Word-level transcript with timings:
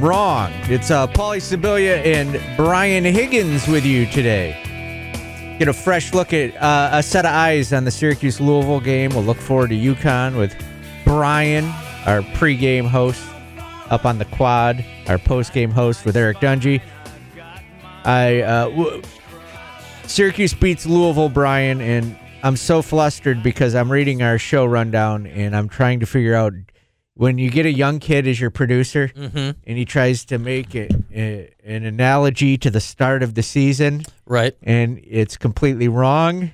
wrong. 0.00 0.52
It's 0.64 0.90
uh, 0.90 1.06
Paulie 1.06 1.38
Sibilia 1.38 2.04
and 2.04 2.40
Brian 2.56 3.04
Higgins 3.04 3.66
with 3.66 3.84
you 3.84 4.06
today. 4.06 4.62
Get 5.58 5.68
a 5.68 5.72
fresh 5.72 6.12
look 6.12 6.32
at 6.32 6.54
uh, 6.56 6.90
a 6.92 7.02
set 7.02 7.24
of 7.24 7.32
eyes 7.32 7.72
on 7.72 7.84
the 7.84 7.90
Syracuse 7.90 8.40
Louisville 8.40 8.80
game. 8.80 9.10
We'll 9.10 9.24
look 9.24 9.38
forward 9.38 9.70
to 9.70 9.76
UConn 9.76 10.36
with 10.36 10.54
Brian, 11.04 11.64
our 12.04 12.20
pregame 12.34 12.86
host, 12.86 13.24
up 13.90 14.04
on 14.04 14.18
the 14.18 14.24
quad, 14.26 14.84
our 15.08 15.18
postgame 15.18 15.72
host 15.72 16.04
with 16.04 16.16
Eric 16.16 16.38
Dungy. 16.38 16.82
I 18.04 18.42
uh, 18.42 18.68
w- 18.68 19.02
Syracuse 20.06 20.54
beats 20.54 20.86
Louisville, 20.86 21.28
Brian, 21.28 21.80
and 21.80 22.16
I'm 22.42 22.56
so 22.56 22.82
flustered 22.82 23.42
because 23.42 23.74
I'm 23.74 23.90
reading 23.90 24.22
our 24.22 24.38
show 24.38 24.64
rundown 24.66 25.26
and 25.26 25.56
I'm 25.56 25.68
trying 25.68 26.00
to 26.00 26.06
figure 26.06 26.34
out 26.34 26.52
when 27.16 27.38
you 27.38 27.50
get 27.50 27.64
a 27.66 27.72
young 27.72 27.98
kid 27.98 28.26
as 28.26 28.38
your 28.40 28.50
producer 28.50 29.10
and 29.16 29.56
he 29.78 29.84
tries 29.84 30.24
to 30.26 30.38
make 30.38 30.74
it 30.74 30.92
a, 31.14 31.50
an 31.64 31.84
analogy 31.84 32.56
to 32.58 32.70
the 32.70 32.80
start 32.80 33.22
of 33.22 33.34
the 33.34 33.42
season 33.42 34.02
Right. 34.26 34.54
and 34.62 35.00
it's 35.04 35.36
completely 35.36 35.88
wrong. 35.88 36.52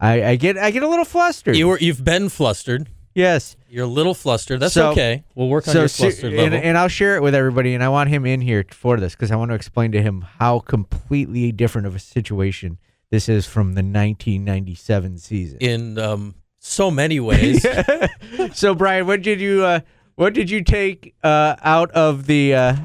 I, 0.00 0.24
I 0.30 0.36
get 0.36 0.58
I 0.58 0.70
get 0.72 0.82
a 0.82 0.88
little 0.88 1.04
flustered. 1.04 1.56
You 1.56 1.68
were 1.68 1.78
you've 1.78 2.04
been 2.04 2.28
flustered. 2.28 2.88
yes. 3.14 3.56
You're 3.68 3.84
a 3.84 3.88
little 3.88 4.14
flustered. 4.14 4.60
That's 4.60 4.74
So- 4.74 4.90
okay. 4.90 5.24
We'll 5.34 5.48
work 5.48 5.66
on 5.68 5.74
your 5.74 5.88
flustered 5.88 6.32
and, 6.32 6.52
level. 6.52 6.58
and 6.68 6.78
I'll 6.78 6.86
share 6.88 7.16
it 7.16 7.22
with 7.22 7.34
everybody, 7.34 7.74
and 7.74 7.82
I 7.82 7.88
want 7.88 8.08
him 8.08 8.24
in 8.26 8.40
here 8.40 8.64
for 8.70 8.98
this 8.98 9.14
because 9.14 9.30
I 9.32 9.36
want 9.36 9.50
to 9.50 9.54
explain 9.56 9.90
to 9.92 10.00
him 10.02 10.20
how 10.38 10.60
completely 10.60 11.50
different 11.52 11.86
of 11.88 11.94
a 11.96 11.98
situation 11.98 12.78
this 13.10 13.28
is 13.28 13.46
from 13.46 13.74
the 13.74 13.82
1997 13.82 15.18
season. 15.18 15.58
in 15.60 15.98
um, 15.98 16.34
so 16.64 16.90
many 16.90 17.20
ways. 17.20 17.64
so, 18.52 18.74
Brian, 18.74 19.06
what 19.06 19.22
did 19.22 19.40
you 19.40 19.64
uh, 19.64 19.80
what 20.16 20.34
did 20.34 20.50
you 20.50 20.64
take 20.64 21.14
uh, 21.22 21.56
out 21.62 21.90
of 21.92 22.26
the 22.26 22.54
uh, 22.54 22.76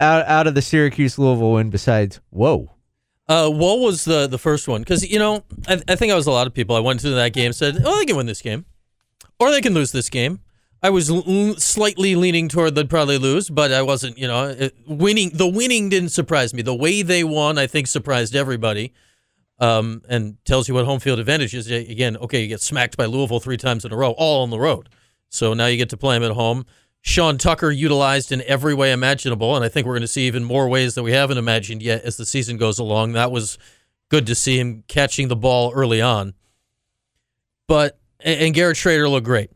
out 0.00 0.26
out 0.26 0.46
of 0.46 0.54
the 0.54 0.62
Syracuse 0.62 1.18
Louisville 1.18 1.52
win 1.52 1.70
besides 1.70 2.20
whoa? 2.30 2.70
Uh, 3.28 3.50
what 3.50 3.80
was 3.80 4.04
the 4.04 4.26
the 4.26 4.38
first 4.38 4.68
one? 4.68 4.82
Because 4.82 5.08
you 5.08 5.18
know, 5.18 5.44
I, 5.66 5.82
I 5.88 5.96
think 5.96 6.12
I 6.12 6.14
was 6.14 6.26
a 6.26 6.30
lot 6.30 6.46
of 6.46 6.54
people. 6.54 6.76
I 6.76 6.80
went 6.80 7.02
into 7.02 7.14
that 7.16 7.32
game 7.32 7.52
said, 7.52 7.82
"Oh, 7.84 7.98
they 7.98 8.06
can 8.06 8.16
win 8.16 8.26
this 8.26 8.42
game, 8.42 8.64
or 9.38 9.50
they 9.50 9.60
can 9.60 9.74
lose 9.74 9.92
this 9.92 10.08
game." 10.08 10.40
I 10.80 10.90
was 10.90 11.10
l- 11.10 11.56
slightly 11.56 12.14
leaning 12.14 12.48
toward 12.48 12.76
they'd 12.76 12.88
probably 12.88 13.18
lose, 13.18 13.50
but 13.50 13.72
I 13.72 13.82
wasn't. 13.82 14.16
You 14.16 14.28
know, 14.28 14.44
it, 14.46 14.76
winning. 14.86 15.30
The 15.34 15.48
winning 15.48 15.88
didn't 15.88 16.10
surprise 16.10 16.54
me. 16.54 16.62
The 16.62 16.74
way 16.74 17.02
they 17.02 17.24
won, 17.24 17.58
I 17.58 17.66
think, 17.66 17.88
surprised 17.88 18.36
everybody. 18.36 18.94
Um, 19.60 20.02
and 20.08 20.36
tells 20.44 20.68
you 20.68 20.74
what 20.74 20.84
home 20.84 21.00
field 21.00 21.18
advantage 21.18 21.52
is. 21.52 21.68
Again, 21.68 22.16
okay, 22.18 22.42
you 22.42 22.46
get 22.46 22.60
smacked 22.60 22.96
by 22.96 23.06
Louisville 23.06 23.40
three 23.40 23.56
times 23.56 23.84
in 23.84 23.92
a 23.92 23.96
row, 23.96 24.12
all 24.12 24.44
on 24.44 24.50
the 24.50 24.58
road. 24.58 24.88
So 25.30 25.52
now 25.52 25.66
you 25.66 25.76
get 25.76 25.90
to 25.90 25.96
play 25.96 26.16
them 26.16 26.22
at 26.22 26.36
home. 26.36 26.64
Sean 27.02 27.38
Tucker 27.38 27.70
utilized 27.70 28.32
in 28.32 28.42
every 28.42 28.74
way 28.74 28.92
imaginable, 28.92 29.56
and 29.56 29.64
I 29.64 29.68
think 29.68 29.86
we're 29.86 29.94
going 29.94 30.02
to 30.02 30.08
see 30.08 30.26
even 30.26 30.44
more 30.44 30.68
ways 30.68 30.94
that 30.94 31.02
we 31.02 31.12
haven't 31.12 31.38
imagined 31.38 31.82
yet 31.82 32.02
as 32.02 32.16
the 32.16 32.26
season 32.26 32.56
goes 32.56 32.78
along. 32.78 33.12
That 33.12 33.32
was 33.32 33.58
good 34.08 34.26
to 34.26 34.34
see 34.34 34.58
him 34.58 34.84
catching 34.88 35.28
the 35.28 35.36
ball 35.36 35.72
early 35.72 36.00
on. 36.00 36.34
But 37.66 37.98
and 38.20 38.54
Garrett 38.54 38.76
Shrader 38.76 39.08
looked 39.08 39.26
great. 39.26 39.50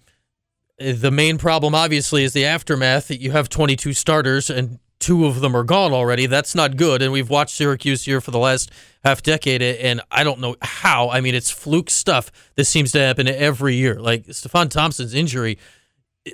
The 0.78 1.10
main 1.10 1.38
problem, 1.38 1.74
obviously, 1.74 2.24
is 2.24 2.32
the 2.32 2.44
aftermath. 2.44 3.08
That 3.08 3.20
you 3.20 3.32
have 3.32 3.48
22 3.48 3.92
starters 3.92 4.50
and 4.50 4.78
two 5.02 5.26
of 5.26 5.40
them 5.40 5.54
are 5.54 5.64
gone 5.64 5.92
already. 5.92 6.26
That's 6.26 6.54
not 6.54 6.76
good. 6.76 7.02
And 7.02 7.12
we've 7.12 7.28
watched 7.28 7.56
Syracuse 7.56 8.04
here 8.04 8.20
for 8.20 8.30
the 8.30 8.38
last 8.38 8.70
half 9.04 9.22
decade, 9.22 9.60
and 9.60 10.00
I 10.10 10.24
don't 10.24 10.40
know 10.40 10.56
how. 10.62 11.10
I 11.10 11.20
mean, 11.20 11.34
it's 11.34 11.50
fluke 11.50 11.90
stuff. 11.90 12.30
This 12.54 12.68
seems 12.68 12.92
to 12.92 13.00
happen 13.00 13.28
every 13.28 13.74
year. 13.74 14.00
Like 14.00 14.26
Stefon 14.26 14.70
Thompson's 14.70 15.12
injury. 15.12 15.58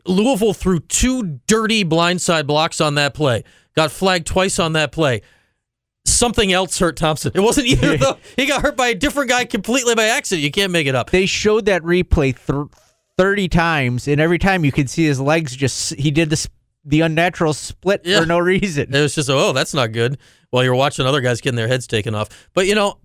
Louisville 0.07 0.53
threw 0.53 0.81
two 0.81 1.41
dirty 1.47 1.85
blindside 1.85 2.47
blocks 2.47 2.81
on 2.81 2.95
that 2.97 3.15
play. 3.15 3.43
Got 3.75 3.91
flagged 3.91 4.27
twice 4.27 4.59
on 4.59 4.75
that 4.75 4.93
play. 4.93 5.23
Something 6.05 6.53
else 6.53 6.79
hurt 6.79 6.97
Thompson. 6.97 7.33
It 7.35 7.41
wasn't 7.41 7.69
either 7.69 7.97
though. 7.97 8.19
He 8.37 8.47
got 8.47 8.63
hurt 8.63 8.77
by 8.77 8.89
a 8.89 8.95
different 8.95 9.31
guy 9.31 9.47
completely 9.47 9.95
by 9.95 10.05
accident. 10.05 10.45
You 10.45 10.51
can't 10.51 10.73
make 10.73 10.87
it 10.87 10.95
up. 10.95 11.11
They 11.11 11.27
showed 11.27 11.65
that 11.67 11.83
replay 11.83 12.35
th- 12.37 12.69
30 13.17 13.49
times, 13.49 14.07
and 14.07 14.21
every 14.21 14.39
time 14.39 14.65
you 14.65 14.73
could 14.73 14.89
see 14.91 15.05
his 15.05 15.21
legs 15.21 15.57
just 15.57 15.95
he 15.95 16.11
did 16.11 16.31
this 16.31 16.49
the 16.89 17.03
unnatural 17.03 17.53
split 17.53 18.01
Yeah. 18.05 18.21
for 18.21 18.27
no 18.27 18.39
reason. 18.39 18.95
It 18.95 19.01
was 19.01 19.15
just, 19.15 19.29
oh, 19.31 19.53
that's 19.53 19.75
not 19.75 19.93
good. 19.93 20.19
While 20.51 20.65
you're 20.65 20.75
watching 20.75 21.07
other 21.07 21.21
guys 21.21 21.41
getting 21.41 21.57
their 21.57 21.69
heads 21.69 21.87
taken 21.87 22.15
off. 22.15 22.29
But, 22.55 22.67
you 22.67 22.75
know, 22.75 22.99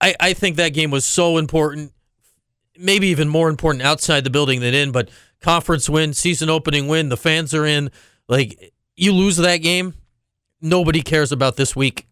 I, 0.00 0.14
I 0.18 0.32
think 0.32 0.56
that 0.56 0.70
game 0.70 0.90
was 0.90 1.04
so 1.04 1.36
important, 1.36 1.92
maybe 2.78 3.08
even 3.08 3.28
more 3.28 3.50
important 3.50 3.82
outside 3.82 4.24
the 4.24 4.30
building 4.30 4.60
than 4.60 4.72
in, 4.72 4.90
but 4.90 5.10
conference 5.42 5.88
win, 5.90 6.14
season 6.14 6.48
opening 6.48 6.88
win, 6.88 7.10
the 7.10 7.16
fans 7.18 7.52
are 7.52 7.66
in. 7.66 7.90
Like, 8.28 8.72
you 8.96 9.12
lose 9.12 9.36
that 9.36 9.58
game, 9.58 9.92
nobody 10.62 11.02
cares 11.02 11.32
about 11.32 11.56
this 11.56 11.76
week. 11.76 12.06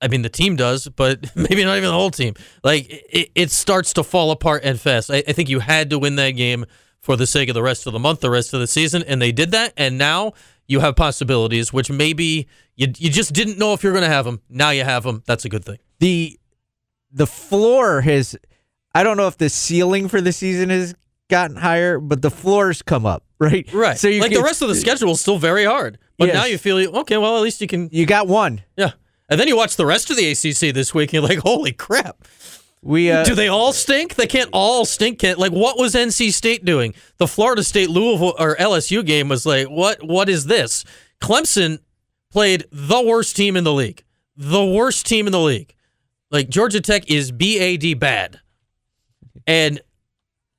I 0.00 0.06
mean, 0.08 0.22
the 0.22 0.28
team 0.28 0.54
does, 0.54 0.86
but 0.88 1.30
maybe 1.36 1.64
not 1.64 1.76
even 1.76 1.88
the 1.90 1.96
whole 1.96 2.10
team. 2.12 2.34
Like, 2.62 2.86
it, 2.90 3.30
it 3.34 3.50
starts 3.50 3.92
to 3.94 4.04
fall 4.04 4.30
apart 4.30 4.62
and 4.64 4.80
fast. 4.80 5.10
I, 5.10 5.24
I 5.26 5.32
think 5.32 5.48
you 5.48 5.58
had 5.58 5.90
to 5.90 5.98
win 5.98 6.14
that 6.16 6.30
game 6.32 6.66
for 7.02 7.16
the 7.16 7.26
sake 7.26 7.48
of 7.48 7.54
the 7.54 7.62
rest 7.62 7.86
of 7.86 7.92
the 7.92 7.98
month, 7.98 8.20
the 8.20 8.30
rest 8.30 8.54
of 8.54 8.60
the 8.60 8.66
season, 8.66 9.02
and 9.06 9.20
they 9.20 9.32
did 9.32 9.50
that. 9.50 9.72
And 9.76 9.98
now 9.98 10.32
you 10.68 10.80
have 10.80 10.94
possibilities, 10.96 11.72
which 11.72 11.90
maybe 11.90 12.46
you, 12.76 12.88
you 12.96 13.10
just 13.10 13.32
didn't 13.32 13.58
know 13.58 13.72
if 13.72 13.82
you're 13.82 13.92
going 13.92 14.04
to 14.04 14.08
have 14.10 14.24
them. 14.24 14.40
Now 14.48 14.70
you 14.70 14.84
have 14.84 15.02
them. 15.02 15.22
That's 15.26 15.44
a 15.44 15.48
good 15.48 15.64
thing. 15.64 15.78
The 15.98 16.38
the 17.10 17.26
floor 17.26 18.00
has 18.02 18.36
I 18.94 19.02
don't 19.02 19.16
know 19.16 19.26
if 19.26 19.36
the 19.38 19.48
ceiling 19.48 20.08
for 20.08 20.20
the 20.20 20.32
season 20.32 20.70
has 20.70 20.94
gotten 21.28 21.56
higher, 21.56 21.98
but 21.98 22.22
the 22.22 22.30
floors 22.30 22.82
come 22.82 23.04
up, 23.06 23.24
right? 23.38 23.70
Right. 23.72 23.98
So 23.98 24.08
you 24.08 24.20
like 24.20 24.30
can- 24.30 24.40
the 24.40 24.44
rest 24.44 24.62
of 24.62 24.68
the 24.68 24.74
schedule 24.76 25.10
is 25.12 25.20
still 25.20 25.38
very 25.38 25.64
hard, 25.64 25.98
but 26.18 26.26
Yes. 26.28 26.34
now 26.34 26.44
you 26.44 26.56
feel 26.58 26.78
okay. 27.00 27.16
Well, 27.16 27.36
at 27.36 27.42
least 27.42 27.60
you 27.60 27.66
can. 27.66 27.88
You 27.92 28.06
got 28.06 28.28
one. 28.28 28.62
Yeah. 28.76 28.92
And 29.28 29.40
then 29.40 29.48
you 29.48 29.56
watch 29.56 29.76
the 29.76 29.86
rest 29.86 30.10
of 30.10 30.16
the 30.16 30.30
ACC 30.30 30.74
this 30.74 30.92
week, 30.92 31.08
and 31.14 31.22
you're 31.22 31.28
like, 31.28 31.38
holy 31.38 31.72
crap. 31.72 32.22
We 32.82 33.12
uh, 33.12 33.22
Do 33.24 33.36
they 33.36 33.48
all 33.48 33.72
stink? 33.72 34.16
They 34.16 34.26
can't 34.26 34.50
all 34.52 34.84
stink. 34.84 35.20
Can't, 35.20 35.38
like 35.38 35.52
what 35.52 35.78
was 35.78 35.94
NC 35.94 36.32
State 36.32 36.64
doing? 36.64 36.94
The 37.18 37.28
Florida 37.28 37.62
State 37.62 37.88
Louisville 37.90 38.34
or 38.38 38.56
LSU 38.56 39.06
game 39.06 39.28
was 39.28 39.46
like, 39.46 39.68
what? 39.68 40.02
What 40.02 40.28
is 40.28 40.46
this? 40.46 40.84
Clemson 41.20 41.78
played 42.32 42.64
the 42.72 43.00
worst 43.00 43.36
team 43.36 43.56
in 43.56 43.62
the 43.62 43.72
league. 43.72 44.02
The 44.36 44.64
worst 44.64 45.06
team 45.06 45.26
in 45.26 45.32
the 45.32 45.40
league. 45.40 45.74
Like 46.32 46.48
Georgia 46.48 46.80
Tech 46.80 47.08
is 47.08 47.30
BAD 47.30 48.00
bad. 48.00 48.40
And 49.46 49.80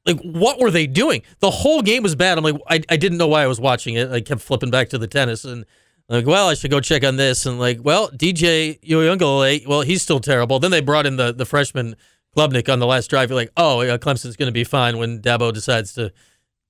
like 0.06 0.20
what 0.22 0.60
were 0.60 0.72
they 0.72 0.88
doing? 0.88 1.24
The 1.40 1.52
whole 1.52 1.82
game 1.82 2.04
was 2.04 2.16
bad. 2.16 2.38
I'm 2.38 2.44
like 2.46 2.56
I, 2.70 2.82
I 2.90 2.96
didn't 2.96 3.18
know 3.18 3.28
why 3.28 3.44
I 3.44 3.48
was 3.48 3.60
watching 3.60 3.96
it. 3.96 4.12
I 4.12 4.22
kept 4.22 4.42
flipping 4.42 4.72
back 4.72 4.90
to 4.90 4.98
the 4.98 5.08
tennis 5.08 5.44
and 5.44 5.66
like, 6.14 6.28
well, 6.28 6.50
I 6.50 6.54
should 6.54 6.72
go 6.72 6.80
check 6.80 7.04
on 7.04 7.16
this 7.16 7.46
and 7.46 7.60
like, 7.60 7.80
well, 7.82 8.10
DJ 8.10 8.80
Uiagalelei, 8.82 9.68
well, 9.68 9.82
he's 9.82 10.02
still 10.02 10.20
terrible. 10.20 10.60
Then 10.60 10.72
they 10.72 10.82
brought 10.82 11.06
in 11.06 11.16
the 11.16 11.34
the 11.34 11.46
freshman 11.46 11.96
Klubnik 12.36 12.72
on 12.72 12.80
the 12.80 12.88
last 12.88 13.10
drive. 13.10 13.30
You're 13.30 13.40
like, 13.40 13.52
oh, 13.58 13.78
Clemson's 14.02 14.36
going 14.36 14.48
to 14.48 14.54
be 14.54 14.64
fine 14.64 14.98
when 14.98 15.22
Dabo 15.22 15.54
decides 15.54 15.94
to 15.94 16.12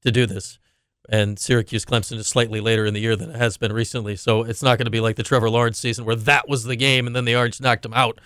to 0.04 0.12
do 0.12 0.26
this. 0.26 0.60
And 1.10 1.38
Syracuse 1.38 1.84
Clemson 1.84 2.18
is 2.18 2.28
slightly 2.28 2.62
later 2.62 2.86
in 2.86 2.94
the 2.94 3.02
year 3.02 3.16
than 3.16 3.32
it 3.32 3.36
has 3.36 3.58
been 3.58 3.74
recently, 3.74 4.16
so 4.16 4.44
it's 4.44 4.64
not 4.64 4.78
going 4.78 4.86
to 4.86 4.92
be 4.92 5.02
like 5.02 5.18
the 5.18 5.24
Trevor 5.24 5.50
Lawrence 5.50 5.78
season 5.78 6.06
where 6.06 6.16
that 6.16 6.48
was 6.48 6.64
the 6.64 6.78
game 6.78 7.08
and 7.08 7.16
then 7.16 7.26
the 7.26 7.36
Orange 7.36 7.60
knocked 7.60 7.86
him 7.86 7.94
out 7.94 8.20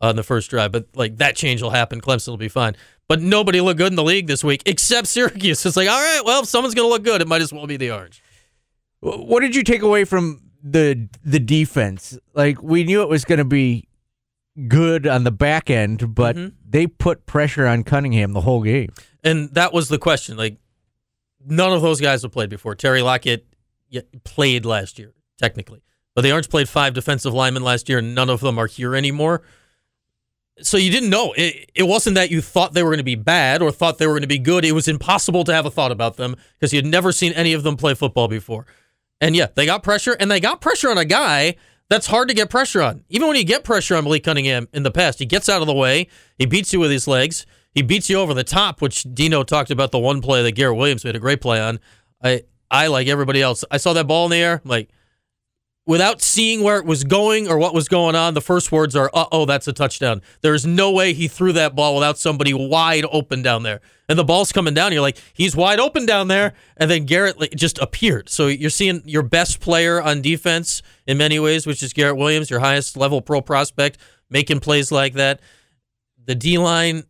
on 0.00 0.16
the 0.16 0.22
first 0.22 0.48
drive. 0.48 0.72
But 0.72 0.86
like 0.94 1.18
that 1.18 1.36
change 1.36 1.60
will 1.60 1.70
happen. 1.70 2.00
Clemson 2.00 2.28
will 2.28 2.38
be 2.38 2.48
fine. 2.48 2.74
But 3.06 3.20
nobody 3.20 3.60
looked 3.60 3.78
good 3.78 3.92
in 3.92 3.96
the 3.96 4.02
league 4.02 4.26
this 4.26 4.42
week 4.42 4.62
except 4.64 5.06
Syracuse. 5.08 5.66
It's 5.66 5.76
like, 5.76 5.88
all 5.88 6.00
right, 6.00 6.22
well, 6.24 6.42
if 6.42 6.48
someone's 6.48 6.74
going 6.74 6.86
to 6.86 6.90
look 6.90 7.04
good, 7.04 7.20
it 7.20 7.28
might 7.28 7.42
as 7.42 7.52
well 7.52 7.66
be 7.66 7.76
the 7.76 7.90
Orange. 7.90 8.22
what 9.00 9.40
did 9.40 9.54
you 9.54 9.62
take 9.62 9.82
away 9.82 10.04
from 10.04 10.51
the 10.62 11.08
the 11.24 11.40
defense? 11.40 12.18
Like 12.34 12.62
we 12.62 12.84
knew 12.84 13.02
it 13.02 13.08
was 13.08 13.24
going 13.24 13.38
to 13.38 13.44
be 13.44 13.88
good 14.68 15.06
on 15.06 15.24
the 15.24 15.30
back 15.30 15.70
end, 15.70 16.14
but 16.14 16.36
Mhm. 16.36 16.52
they 16.68 16.86
put 16.86 17.26
pressure 17.26 17.66
on 17.66 17.82
Cunningham 17.84 18.32
the 18.32 18.42
whole 18.42 18.62
game. 18.62 18.90
And 19.24 19.48
that 19.54 19.72
was 19.72 19.88
the 19.88 19.98
question. 19.98 20.36
Like, 20.36 20.58
none 21.46 21.72
of 21.72 21.80
those 21.80 22.00
guys 22.00 22.22
have 22.22 22.32
played 22.32 22.50
before. 22.50 22.74
Terry 22.74 23.02
Lockett 23.02 23.46
played 24.24 24.64
last 24.66 24.98
year, 24.98 25.12
technically. 25.38 25.80
But 26.14 26.20
the 26.22 26.32
Orange 26.32 26.50
played 26.50 26.68
five 26.68 26.92
defensive 26.92 27.32
linemen 27.32 27.62
last 27.62 27.88
year, 27.88 27.98
and 27.98 28.14
none 28.14 28.28
of 28.28 28.40
them 28.40 28.58
are 28.58 28.66
here 28.66 28.94
anymore. 28.94 29.42
So 30.60 30.76
you 30.76 30.90
didn't 30.90 31.08
know. 31.08 31.32
It, 31.32 31.70
it 31.74 31.82
wasn't 31.84 32.16
that 32.16 32.30
you 32.30 32.42
thought 32.42 32.74
they 32.74 32.82
were 32.82 32.90
going 32.90 32.98
to 32.98 33.04
be 33.04 33.14
bad 33.14 33.62
or 33.62 33.72
thought 33.72 33.96
they 33.98 34.06
were 34.06 34.12
going 34.12 34.20
to 34.22 34.26
be 34.28 34.38
good. 34.38 34.64
It 34.66 34.72
was 34.72 34.86
impossible 34.86 35.44
to 35.44 35.54
have 35.54 35.64
a 35.64 35.70
thought 35.70 35.90
about 35.92 36.16
them 36.18 36.36
because 36.58 36.72
you 36.74 36.76
had 36.78 36.84
never 36.86 37.10
seen 37.10 37.32
any 37.32 37.54
of 37.54 37.62
them 37.62 37.76
play 37.76 37.94
football 37.94 38.28
before. 38.28 38.66
And 39.22 39.36
yeah, 39.36 39.46
they 39.54 39.64
got 39.64 39.84
pressure, 39.84 40.16
and 40.18 40.28
they 40.30 40.40
got 40.40 40.60
pressure 40.60 40.90
on 40.90 40.98
a 40.98 41.04
guy 41.04 41.54
that's 41.88 42.08
hard 42.08 42.26
to 42.28 42.34
get 42.34 42.50
pressure 42.50 42.82
on. 42.82 43.04
Even 43.08 43.28
when 43.28 43.36
you 43.36 43.44
get 43.44 43.62
pressure 43.62 43.94
on 43.94 44.02
Malik 44.02 44.24
Cunningham 44.24 44.66
in 44.72 44.82
the 44.82 44.90
past, 44.90 45.20
he 45.20 45.26
gets 45.26 45.48
out 45.48 45.60
of 45.60 45.68
the 45.68 45.72
way, 45.72 46.08
he 46.38 46.44
beats 46.44 46.72
you 46.72 46.80
with 46.80 46.90
his 46.90 47.06
legs, 47.06 47.46
he 47.72 47.82
beats 47.82 48.10
you 48.10 48.18
over 48.18 48.34
the 48.34 48.42
top, 48.42 48.82
which 48.82 49.04
Dino 49.14 49.44
talked 49.44 49.70
about 49.70 49.92
the 49.92 49.98
one 49.98 50.20
play 50.22 50.42
that 50.42 50.52
Garrett 50.52 50.76
Williams 50.76 51.04
made 51.04 51.14
a 51.14 51.20
great 51.20 51.40
play 51.40 51.60
on. 51.60 51.78
I 52.22 52.42
I 52.68 52.88
like 52.88 53.06
everybody 53.06 53.40
else. 53.40 53.64
I 53.70 53.76
saw 53.76 53.92
that 53.92 54.08
ball 54.08 54.24
in 54.24 54.32
the 54.32 54.38
air, 54.38 54.60
like 54.64 54.90
without 55.86 56.22
seeing 56.22 56.62
where 56.62 56.78
it 56.78 56.84
was 56.84 57.02
going 57.04 57.48
or 57.48 57.58
what 57.58 57.74
was 57.74 57.88
going 57.88 58.14
on, 58.14 58.34
the 58.34 58.40
first 58.40 58.70
words 58.70 58.94
are, 58.94 59.10
uh 59.12 59.26
oh, 59.32 59.44
that's 59.44 59.66
a 59.66 59.72
touchdown. 59.72 60.22
There's 60.40 60.64
no 60.64 60.92
way 60.92 61.12
he 61.12 61.28
threw 61.28 61.52
that 61.54 61.74
ball 61.74 61.94
without 61.94 62.18
somebody 62.18 62.54
wide 62.54 63.04
open 63.10 63.42
down 63.42 63.62
there. 63.62 63.80
And 64.08 64.18
the 64.18 64.24
ball's 64.24 64.52
coming 64.52 64.74
down. 64.74 64.92
You're 64.92 65.00
like, 65.00 65.18
he's 65.32 65.56
wide 65.56 65.80
open 65.80 66.06
down 66.06 66.28
there. 66.28 66.54
And 66.76 66.90
then 66.90 67.04
Garrett 67.04 67.36
just 67.56 67.78
appeared. 67.78 68.28
So 68.28 68.46
you're 68.46 68.70
seeing 68.70 69.02
your 69.06 69.22
best 69.22 69.60
player 69.60 70.00
on 70.00 70.22
defense 70.22 70.82
in 71.06 71.18
many 71.18 71.38
ways, 71.38 71.66
which 71.66 71.82
is 71.82 71.92
Garrett 71.92 72.16
Williams, 72.16 72.50
your 72.50 72.60
highest 72.60 72.96
level 72.96 73.20
pro 73.20 73.40
prospect, 73.40 73.98
making 74.30 74.60
plays 74.60 74.92
like 74.92 75.14
that. 75.14 75.40
The 76.24 76.34
D 76.34 76.58
line 76.58 77.04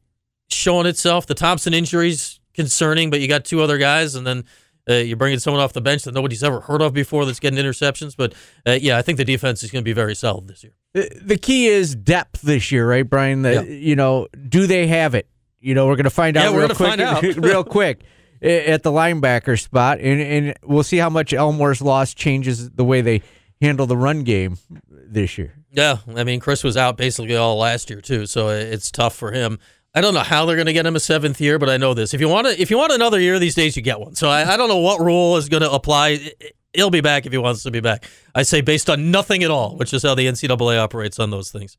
showing 0.49 0.87
itself. 0.87 1.27
The 1.27 1.35
Thompson 1.35 1.75
injuries 1.75 2.41
concerning, 2.55 3.11
but 3.11 3.21
you 3.21 3.29
got 3.29 3.45
two 3.45 3.61
other 3.61 3.79
guys. 3.79 4.15
And 4.15 4.27
then 4.27 4.45
uh, 4.89 4.95
you're 4.95 5.17
bringing 5.17 5.39
someone 5.39 5.63
off 5.63 5.73
the 5.73 5.81
bench 5.81 6.03
that 6.05 6.15
nobody's 6.15 6.43
ever 6.43 6.61
heard 6.61 6.83
of 6.83 6.93
before 6.93 7.25
that's 7.25 7.41
getting 7.41 7.63
interceptions. 7.63 8.17
But 8.17 8.35
uh, 8.67 8.73
yeah, 8.73 8.99
I 8.99 9.03
think 9.03 9.19
the 9.19 9.25
defense 9.25 9.63
is 9.63 9.71
going 9.71 9.83
to 9.83 9.89
be 9.89 9.93
very 9.93 10.15
solid 10.15 10.49
this 10.49 10.65
year. 10.65 10.73
The, 10.93 11.39
key 11.39 11.67
is 11.67 11.95
depth 11.95 12.43
this 12.43 12.71
year, 12.73 12.89
right, 12.89 13.09
Brian? 13.09 13.43
The, 13.43 13.53
Yeah. 13.55 13.63
You 13.63 13.97
know, 13.97 14.29
do 14.49 14.67
they 14.67 14.87
have 14.89 15.15
it? 15.15 15.29
You 15.61 15.75
know, 15.75 15.87
we're 15.87 15.97
going 15.97 16.05
to 16.05 16.11
find 16.11 16.37
out 16.37 16.53
Yeah, 16.53 16.59
real 16.59 16.69
quick, 16.69 16.79
find 16.79 17.01
out. 17.01 17.23
real 17.23 17.65
quick 17.65 18.03
at 18.43 18.83
the 18.83 18.91
linebacker 18.91 19.61
spot, 19.61 20.01
and 20.01 20.21
and 20.21 20.55
we'll 20.65 20.83
see 20.83 20.97
how 20.97 21.09
much 21.09 21.33
Elmore's 21.33 21.81
loss 21.81 22.13
changes 22.15 22.71
the 22.71 22.85
way 22.85 23.01
they 23.01 23.23
handle 23.61 23.87
the 23.87 23.97
run 23.97 24.25
game 24.25 24.59
this 24.91 25.39
year. 25.39 25.55
Yeah, 25.71 25.99
I 26.17 26.25
mean, 26.25 26.41
Chris 26.41 26.65
was 26.65 26.77
out 26.77 26.97
basically 26.97 27.37
all 27.37 27.57
last 27.57 27.89
year 27.89 28.01
too, 28.01 28.27
so 28.27 28.49
it's 28.49 28.91
tough 28.91 29.15
for 29.15 29.33
him. 29.33 29.59
I 29.95 30.01
don't 30.01 30.15
know 30.15 30.21
how 30.21 30.47
they're 30.47 30.57
going 30.57 30.67
to 30.67 30.73
get 30.73 30.87
him 30.87 30.97
a 30.97 31.01
seventh 31.01 31.41
year, 31.41 31.59
but 31.59 31.69
I 31.69 31.77
know 31.77 31.95
this: 31.95 32.15
if 32.15 32.21
you 32.21 32.29
want 32.29 32.47
to, 32.47 32.61
if 32.61 32.71
you 32.71 32.79
want 32.79 32.93
another 32.93 33.21
year 33.21 33.39
these 33.39 33.55
days, 33.55 33.77
you 33.77 33.83
get 33.83 34.01
one. 34.01 34.15
So 34.15 34.29
I, 34.29 34.55
I 34.55 34.57
don't 34.57 34.69
know 34.69 34.79
what 34.79 35.01
rule 35.01 35.37
is 35.37 35.49
going 35.49 35.63
to 35.63 35.71
apply. 35.71 36.33
He'll 36.73 36.91
be 36.91 37.03
back 37.03 37.27
if 37.27 37.33
he 37.33 37.39
wants 37.39 37.63
to 37.65 37.71
be 37.71 37.81
back. 37.81 38.05
I 38.35 38.43
say 38.43 38.63
based 38.63 38.89
on 38.89 39.11
nothing 39.11 39.43
at 39.43 39.51
all, 39.51 39.77
which 39.77 39.93
is 39.93 40.03
how 40.03 40.15
the 40.15 40.27
NCAA 40.27 40.79
operates 40.79 41.19
on 41.19 41.31
those 41.31 41.51
things. 41.51 41.77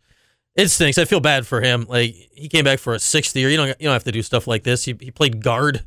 It 0.56 0.68
stinks. 0.68 1.00
I 1.00 1.06
feel 1.06 1.20
bad 1.20 1.48
for 1.48 1.62
him. 1.62 1.88
Like 1.90 2.14
he 2.34 2.48
came 2.48 2.64
back 2.64 2.78
for 2.78 2.94
a 2.94 3.00
sixth 3.00 3.36
year. 3.36 3.50
You 3.50 3.58
don't 3.58 3.68
you 3.70 3.88
don't 3.88 3.94
have 3.94 4.04
to 4.04 4.12
do 4.12 4.22
stuff 4.22 4.46
like 4.46 4.64
this. 4.64 4.86
He, 4.86 4.96
he 5.00 5.10
played 5.10 5.42
guard 5.42 5.78
a 5.78 5.84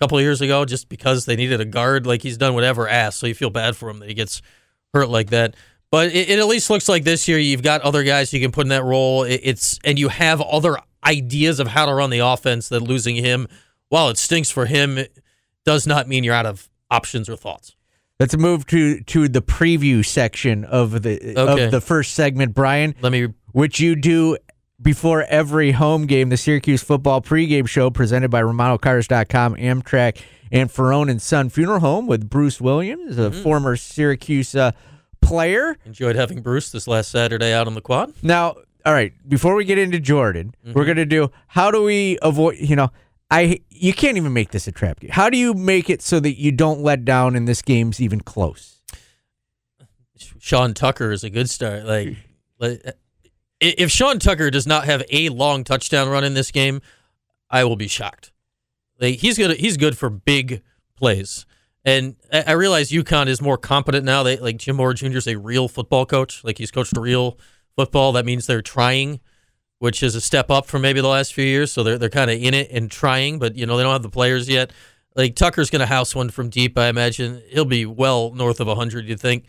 couple 0.00 0.18
of 0.18 0.22
years 0.22 0.40
ago 0.40 0.64
just 0.64 0.88
because 0.88 1.24
they 1.24 1.36
needed 1.36 1.60
a 1.60 1.64
guard. 1.64 2.06
Like 2.06 2.22
he's 2.22 2.36
done 2.36 2.54
whatever 2.54 2.88
asked, 2.88 3.20
so 3.20 3.28
you 3.28 3.34
feel 3.34 3.50
bad 3.50 3.76
for 3.76 3.88
him 3.88 4.00
that 4.00 4.08
he 4.08 4.14
gets 4.14 4.42
hurt 4.92 5.08
like 5.08 5.30
that. 5.30 5.54
But 5.92 6.08
it, 6.08 6.28
it 6.30 6.38
at 6.40 6.46
least 6.48 6.68
looks 6.68 6.88
like 6.88 7.04
this 7.04 7.28
year 7.28 7.38
you've 7.38 7.62
got 7.62 7.80
other 7.82 8.02
guys 8.02 8.32
you 8.32 8.40
can 8.40 8.50
put 8.50 8.62
in 8.66 8.70
that 8.70 8.82
role. 8.82 9.22
It, 9.22 9.40
it's 9.44 9.78
and 9.84 9.96
you 9.98 10.08
have 10.08 10.40
other 10.40 10.78
ideas 11.04 11.60
of 11.60 11.68
how 11.68 11.86
to 11.86 11.94
run 11.94 12.10
the 12.10 12.18
offense. 12.20 12.68
That 12.68 12.80
losing 12.80 13.16
him, 13.16 13.46
while 13.88 14.08
it 14.08 14.18
stinks 14.18 14.50
for 14.50 14.66
him, 14.66 14.98
does 15.64 15.86
not 15.86 16.08
mean 16.08 16.24
you're 16.24 16.34
out 16.34 16.46
of 16.46 16.68
options 16.90 17.28
or 17.28 17.36
thoughts. 17.36 17.74
Let's 18.20 18.36
move 18.36 18.66
to 18.66 19.00
to 19.00 19.28
the 19.28 19.42
preview 19.42 20.04
section 20.04 20.64
of 20.64 21.02
the 21.02 21.34
Okay. 21.38 21.64
of 21.66 21.70
the 21.70 21.80
first 21.80 22.14
segment, 22.14 22.54
Brian, 22.54 22.94
Let 23.00 23.12
me 23.12 23.28
which 23.52 23.78
you 23.80 23.94
do 23.94 24.36
before 24.82 25.22
every 25.24 25.72
home 25.72 26.06
game. 26.06 26.28
The 26.28 26.36
Syracuse 26.36 26.82
football 26.82 27.20
pregame 27.22 27.68
show 27.68 27.90
presented 27.90 28.30
by 28.30 28.42
RomanoCars.com, 28.42 29.54
Amtrak, 29.56 30.20
and 30.50 30.68
Ferrone 30.70 31.10
and 31.10 31.20
Son 31.22 31.48
Funeral 31.48 31.80
Home 31.80 32.06
with 32.06 32.28
Bruce 32.28 32.60
Williams, 32.60 33.18
a 33.18 33.30
Mm-hmm. 33.30 33.42
former 33.42 33.76
Syracuse 33.76 34.54
uh, 34.54 34.72
player. 35.20 35.76
enjoyed 35.84 36.16
having 36.16 36.42
Bruce 36.42 36.70
this 36.70 36.86
last 36.88 37.10
Saturday 37.10 37.52
out 37.52 37.66
on 37.66 37.74
the 37.74 37.80
quad. 37.80 38.12
Now, 38.22 38.56
all 38.86 38.92
right, 38.92 39.12
before 39.28 39.54
we 39.54 39.64
get 39.64 39.78
into 39.78 39.98
Jordan, 40.00 40.54
Mm-hmm. 40.64 40.72
we're 40.78 40.84
gonna 40.86 41.04
do 41.06 41.30
how 41.48 41.70
do 41.70 41.82
we 41.82 42.18
avoid? 42.22 42.58
You 42.58 42.76
know, 42.76 42.90
I 43.30 43.60
you 43.70 43.92
can't 43.92 44.16
even 44.16 44.32
make 44.32 44.50
this 44.50 44.66
a 44.68 44.72
trap 44.72 45.00
game. 45.00 45.10
How 45.10 45.28
do 45.30 45.36
you 45.38 45.54
make 45.54 45.90
it 45.90 46.00
so 46.02 46.20
that 46.20 46.38
you 46.38 46.52
don't 46.52 46.80
let 46.80 47.04
down 47.04 47.36
and 47.36 47.46
this 47.48 47.62
game's 47.62 48.00
even 48.00 48.20
close? 48.20 48.80
Sean 50.38 50.74
Tucker 50.74 51.12
is 51.12 51.22
a 51.24 51.30
good 51.30 51.48
start. 51.48 51.84
Like, 51.84 52.16
like, 52.58 52.82
if 53.60 53.90
Sean 53.90 54.18
Tucker 54.18 54.50
does 54.50 54.66
not 54.66 54.84
have 54.84 55.02
a 55.10 55.28
long 55.28 55.64
touchdown 55.64 56.08
run 56.08 56.24
in 56.24 56.34
this 56.34 56.50
game, 56.50 56.80
I 57.50 57.64
will 57.64 57.76
be 57.76 57.88
shocked. 57.88 58.32
Like 59.00 59.16
he's 59.16 59.36
good. 59.38 59.56
He's 59.58 59.76
good 59.76 59.96
for 59.96 60.10
big 60.10 60.62
plays. 60.96 61.46
And 61.84 62.16
I 62.32 62.44
I 62.48 62.52
realize 62.52 62.90
UConn 62.90 63.28
is 63.28 63.40
more 63.40 63.56
competent 63.56 64.04
now. 64.04 64.22
They 64.24 64.36
like 64.38 64.56
Jim 64.56 64.76
Mora 64.76 64.94
Jr. 64.94 65.18
is 65.18 65.28
a 65.28 65.36
real 65.36 65.68
football 65.68 66.04
coach. 66.04 66.42
Like 66.42 66.58
he's 66.58 66.70
coached 66.72 66.96
real 66.96 67.38
football. 67.78 68.12
That 68.12 68.26
means 68.26 68.46
they're 68.46 68.60
trying, 68.60 69.20
which 69.78 70.02
is 70.02 70.16
a 70.16 70.20
step 70.20 70.50
up 70.50 70.66
from 70.66 70.82
maybe 70.82 71.00
the 71.00 71.08
last 71.08 71.32
few 71.32 71.44
years. 71.44 71.70
So 71.70 71.84
they're 71.84 71.96
they're 71.96 72.08
kind 72.10 72.30
of 72.30 72.42
in 72.42 72.54
it 72.54 72.70
and 72.72 72.90
trying, 72.90 73.38
but 73.38 73.54
you 73.54 73.66
know 73.66 73.76
they 73.76 73.84
don't 73.84 73.92
have 73.92 74.02
the 74.02 74.10
players 74.10 74.48
yet. 74.48 74.72
Like 75.14 75.36
Tucker's 75.36 75.70
going 75.70 75.80
to 75.80 75.86
house 75.86 76.14
one 76.14 76.30
from 76.30 76.48
deep. 76.48 76.76
I 76.76 76.88
imagine 76.88 77.40
he'll 77.48 77.64
be 77.64 77.86
well 77.86 78.32
north 78.32 78.60
of 78.60 78.68
hundred. 78.76 79.06
You'd 79.06 79.20
think 79.20 79.44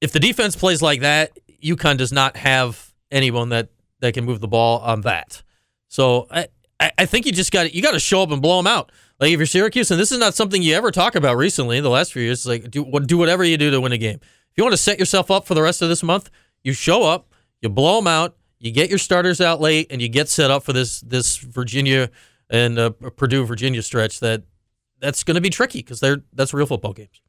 if 0.00 0.12
the 0.12 0.20
defense 0.20 0.54
plays 0.54 0.80
like 0.80 1.00
that, 1.00 1.36
UConn 1.62 1.96
does 1.96 2.12
not 2.12 2.36
have 2.36 2.94
anyone 3.10 3.48
that 3.48 3.70
that 4.00 4.14
can 4.14 4.24
move 4.24 4.40
the 4.40 4.48
ball 4.48 4.78
on 4.80 5.00
that. 5.00 5.42
So 5.88 6.28
I 6.30 6.46
I, 6.80 7.06
think 7.06 7.26
you 7.26 7.32
just 7.32 7.50
got 7.50 7.74
you 7.74 7.82
got 7.82 7.92
to 7.92 8.00
show 8.00 8.22
up 8.22 8.30
and 8.30 8.40
blow 8.40 8.58
them 8.58 8.68
out. 8.68 8.92
Like 9.18 9.32
if 9.32 9.38
you're 9.38 9.46
Syracuse, 9.46 9.90
and 9.90 9.98
this 9.98 10.12
is 10.12 10.18
not 10.18 10.34
something 10.34 10.62
you 10.62 10.74
ever 10.74 10.92
talk 10.92 11.16
about 11.16 11.36
recently 11.36 11.80
the 11.80 11.90
last 11.90 12.12
few 12.12 12.22
years. 12.22 12.46
Like 12.46 12.70
do 12.70 12.84
do 13.00 13.18
whatever 13.18 13.42
you 13.42 13.56
do 13.56 13.72
to 13.72 13.80
win 13.80 13.90
a 13.90 13.98
game. 13.98 14.20
If 14.22 14.56
you 14.56 14.62
want 14.62 14.74
to 14.74 14.82
set 14.82 14.98
yourself 14.98 15.30
up 15.30 15.46
for 15.46 15.54
the 15.54 15.62
rest 15.62 15.82
of 15.82 15.88
this 15.88 16.04
month, 16.04 16.30
you 16.62 16.72
show 16.72 17.02
up, 17.02 17.27
you 17.60 17.68
blow 17.68 17.96
them 17.96 18.06
out, 18.06 18.36
you 18.58 18.70
get 18.72 18.88
your 18.88 18.98
starters 18.98 19.40
out 19.40 19.60
late, 19.60 19.86
and 19.90 20.00
you 20.02 20.08
get 20.08 20.28
set 20.28 20.50
up 20.50 20.62
for 20.64 20.72
this 20.72 21.00
this 21.00 21.36
Virginia 21.38 22.10
and 22.50 22.78
uh, 22.78 22.90
Purdue 22.90 23.44
Virginia 23.44 23.82
stretch 23.82 24.20
that 24.20 24.42
that's 25.00 25.22
going 25.22 25.34
to 25.36 25.40
be 25.40 25.50
tricky 25.50 25.78
because 25.80 26.00
they're 26.00 26.22
that's 26.32 26.52
real 26.54 26.66
football 26.66 26.92
games. 26.92 27.20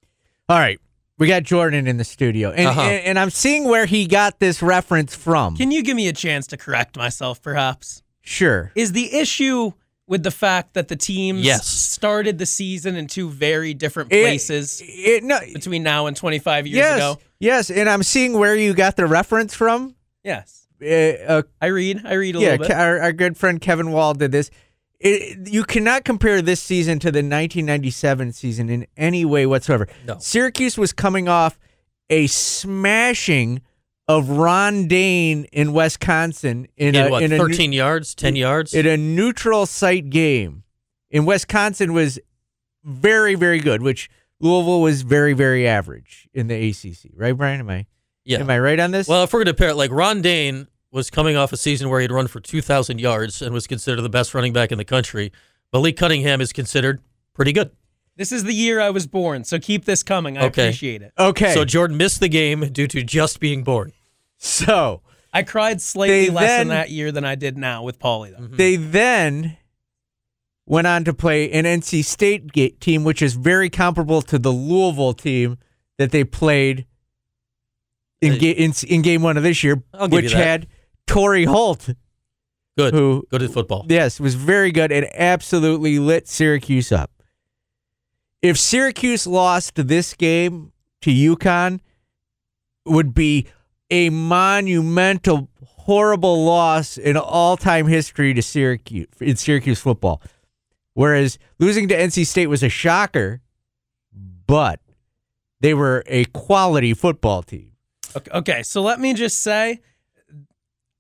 All 0.48 0.58
right, 0.58 0.80
we 1.18 1.28
got 1.28 1.44
Jordan 1.44 1.86
in 1.88 1.98
the 1.98 2.04
studio, 2.04 2.52
and 2.52 2.68
Uh-huh. 2.68 2.82
and, 2.82 3.06
and 3.06 3.20
I'm 3.20 3.30
seeing 3.30 3.66
where 3.66 3.86
he 3.86 4.08
got 4.08 4.40
this 4.40 4.62
reference 4.62 5.16
from. 5.16 5.56
Can 5.56 5.72
you 5.72 5.84
give 5.84 5.96
me 5.96 6.08
a 6.08 6.14
chance 6.14 6.48
to 6.48 6.58
correct 6.58 6.98
myself, 6.98 7.42
perhaps? 7.42 8.02
sure. 8.22 8.72
Is 8.76 8.92
the 8.92 9.16
issue 9.16 9.72
with 10.06 10.22
the 10.24 10.32
fact 10.32 10.74
that 10.76 10.88
the 10.88 10.96
teams 10.96 11.42
Yes. 11.44 11.68
started 11.68 12.38
the 12.40 12.46
season 12.46 12.96
in 12.96 13.06
two 13.08 13.30
very 13.30 13.74
different 13.76 14.12
It- 14.12 14.24
places 14.24 14.82
It, 14.86 15.24
no, 15.24 15.40
between 15.54 15.82
now 15.84 16.06
and 16.08 16.16
25 16.18 16.66
years 16.68 16.78
yes, 16.78 16.98
ago? 16.98 17.20
yes, 17.40 17.70
and 17.72 17.88
I'm 17.90 18.02
seeing 18.04 18.34
where 18.34 18.56
you 18.56 18.74
got 18.74 18.96
the 18.98 19.06
reference 19.08 19.54
from. 19.56 19.96
Yes. 20.24 20.68
Uh, 20.82 20.86
uh, 20.86 21.42
I 21.62 21.68
read. 21.68 22.02
I 22.06 22.14
read 22.14 22.36
a 22.36 22.40
yeah, 22.40 22.52
little 22.52 22.68
bit. 22.68 22.76
Our, 22.76 23.00
our 23.00 23.14
good 23.14 23.38
friend 23.38 23.60
Kevin 23.60 23.92
Wall 23.92 24.14
did 24.14 24.32
this. 24.32 24.50
It, 25.00 25.48
you 25.48 25.64
cannot 25.64 26.04
compare 26.04 26.42
this 26.42 26.62
season 26.62 27.00
to 27.00 27.12
the 27.12 27.20
1997 27.20 28.34
season 28.34 28.70
in 28.70 28.86
any 28.98 29.24
way 29.24 29.46
whatsoever. 29.46 29.88
No. 30.06 30.18
Syracuse 30.20 30.78
was 30.78 30.92
coming 30.92 31.30
off 31.30 31.58
a 32.10 32.28
smashing 32.28 33.62
of 34.10 34.30
Ron 34.30 34.88
Dayne 34.88 35.46
in 35.54 35.72
Wisconsin 35.72 36.68
in, 36.76 36.96
In 36.96 37.08
a, 37.08 37.10
what 37.10 37.24
in 37.24 37.32
a 37.32 37.38
13 37.38 37.72
yards, 37.72 38.16
10 38.16 38.36
yards? 38.36 38.74
in 38.74 38.88
a 38.88 38.98
neutral 38.98 39.66
site 39.66 40.10
game. 40.10 40.64
In 41.12 41.26
Wisconsin 41.26 41.94
was 41.94 42.20
very 42.84 43.36
very 43.36 43.60
good, 43.60 43.82
which 43.82 44.10
Louisville 44.40 44.82
was 44.82 45.04
very 45.04 45.34
very 45.34 45.68
average 45.68 46.28
in 46.34 46.48
the 46.48 46.70
ACC. 46.70 47.12
Right, 47.16 47.34
Brian? 47.34 47.60
Am 47.60 47.70
I 47.70 47.86
yeah. 48.26 48.40
am 48.40 48.50
I 48.50 48.60
right 48.60 48.80
on 48.80 48.92
this? 48.92 49.08
Well, 49.08 49.24
if 49.24 49.34
we're 49.34 49.40
going 49.40 49.48
to 49.48 49.54
pair 49.54 49.70
it, 49.70 49.76
like 49.76 49.92
Ron 49.92 50.22
Dayne 50.22 50.68
was 50.92 51.10
coming 51.10 51.36
off 51.36 51.52
a 51.54 51.58
season 51.58 51.90
where 51.90 52.00
he'd 52.02 52.12
run 52.12 52.28
for 52.28 52.40
2,000 52.40 53.00
yards 53.00 53.42
and 53.42 53.54
was 53.54 53.68
considered 53.68 54.02
the 54.02 54.10
best 54.10 54.34
running 54.34 54.54
back 54.54 54.72
in 54.72 54.78
the 54.78 54.86
country. 54.86 55.32
Malik 55.72 55.98
Cunningham 55.98 56.42
is 56.42 56.52
considered 56.52 57.02
pretty 57.34 57.54
good. 57.54 57.72
This 58.16 58.32
is 58.32 58.44
the 58.44 58.54
year 58.54 58.82
I 58.82 58.90
was 58.90 59.08
born, 59.08 59.44
so 59.46 59.60
keep 59.60 59.86
this 59.86 60.04
coming. 60.04 60.38
I 60.38 60.46
Okay. 60.46 60.64
appreciate 60.68 61.02
it. 61.02 61.14
okay. 61.18 61.54
So 61.54 61.64
Jordan 61.64 61.96
missed 61.96 62.20
the 62.20 62.28
game 62.28 62.62
due 62.72 62.88
to 62.88 63.02
just 63.04 63.40
being 63.40 63.64
born. 63.64 63.94
so 64.38 65.02
I 65.32 65.44
cried 65.44 65.80
slightly 65.82 66.30
less 66.30 66.48
then- 66.48 66.62
in 66.64 66.68
that 66.70 66.90
year 66.90 67.12
than 67.12 67.24
I 67.24 67.36
did 67.36 67.58
now 67.58 67.84
with 67.84 68.00
Paulie, 68.00 68.32
though. 68.32 68.44
Mm-hmm. 68.44 68.56
They 68.56 68.76
then 68.78 69.58
went 70.66 70.88
on 70.88 71.04
to 71.06 71.14
play 71.14 71.52
an 71.52 71.66
NC 71.66 72.04
State 72.04 72.52
ga- 72.52 72.70
team, 72.80 73.04
which 73.04 73.22
is 73.22 73.34
very 73.36 73.70
comparable 73.70 74.22
to 74.24 74.38
the 74.40 74.52
Louisville 74.52 75.14
team 75.14 75.58
that 75.98 76.12
they 76.12 76.24
played 76.24 76.86
in, 78.22 78.38
ga- 78.38 78.52
in, 78.52 78.74
in 78.88 79.02
game 79.02 79.22
one 79.22 79.38
of 79.38 79.44
this 79.44 79.64
year, 79.64 79.82
which 80.10 80.32
had 80.34 80.68
Torry 81.08 81.46
Holt, 81.46 81.90
Good. 82.78 82.94
who, 82.94 83.26
Good 83.32 83.44
at 83.44 83.52
football. 83.52 83.86
yes, 83.90 84.20
was 84.20 84.36
very 84.36 84.72
good 84.72 84.92
and 84.92 85.08
absolutely 85.14 86.00
lit 86.00 86.28
Syracuse 86.28 86.92
up. 86.92 87.12
If 88.42 88.58
Syracuse 88.58 89.28
lost 89.28 89.76
this 89.76 90.14
game 90.14 90.72
to 91.02 91.10
UConn, 91.12 91.80
would 92.86 93.14
be 93.14 93.48
a 93.92 94.10
monumental, 94.10 95.50
horrible 95.64 96.44
loss 96.46 96.98
in 96.98 97.18
all-time 97.18 97.88
history 97.88 98.34
to 98.34 98.42
Syracuse 98.42 99.08
in 99.20 99.36
Syracuse 99.36 99.80
football. 99.80 100.22
Whereas 100.94 101.38
losing 101.60 101.88
to 101.90 101.96
NC 101.98 102.26
State 102.26 102.48
was 102.48 102.64
a 102.64 102.70
shocker, 102.70 103.42
but 104.48 104.80
they 105.62 105.74
were 105.74 106.04
a 106.08 106.26
quality 106.26 106.94
football 106.94 107.44
team. 107.44 107.72
Okay, 108.34 108.64
so 108.64 108.82
let 108.82 109.00
me 109.00 109.14
just 109.14 109.42
say, 109.42 109.82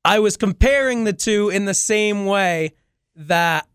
I 0.06 0.20
was 0.20 0.38
comparing 0.38 1.04
the 1.04 1.14
two 1.14 1.50
in 1.50 1.66
the 1.66 1.74
same 1.74 2.26
way 2.26 2.74
that 3.16 3.68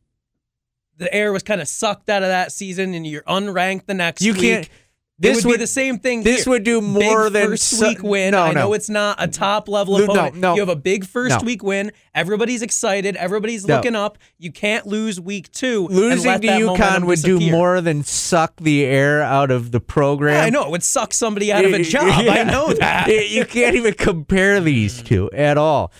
the 0.97 1.13
air 1.13 1.33
was 1.33 1.43
kind 1.43 1.61
of 1.61 1.69
sucked 1.69 2.09
out 2.09 2.23
of 2.23 2.29
that 2.29 2.53
season, 2.53 2.95
and 2.95 3.07
you're 3.07 3.23
unranked 3.23 3.87
the 3.87 3.95
next 3.95 4.23
You 4.23 4.33
week. 4.33 4.41
can't. 4.43 4.69
It 5.17 5.23
This 5.23 5.37
would, 5.45 5.51
would 5.51 5.55
be 5.55 5.59
the 5.59 5.67
same 5.69 6.01
thing. 6.01 6.25
This 6.25 6.43
here. 6.43 6.51
would 6.55 6.65
do 6.65 6.81
more 6.81 7.25
big 7.31 7.33
than 7.35 7.51
first 7.51 7.63
su- 7.79 7.87
week 7.87 8.03
win. 8.03 8.33
No, 8.33 8.43
I 8.43 8.53
know 8.53 8.73
it's 8.73 8.91
not 8.91 9.23
a 9.23 9.29
top 9.29 9.69
level 9.69 9.97
No, 9.99 10.07
no, 10.07 10.13
opponent. 10.13 10.37
no. 10.37 10.55
You 10.55 10.61
have 10.61 10.69
a 10.69 10.75
big 10.75 11.07
first 11.07 11.39
No. 11.41 11.45
week 11.47 11.63
win. 11.63 11.93
Everybody's 12.17 12.63
excited. 12.63 13.15
Everybody's 13.15 13.65
No. 13.65 13.77
looking 13.77 13.95
up. 13.95 14.19
You 14.39 14.51
can't 14.51 14.87
lose 14.89 15.21
week 15.21 15.53
two. 15.53 15.87
and 15.87 15.97
Losing 15.97 16.27
let 16.33 16.43
to 16.43 16.49
UConn 16.49 16.67
momentum 16.67 17.07
would 17.07 17.23
do 17.23 17.39
more 17.39 17.81
than 17.81 18.03
suck 18.03 18.55
the 18.61 18.85
air 18.85 19.23
out 19.23 19.53
of 19.53 19.71
the 19.71 19.79
program. 19.79 20.35
Yeah, 20.35 20.43
I 20.47 20.51
know 20.51 20.65
it 20.65 20.71
would 20.71 20.83
suck 20.83 21.13
somebody 21.15 21.53
out 21.53 21.65
of 21.65 21.73
a 21.73 21.85
job. 21.85 22.07
I 22.09 22.43
know 22.43 22.73
that. 22.81 23.07
You 23.31 23.45
can't 23.45 23.77
even 23.77 23.95
compare 23.95 24.59
these 24.61 25.01
two 25.01 25.31
at 25.31 25.57
all. 25.57 25.93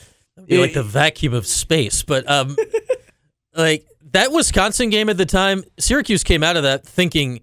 Be 0.49 0.59
like 0.59 0.73
the 0.75 0.83
vacuum 0.83 1.35
of 1.35 1.47
space. 1.47 2.03
But 2.03 2.29
um, 2.29 2.57
like 3.57 3.87
that 4.13 4.33
Wisconsin 4.33 4.91
game 4.91 5.09
at 5.09 5.17
the 5.19 5.27
time, 5.27 5.63
Syracuse 5.79 6.25
came 6.25 6.43
out 6.43 6.57
of 6.57 6.65
that 6.65 6.85
thinking 6.85 7.41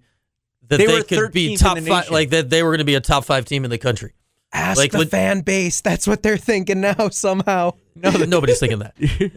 that 0.72 0.78
They 0.78 0.86
they, 0.86 0.98
were 0.98 1.02
could 1.04 1.32
be 1.32 1.56
top 1.56 1.78
five, 1.78 2.10
like 2.10 2.30
that 2.30 2.50
they 2.50 2.62
were 2.62 2.70
going 2.70 2.78
to 2.78 2.84
be 2.84 2.94
a 2.94 3.00
top 3.00 3.24
five 3.24 3.44
team 3.44 3.64
in 3.64 3.70
the 3.70 3.78
country. 3.78 4.14
Ask 4.54 4.76
Like, 4.78 4.90
the 4.92 4.98
leg- 4.98 5.08
fan 5.08 5.40
base. 5.40 5.80
That's 5.80 6.06
what 6.06 6.22
they're 6.22 6.36
thinking 6.36 6.80
now. 6.80 7.08
Somehow 7.10 7.72
No, 7.94 8.10
nobody's 8.10 8.58
thinking 8.58 8.80
that. 8.80 8.94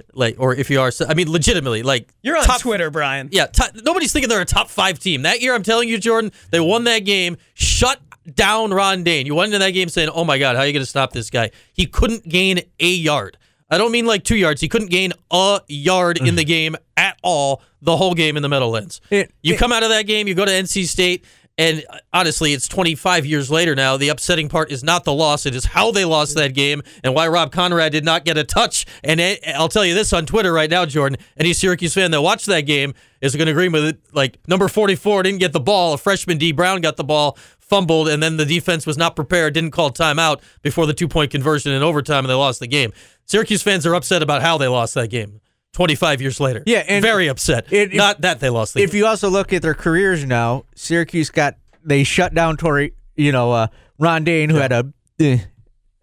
Like, 0.13 0.36
or 0.39 0.54
if 0.56 0.70
you 0.70 0.82
are, 0.82 0.92
I 1.08 1.13
mean, 1.13 1.32
legitimately, 1.32 1.84
like 1.84 2.13
you're 2.22 2.38
on 2.38 2.44
top, 2.44 2.62
Twitter, 2.62 2.89
Brian. 2.89 3.30
Yeah, 3.32 3.46
top, 3.48 3.72
nobody's 3.84 4.12
thinking 4.12 4.30
they're 4.30 4.42
a 4.42 4.46
top 4.46 4.70
five 4.70 5.00
team 5.00 5.22
that 5.22 5.42
year. 5.42 5.54
I'm 5.54 5.63
telling 5.63 5.88
you, 5.89 5.98
Jordan, 5.98 6.32
they 6.51 6.60
won 6.60 6.84
that 6.86 7.00
game. 7.00 7.38
Shut 7.54 8.00
down 8.34 8.72
Ron 8.74 9.04
Dayne. 9.04 9.25
You 9.25 9.36
went 9.36 9.54
into 9.54 9.60
that 9.60 9.72
game 9.72 9.88
saying, 9.89 10.10
"Oh 10.10 10.24
my 10.24 10.38
God, 10.38 10.56
how 10.56 10.63
are 10.63 10.65
you 10.65 10.74
going 10.74 10.84
to 10.84 10.89
stop 10.89 11.12
this 11.13 11.30
guy?" 11.30 11.51
He 11.74 11.86
couldn't 11.86 12.27
gain 12.27 12.62
a 12.80 12.88
yard. 12.89 13.38
I 13.69 13.77
don't 13.77 13.91
mean 13.91 14.05
like 14.05 14.24
two 14.24 14.36
yards. 14.36 14.62
He 14.62 14.67
couldn't 14.67 14.89
gain 14.91 15.13
a 15.31 15.60
yard 15.67 16.19
in 16.19 16.36
the 16.36 16.43
game 16.45 16.75
at 16.98 17.17
all. 17.24 17.62
The 17.81 17.98
whole 17.98 18.13
game 18.15 18.36
in 18.38 18.43
the 18.43 18.50
Meadowlands. 18.50 19.01
It- 19.10 19.31
you 19.43 19.53
it- 19.53 19.57
come 19.57 19.72
out 19.72 19.84
of 19.84 19.89
that 19.89 20.03
game, 20.07 20.27
you 20.27 20.34
go 20.36 20.45
to 20.45 20.51
NC 20.51 20.86
State. 20.88 21.24
And 21.57 21.86
uh, 21.89 22.00
honestly, 22.12 22.51
it's 22.51 22.67
25 22.67 23.25
years 23.25 23.50
later 23.50 23.75
now. 23.75 23.95
The 23.95 24.10
upsetting 24.10 24.50
part 24.50 24.74
is 24.74 24.84
not 24.84 25.05
the 25.05 25.13
loss; 25.13 25.45
it 25.45 25.55
is 25.55 25.63
how 25.63 25.89
they 25.89 26.03
lost 26.03 26.36
that 26.36 26.53
game 26.53 26.81
and 27.01 27.15
why 27.15 27.29
Rob 27.29 27.53
Konrad 27.53 27.93
did 27.93 28.03
not 28.03 28.25
get 28.25 28.38
a 28.38 28.43
touch. 28.43 28.86
And 29.05 29.22
I- 29.22 29.39
I'll 29.55 29.69
tell 29.69 29.86
you 29.86 29.93
this 29.93 30.12
on 30.12 30.25
Twitter 30.25 30.51
right 30.51 30.69
now, 30.69 30.86
Jordan. 30.86 31.17
Any 31.38 31.53
Syracuse 31.53 31.93
fan 31.93 32.12
that 32.12 32.22
watched 32.22 32.48
that 32.48 32.62
game 32.62 32.93
is 33.22 33.38
going 33.38 33.45
to 33.45 33.51
agree 33.53 33.69
with 33.69 33.86
it. 33.86 34.00
Like 34.12 34.38
number 34.50 34.67
44 34.67 35.24
didn't 35.24 35.39
get 35.39 35.53
the 35.53 35.62
ball. 35.62 35.93
A 35.93 35.98
freshman 35.98 36.38
D 36.38 36.51
Brown 36.51 36.81
got 36.81 36.98
the 36.98 37.05
ball, 37.05 37.38
fumbled, 37.69 38.07
and 38.07 38.22
then 38.22 38.38
the 38.38 38.45
defense 38.45 38.86
was 38.86 38.98
not 38.98 39.15
prepared, 39.15 39.53
didn't 39.53 39.72
call 39.72 39.91
timeout 39.91 40.41
before 40.62 40.86
the 40.86 40.93
two 40.93 41.07
point 41.07 41.31
conversion 41.31 41.72
in 41.72 41.81
overtime, 41.84 42.19
and 42.25 42.29
they 42.29 42.34
lost 42.36 42.60
the 42.60 42.67
game. 42.67 42.93
Syracuse 43.25 43.62
fans 43.63 43.86
are 43.86 43.95
upset 43.95 44.22
about 44.22 44.41
how 44.41 44.57
they 44.57 44.67
lost 44.67 44.93
that 44.93 45.10
game. 45.10 45.41
25 45.74 46.22
years 46.22 46.39
later. 46.39 46.63
Yeah, 46.65 46.84
and 46.88 47.01
very 47.03 47.27
upset. 47.27 47.65
it- 47.74 47.93
not 47.93 48.22
that 48.22 48.39
they 48.39 48.50
lost 48.50 48.74
the 48.75 48.81
If 48.81 48.91
game. 48.91 49.00
you 49.00 49.05
also 49.07 49.29
look 49.29 49.51
at 49.51 49.62
their 49.62 49.74
careers 49.74 50.24
now, 50.24 50.63
Syracuse 50.75 51.29
got 51.29 51.55
they 51.84 52.03
shut 52.05 52.34
down 52.34 52.55
Torry, 52.57 52.93
you 53.15 53.31
know, 53.34 53.51
uh, 53.51 53.67
Ron 54.00 54.24
Dayne, 54.24 54.50
who 54.50 54.55
had 54.55 54.72
a 54.72 54.86
eh, 55.19 55.39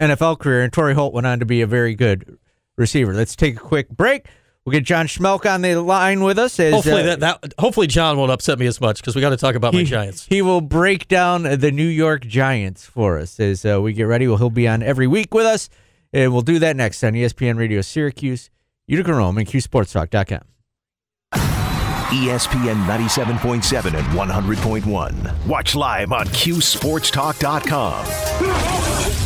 NFL 0.01 0.39
career, 0.41 0.63
and 0.63 0.73
Torry 0.73 0.95
Holt 0.95 1.15
went 1.15 1.27
on 1.27 1.39
to 1.41 1.47
be 1.47 1.61
a 1.63 1.67
very 1.67 1.95
good 1.95 2.39
receiver. 2.77 3.15
Let's 3.15 3.35
take 3.35 3.57
a 3.57 3.61
quick 3.61 3.89
break. 3.89 4.27
We'll 4.65 4.73
get 4.73 4.85
John 4.85 5.07
Schmelk 5.07 5.53
on 5.53 5.63
the 5.63 5.83
line 5.83 6.23
with 6.23 6.39
us. 6.39 6.61
As, 6.61 6.73
Hopefully 6.73 7.03
uh, 7.03 7.17
that, 7.17 7.41
that 7.41 7.55
hopefully 7.59 7.89
John 7.89 8.17
won't 8.17 8.31
upset 8.31 8.61
me 8.61 8.67
as 8.67 8.81
much 8.81 9.01
because 9.01 9.17
we 9.17 9.21
got 9.21 9.31
to 9.31 9.37
talk 9.37 9.57
about 9.57 9.75
my 9.75 9.83
Giants. 9.83 10.27
He 10.27 10.41
will 10.41 10.61
break 10.61 11.09
down 11.09 11.43
the 11.43 11.73
New 11.73 11.87
York 11.87 12.25
Giants 12.25 12.87
for 12.87 13.19
us 13.19 13.41
as 13.41 13.65
uh, 13.65 13.81
we 13.83 13.93
get 13.93 14.05
ready. 14.05 14.29
Well, 14.29 14.37
he'll 14.37 14.51
be 14.51 14.69
on 14.69 14.83
every 14.83 15.09
week 15.09 15.35
with 15.35 15.47
us, 15.47 15.69
and 16.13 16.33
we'll 16.33 16.43
do 16.43 16.61
that 16.61 16.77
next 16.77 17.03
on 17.03 17.15
ESPN 17.15 17.59
Radio 17.59 17.81
Syracuse, 17.81 18.51
Utica 18.87 19.15
Rome, 19.15 19.39
and 19.39 19.49
QSportsTalk.com. 19.49 20.43
ESPN 22.13 22.85
97.7 22.85 23.87
and 23.87 24.07
100.1. 24.07 25.47
Watch 25.47 25.75
live 25.75 26.13
on 26.13 26.27
QSportsTalk.com. 26.27 29.22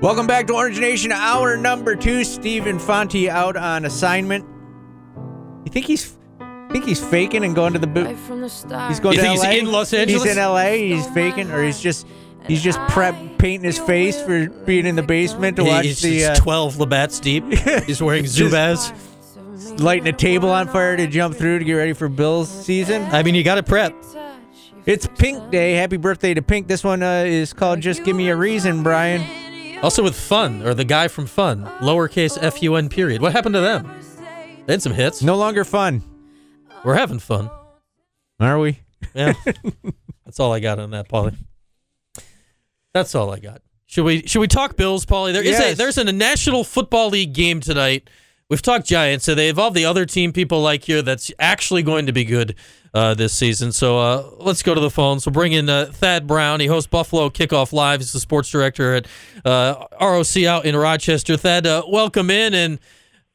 Welcome 0.00 0.26
back 0.26 0.46
to 0.48 0.54
Orange 0.54 0.78
Nation, 0.80 1.12
hour 1.12 1.56
number 1.56 1.96
two. 1.96 2.24
Stephen 2.24 2.78
Fonte 2.78 3.28
out 3.28 3.56
on 3.56 3.84
assignment. 3.86 4.44
You 5.64 5.70
think 5.72 5.86
he's 5.86 6.18
think 6.70 6.84
he's 6.84 7.02
faking 7.02 7.42
and 7.44 7.54
going 7.54 7.72
to 7.72 7.78
the 7.78 7.86
boot? 7.86 8.08
He's 8.08 8.18
going 8.28 9.14
You 9.14 9.22
to 9.22 9.28
think 9.28 9.40
he's 9.40 9.44
in 9.60 9.72
Los 9.72 9.92
Angeles? 9.94 10.24
He's 10.24 10.36
in 10.36 10.38
LA. 10.42 10.72
He's 10.72 11.06
faking, 11.08 11.50
or 11.50 11.62
he's 11.62 11.80
just 11.80 12.06
he's 12.46 12.62
just 12.62 12.78
prep 12.88 13.14
painting 13.38 13.64
his 13.64 13.78
face 13.78 14.20
for 14.20 14.48
being 14.48 14.84
in 14.84 14.94
the 14.96 15.02
basement 15.02 15.56
to 15.56 15.64
He- 15.64 15.68
watch 15.70 15.84
he's 15.86 16.02
the 16.02 16.08
he's 16.10 16.24
uh, 16.26 16.34
12 16.36 16.76
Labatt's 16.78 17.18
deep. 17.20 17.44
He's 17.86 18.02
wearing 18.02 18.24
Zubaz. 18.24 18.92
lighting 19.80 20.08
a 20.08 20.12
table 20.16 20.50
on 20.50 20.68
fire 20.68 20.96
to 20.98 21.06
jump 21.06 21.36
through 21.36 21.60
to 21.60 21.64
get 21.64 21.74
ready 21.74 21.94
for 21.94 22.08
Bills 22.10 22.50
season. 22.50 23.02
I 23.04 23.22
mean, 23.22 23.34
you 23.34 23.42
got 23.42 23.54
to 23.54 23.62
prep. 23.62 23.94
It's 24.84 25.06
Pink 25.18 25.50
Day. 25.50 25.72
Happy 25.72 25.96
birthday 25.96 26.34
to 26.34 26.42
Pink. 26.42 26.68
This 26.68 26.84
one 26.84 27.02
uh, 27.02 27.24
is 27.26 27.54
called 27.54 27.80
"Just 27.80 28.04
Give 28.04 28.14
Me 28.14 28.28
a 28.28 28.36
Reason," 28.36 28.82
Brian. 28.82 29.22
Also 29.82 30.02
with 30.02 30.14
Fun, 30.16 30.62
or 30.62 30.72
the 30.74 30.84
guy 30.84 31.08
from 31.08 31.26
Fun, 31.26 31.64
lowercase 31.80 32.38
F 32.40 32.62
U 32.62 32.76
N 32.76 32.88
period. 32.88 33.20
What 33.20 33.32
happened 33.32 33.54
to 33.54 33.60
them? 33.60 33.90
They 34.66 34.72
had 34.74 34.82
some 34.82 34.94
hits. 34.94 35.22
No 35.22 35.36
longer 35.36 35.62
fun, 35.64 36.02
We're 36.84 36.94
having 36.94 37.18
fun. 37.18 37.50
are 38.40 38.58
we? 38.58 38.78
Yeah. 39.14 39.34
That's 40.24 40.40
all 40.40 40.52
I 40.52 40.60
got 40.60 40.78
on 40.78 40.90
that, 40.92 41.08
Paulie. 41.08 41.36
That's 42.94 43.14
all 43.14 43.30
I 43.30 43.38
got. 43.40 43.60
Should 43.86 44.04
we 44.04 44.26
should 44.26 44.40
we 44.40 44.48
talk 44.48 44.76
Bills, 44.76 45.04
Paulie? 45.04 45.32
There 45.32 45.42
is 45.42 45.58
a 45.58 45.62
Yes. 45.62 45.78
there's 45.78 45.98
a 45.98 46.04
National 46.04 46.64
Football 46.64 47.10
League 47.10 47.34
game 47.34 47.60
tonight. 47.60 48.08
We've 48.50 48.60
talked 48.60 48.86
Giants, 48.86 49.24
so 49.24 49.34
they 49.34 49.48
involve 49.48 49.72
the 49.72 49.86
other 49.86 50.04
team 50.04 50.30
people 50.30 50.60
like 50.60 50.84
here 50.84 51.00
that's 51.00 51.32
actually 51.38 51.82
going 51.82 52.04
to 52.06 52.12
be 52.12 52.26
good 52.26 52.54
uh, 52.92 53.14
this 53.14 53.32
season. 53.32 53.72
So 53.72 53.98
uh, 53.98 54.30
let's 54.36 54.62
go 54.62 54.74
to 54.74 54.80
the 54.80 54.90
phones. 54.90 55.24
We'll 55.24 55.32
bring 55.32 55.52
in 55.52 55.70
uh, 55.70 55.86
Thad 55.86 56.26
Brown. 56.26 56.60
He 56.60 56.66
hosts 56.66 56.86
Buffalo 56.86 57.30
Kickoff 57.30 57.72
Live. 57.72 58.00
He's 58.00 58.12
the 58.12 58.20
sports 58.20 58.50
director 58.50 58.96
at 58.96 59.06
uh, 59.46 59.86
ROC 59.98 60.44
out 60.44 60.66
in 60.66 60.76
Rochester. 60.76 61.38
Thad, 61.38 61.66
uh, 61.66 61.82
welcome 61.88 62.30
in 62.30 62.54
and. 62.54 62.78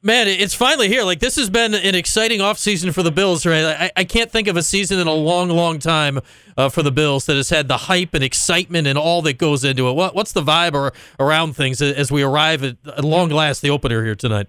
Man, 0.01 0.29
it's 0.29 0.53
finally 0.53 0.87
here. 0.87 1.03
Like 1.03 1.19
this 1.19 1.35
has 1.35 1.49
been 1.49 1.73
an 1.73 1.93
exciting 1.93 2.39
offseason 2.39 2.93
for 2.93 3.03
the 3.03 3.11
Bills, 3.11 3.45
right? 3.45 3.65
I, 3.65 3.91
I 3.97 4.03
can't 4.05 4.31
think 4.31 4.47
of 4.47 4.55
a 4.55 4.63
season 4.63 4.97
in 4.97 5.07
a 5.07 5.13
long, 5.13 5.49
long 5.49 5.77
time 5.77 6.21
uh, 6.55 6.69
for 6.69 6.83
the 6.83 6.91
Bills 6.91 7.25
that 7.25 7.35
has 7.35 7.49
had 7.49 7.67
the 7.67 7.75
hype 7.75 8.13
and 8.13 8.23
excitement 8.23 8.87
and 8.87 8.97
all 8.97 9.21
that 9.23 9.37
goes 9.37 9.65
into 9.65 9.89
it. 9.89 9.93
What, 9.95 10.15
what's 10.15 10.31
the 10.31 10.41
vibe 10.41 10.73
or, 10.73 10.93
around 11.19 11.57
things 11.57 11.81
as 11.81 12.13
we 12.13 12.23
arrive 12.23 12.63
at, 12.63 12.77
at 12.87 13.03
long 13.03 13.27
last 13.27 13.61
the 13.61 13.71
opener 13.71 14.05
here 14.05 14.15
tonight? 14.15 14.47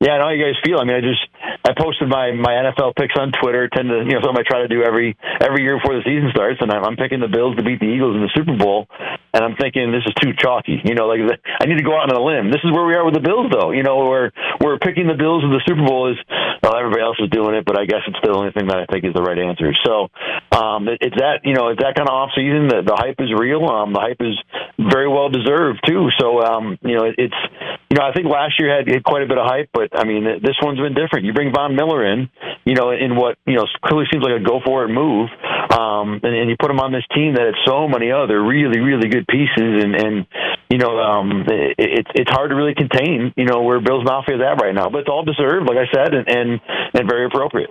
Yeah, 0.00 0.16
I 0.16 0.18
know 0.18 0.24
how 0.24 0.30
you 0.32 0.40
guys 0.40 0.56
feel. 0.64 0.80
I 0.80 0.88
mean, 0.88 0.96
I 0.96 1.04
just 1.04 1.20
I 1.60 1.76
posted 1.76 2.08
my 2.08 2.32
my 2.32 2.56
NFL 2.56 2.96
picks 2.96 3.12
on 3.20 3.36
Twitter. 3.36 3.68
Tend 3.68 3.92
to 3.92 4.00
you 4.00 4.16
know 4.16 4.24
something 4.24 4.40
I 4.40 4.48
try 4.48 4.64
to 4.64 4.68
do 4.68 4.80
every 4.80 5.12
every 5.44 5.60
year 5.60 5.76
before 5.76 5.92
the 5.92 6.00
season 6.08 6.32
starts, 6.32 6.56
and 6.64 6.72
I'm, 6.72 6.80
I'm 6.80 6.96
picking 6.96 7.20
the 7.20 7.28
Bills 7.28 7.60
to 7.60 7.62
beat 7.62 7.84
the 7.84 7.92
Eagles 7.92 8.16
in 8.16 8.24
the 8.24 8.32
Super 8.32 8.56
Bowl. 8.56 8.88
And 9.36 9.44
I'm 9.44 9.60
thinking 9.60 9.92
this 9.92 10.08
is 10.08 10.16
too 10.16 10.32
chalky. 10.32 10.80
You 10.80 10.96
know, 10.96 11.04
like 11.04 11.20
I 11.44 11.68
need 11.68 11.76
to 11.76 11.84
go 11.84 11.92
out 12.00 12.08
on 12.08 12.16
a 12.16 12.24
limb. 12.24 12.48
This 12.48 12.64
is 12.64 12.72
where 12.72 12.88
we 12.88 12.96
are 12.96 13.04
with 13.04 13.12
the 13.12 13.20
Bills, 13.20 13.52
though. 13.52 13.76
You 13.76 13.84
know, 13.84 14.00
where 14.00 14.32
we're 14.64 14.72
we're 14.72 14.78
picking 14.80 15.04
the 15.04 15.20
Bills 15.20 15.44
in 15.44 15.52
the 15.52 15.60
Super 15.68 15.84
Bowl 15.84 16.08
is 16.08 16.16
well, 16.62 16.76
everybody 16.76 17.02
else 17.02 17.16
is 17.20 17.30
doing 17.30 17.54
it, 17.54 17.64
but 17.64 17.78
I 17.78 17.86
guess 17.86 18.04
it's 18.06 18.20
the 18.22 18.32
only 18.32 18.52
thing 18.52 18.68
that 18.68 18.76
I 18.76 18.86
think 18.86 19.04
is 19.04 19.14
the 19.14 19.22
right 19.22 19.38
answer. 19.38 19.72
So 19.84 20.12
um, 20.52 20.88
it, 20.88 20.98
it's 21.00 21.16
that 21.16 21.40
you 21.44 21.54
know 21.54 21.68
it's 21.68 21.80
that 21.80 21.96
kind 21.96 22.08
of 22.08 22.12
off 22.12 22.30
season. 22.36 22.68
The, 22.68 22.84
the 22.84 22.96
hype 22.96 23.16
is 23.18 23.32
real. 23.32 23.64
Um, 23.64 23.92
the 23.92 24.00
hype 24.00 24.20
is 24.20 24.36
very 24.76 25.08
well 25.08 25.28
deserved 25.32 25.80
too. 25.88 26.08
So 26.20 26.42
um, 26.44 26.76
you 26.82 26.96
know 26.96 27.04
it, 27.08 27.16
it's 27.16 27.40
you 27.88 27.96
know 27.96 28.04
I 28.04 28.12
think 28.12 28.28
last 28.28 28.60
year 28.60 28.68
had, 28.68 28.88
had 28.88 29.04
quite 29.04 29.22
a 29.24 29.28
bit 29.28 29.38
of 29.38 29.48
hype, 29.48 29.70
but 29.72 29.96
I 29.96 30.04
mean 30.04 30.24
this 30.44 30.56
one's 30.60 30.80
been 30.80 30.94
different. 30.94 31.24
You 31.24 31.32
bring 31.32 31.52
Von 31.52 31.76
Miller 31.76 32.04
in, 32.04 32.28
you 32.64 32.74
know, 32.74 32.92
in 32.92 33.16
what 33.16 33.40
you 33.46 33.56
know 33.56 33.64
clearly 33.80 34.04
seems 34.12 34.22
like 34.22 34.36
a 34.36 34.44
go 34.44 34.60
for 34.60 34.84
it 34.84 34.92
move, 34.92 35.32
um, 35.72 36.20
and, 36.20 36.34
and 36.36 36.50
you 36.50 36.56
put 36.60 36.70
him 36.70 36.80
on 36.80 36.92
this 36.92 37.08
team 37.14 37.40
that 37.40 37.48
had 37.48 37.58
so 37.64 37.88
many 37.88 38.12
other 38.12 38.36
really 38.36 38.80
really 38.80 39.08
good 39.08 39.26
pieces, 39.26 39.80
and 39.80 39.96
and 39.96 40.26
you 40.68 40.76
know 40.76 40.98
um, 41.00 41.48
it, 41.48 41.74
it's 41.78 42.10
it's 42.14 42.30
hard 42.30 42.50
to 42.50 42.56
really 42.56 42.74
contain 42.74 43.32
you 43.36 43.48
know 43.48 43.62
where 43.62 43.80
Bills 43.80 44.04
Mafia 44.04 44.36
is 44.36 44.42
at 44.44 44.60
right 44.60 44.74
now, 44.74 44.92
but 44.92 45.08
it's 45.08 45.08
all 45.08 45.24
deserved, 45.24 45.64
like 45.64 45.80
I 45.80 45.88
said, 45.88 46.12
and 46.12 46.28
and, 46.28 46.49
and 46.94 47.08
very 47.08 47.26
appropriate. 47.26 47.70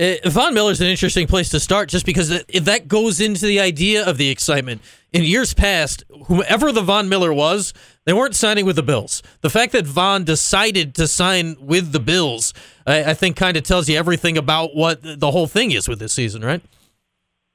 Uh, 0.00 0.14
Von 0.26 0.54
Miller's 0.54 0.80
an 0.80 0.86
interesting 0.86 1.26
place 1.26 1.48
to 1.48 1.58
start 1.58 1.88
just 1.88 2.06
because 2.06 2.28
that, 2.28 2.46
that 2.62 2.86
goes 2.86 3.20
into 3.20 3.46
the 3.46 3.58
idea 3.58 4.06
of 4.06 4.16
the 4.16 4.30
excitement. 4.30 4.80
In 5.12 5.24
years 5.24 5.54
past, 5.54 6.04
whoever 6.26 6.70
the 6.70 6.82
Von 6.82 7.08
Miller 7.08 7.32
was, 7.32 7.74
they 8.04 8.12
weren't 8.12 8.36
signing 8.36 8.64
with 8.64 8.76
the 8.76 8.82
Bills. 8.82 9.22
The 9.40 9.50
fact 9.50 9.72
that 9.72 9.86
Von 9.86 10.22
decided 10.22 10.94
to 10.96 11.08
sign 11.08 11.56
with 11.58 11.90
the 11.90 11.98
Bills, 11.98 12.54
I, 12.86 13.10
I 13.10 13.14
think, 13.14 13.36
kind 13.36 13.56
of 13.56 13.64
tells 13.64 13.88
you 13.88 13.98
everything 13.98 14.38
about 14.38 14.76
what 14.76 15.00
the 15.02 15.32
whole 15.32 15.48
thing 15.48 15.72
is 15.72 15.88
with 15.88 15.98
this 15.98 16.12
season, 16.12 16.42
right? 16.44 16.62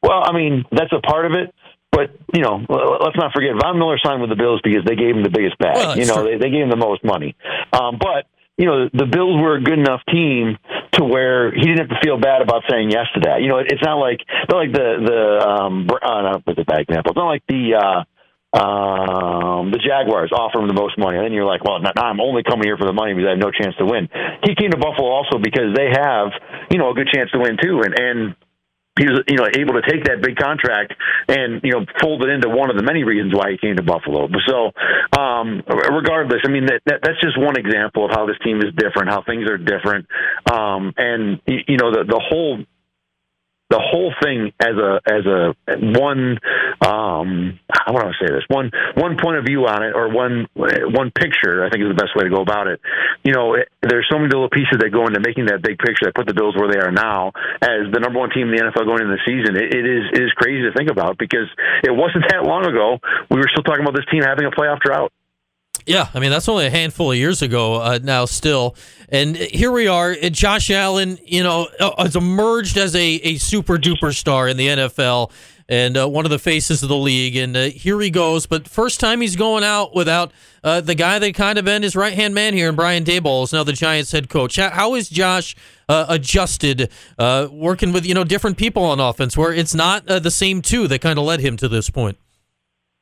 Well, 0.01 0.21
I 0.21 0.33
mean, 0.33 0.65
that's 0.71 0.91
a 0.91 0.99
part 0.99 1.25
of 1.25 1.31
it. 1.31 1.53
but 1.93 2.09
you 2.33 2.41
know, 2.41 2.65
let's 2.67 3.15
not 3.15 3.31
forget 3.33 3.51
Von 3.61 3.77
Miller 3.77 3.97
signed 4.03 4.19
with 4.19 4.31
the 4.31 4.35
Bills 4.35 4.59
because 4.63 4.83
they 4.85 4.95
gave 4.95 5.15
him 5.15 5.23
the 5.23 5.29
biggest 5.29 5.57
bag. 5.59 5.75
Well, 5.75 5.97
you 5.97 6.05
know, 6.05 6.15
true. 6.15 6.31
they, 6.31 6.37
they 6.37 6.49
gave 6.49 6.63
him 6.63 6.69
the 6.69 6.75
most 6.75 7.03
money. 7.05 7.35
Um, 7.71 7.97
but 7.99 8.25
you 8.57 8.65
know, 8.65 8.89
the 8.93 9.05
Bills 9.05 9.41
were 9.41 9.57
a 9.57 9.61
good 9.61 9.79
enough 9.79 10.01
team 10.11 10.57
to 10.93 11.03
where 11.03 11.51
he 11.51 11.61
didn't 11.61 11.89
have 11.89 11.89
to 11.89 12.01
feel 12.03 12.19
bad 12.19 12.41
about 12.41 12.63
saying 12.69 12.91
yes 12.91 13.07
to 13.15 13.21
that. 13.21 13.41
You 13.41 13.49
know, 13.49 13.57
it's 13.57 13.81
not 13.81 13.95
like 13.95 14.19
not 14.49 14.57
like 14.57 14.71
the 14.71 15.01
the 15.01 15.47
um, 15.47 15.87
uh, 15.89 16.21
not 16.21 16.45
with 16.45 16.57
the 16.57 16.63
bad 16.63 16.81
example. 16.81 17.11
It's 17.11 17.17
not 17.17 17.27
like 17.29 17.43
the. 17.47 17.75
Uh, 17.75 18.03
um, 18.53 19.73
the 19.73 19.81
Jaguars 19.81 20.29
offer 20.29 20.61
him 20.61 20.67
the 20.67 20.77
most 20.77 20.93
money, 20.93 21.17
and 21.17 21.25
then 21.25 21.33
you're 21.33 21.43
like, 21.43 21.65
well, 21.65 21.81
now 21.81 21.89
I'm 21.97 22.21
only 22.21 22.43
coming 22.43 22.69
here 22.69 22.77
for 22.77 22.85
the 22.85 22.93
money 22.93 23.17
because 23.17 23.25
I 23.25 23.33
have 23.33 23.41
no 23.41 23.49
chance 23.49 23.73
to 23.81 23.85
win. 23.85 24.05
He 24.45 24.53
came 24.53 24.69
to 24.69 24.77
Buffalo 24.77 25.09
also 25.09 25.41
because 25.41 25.73
they 25.73 25.89
have, 25.89 26.29
you 26.69 26.77
know, 26.77 26.91
a 26.91 26.93
good 26.93 27.09
chance 27.09 27.31
to 27.31 27.41
win 27.41 27.57
too, 27.57 27.81
and 27.81 27.97
and 27.97 28.35
he 28.99 29.05
was 29.05 29.23
you 29.27 29.37
know 29.37 29.47
able 29.57 29.73
to 29.73 29.81
take 29.89 30.05
that 30.05 30.21
big 30.21 30.37
contract 30.37 30.93
and 31.27 31.61
you 31.63 31.71
know 31.71 31.85
fold 32.01 32.23
it 32.23 32.29
into 32.29 32.49
one 32.49 32.69
of 32.69 32.77
the 32.77 32.83
many 32.83 33.03
reasons 33.03 33.33
why 33.33 33.51
he 33.51 33.57
came 33.57 33.75
to 33.75 33.83
Buffalo. 33.83 34.29
So 34.47 34.71
um, 35.17 35.63
regardless, 35.67 36.41
I 36.45 36.49
mean 36.49 36.65
that, 36.67 36.81
that 36.85 36.99
that's 37.01 37.19
just 37.21 37.37
one 37.37 37.57
example 37.57 38.05
of 38.05 38.11
how 38.11 38.27
this 38.27 38.37
team 38.43 38.61
is 38.61 38.73
different, 38.77 39.09
how 39.09 39.23
things 39.23 39.49
are 39.49 39.57
different, 39.57 40.05
um, 40.51 40.93
and 40.97 41.41
you 41.47 41.77
know 41.77 41.91
the 41.91 42.05
the 42.05 42.21
whole 42.21 42.61
the 43.69 43.79
whole 43.81 44.13
thing 44.21 44.51
as 44.59 44.75
a 44.77 45.01
as 45.07 45.25
a 45.25 45.55
one 45.97 46.37
um 46.85 47.59
how 47.71 47.93
would 47.93 48.05
I 48.05 48.11
say 48.21 48.29
this 48.29 48.45
one 48.47 48.69
one 48.95 49.17
point 49.17 49.37
of 49.37 49.45
view 49.45 49.65
on 49.65 49.81
it 49.81 49.95
or 49.95 50.13
one 50.13 50.47
one 50.53 51.11
picture 51.11 51.65
I 51.65 51.69
think 51.69 51.81
is 51.83 51.89
the 51.89 51.97
best 51.97 52.15
way 52.15 52.23
to 52.23 52.29
go 52.29 52.41
about 52.41 52.67
it. 52.67 52.81
You 53.23 53.33
know, 53.33 53.55
it, 53.55 53.69
there's 53.81 54.07
so 54.11 54.19
many 54.19 54.29
little 54.29 54.49
pieces 54.49 54.77
that 54.79 54.91
go 54.91 55.07
into 55.07 55.19
making 55.19 55.47
that 55.47 55.63
big 55.63 55.79
picture 55.79 56.05
that 56.05 56.13
put 56.13 56.27
the 56.27 56.35
Bills 56.35 56.55
where 56.55 56.69
they 56.69 56.79
are 56.79 56.91
now 56.91 57.31
as 57.61 57.89
the 57.89 57.99
number 57.99 58.19
one 58.19 58.29
team 58.29 58.49
in 58.49 58.55
the 58.55 58.61
NFL 58.61 58.85
going 58.85 59.01
into 59.01 59.17
the 59.17 59.25
season. 59.25 59.55
It, 59.57 59.73
it 59.73 59.85
is 59.87 60.03
it 60.13 60.21
is 60.21 60.31
crazy 60.37 60.69
to 60.69 60.73
think 60.75 60.91
about 60.91 61.17
because 61.17 61.49
it 61.83 61.91
wasn't 61.91 62.29
that 62.29 62.43
long 62.43 62.67
ago 62.67 62.99
we 63.31 63.37
were 63.41 63.49
still 63.49 63.63
talking 63.63 63.81
about 63.81 63.95
this 63.95 64.05
team 64.11 64.21
having 64.21 64.45
a 64.45 64.51
playoff 64.51 64.79
drought. 64.85 65.11
Yeah, 65.85 66.07
I 66.13 66.19
mean 66.19 66.31
that's 66.31 66.47
only 66.47 66.65
a 66.65 66.69
handful 66.69 67.11
of 67.11 67.17
years 67.17 67.41
ago 67.41 67.75
uh, 67.81 67.99
now. 68.01 68.25
Still, 68.25 68.75
and 69.09 69.35
here 69.35 69.71
we 69.71 69.87
are. 69.87 70.11
uh, 70.11 70.29
Josh 70.29 70.71
Allen, 70.71 71.17
you 71.25 71.43
know, 71.43 71.67
uh, 71.79 72.03
has 72.03 72.15
emerged 72.15 72.77
as 72.77 72.95
a, 72.95 73.05
a 73.05 73.37
super 73.37 73.77
duper 73.77 74.15
star 74.15 74.47
in 74.47 74.57
the 74.57 74.67
NFL 74.67 75.31
and 75.67 75.97
uh, 75.97 76.07
one 76.07 76.25
of 76.25 76.31
the 76.31 76.39
faces 76.39 76.83
of 76.83 76.89
the 76.89 76.97
league. 76.97 77.35
And 77.35 77.55
uh, 77.55 77.63
here 77.65 77.99
he 77.99 78.09
goes. 78.09 78.45
But 78.45 78.67
first 78.67 78.99
time 78.99 79.21
he's 79.21 79.35
going 79.35 79.63
out 79.63 79.93
without 79.93 80.31
uh, 80.63 80.81
the 80.81 80.95
guy 80.95 81.19
that 81.19 81.35
kind 81.35 81.57
of 81.57 81.65
been 81.65 81.83
his 81.83 81.95
right 81.95 82.13
hand 82.13 82.33
man 82.33 82.53
here, 82.53 82.69
and 82.69 82.77
Brian 82.77 83.03
Daboll 83.03 83.43
is 83.43 83.51
now 83.51 83.63
the 83.63 83.73
Giants 83.73 84.11
head 84.11 84.29
coach. 84.29 84.55
How, 84.55 84.95
is 84.95 85.09
Josh 85.09 85.55
adjusted 85.89 86.89
working 87.17 87.91
with 87.91 88.05
you 88.05 88.13
know 88.13 88.23
different 88.23 88.57
people 88.57 88.83
on 88.83 89.01
offense, 89.01 89.35
where 89.35 89.53
it's 89.53 89.75
not 89.75 90.05
the 90.05 90.31
same 90.31 90.61
two 90.61 90.87
that 90.87 91.01
kind 91.01 91.19
of 91.19 91.25
led 91.25 91.41
him 91.41 91.57
to 91.57 91.67
this 91.67 91.89
point? 91.89 92.17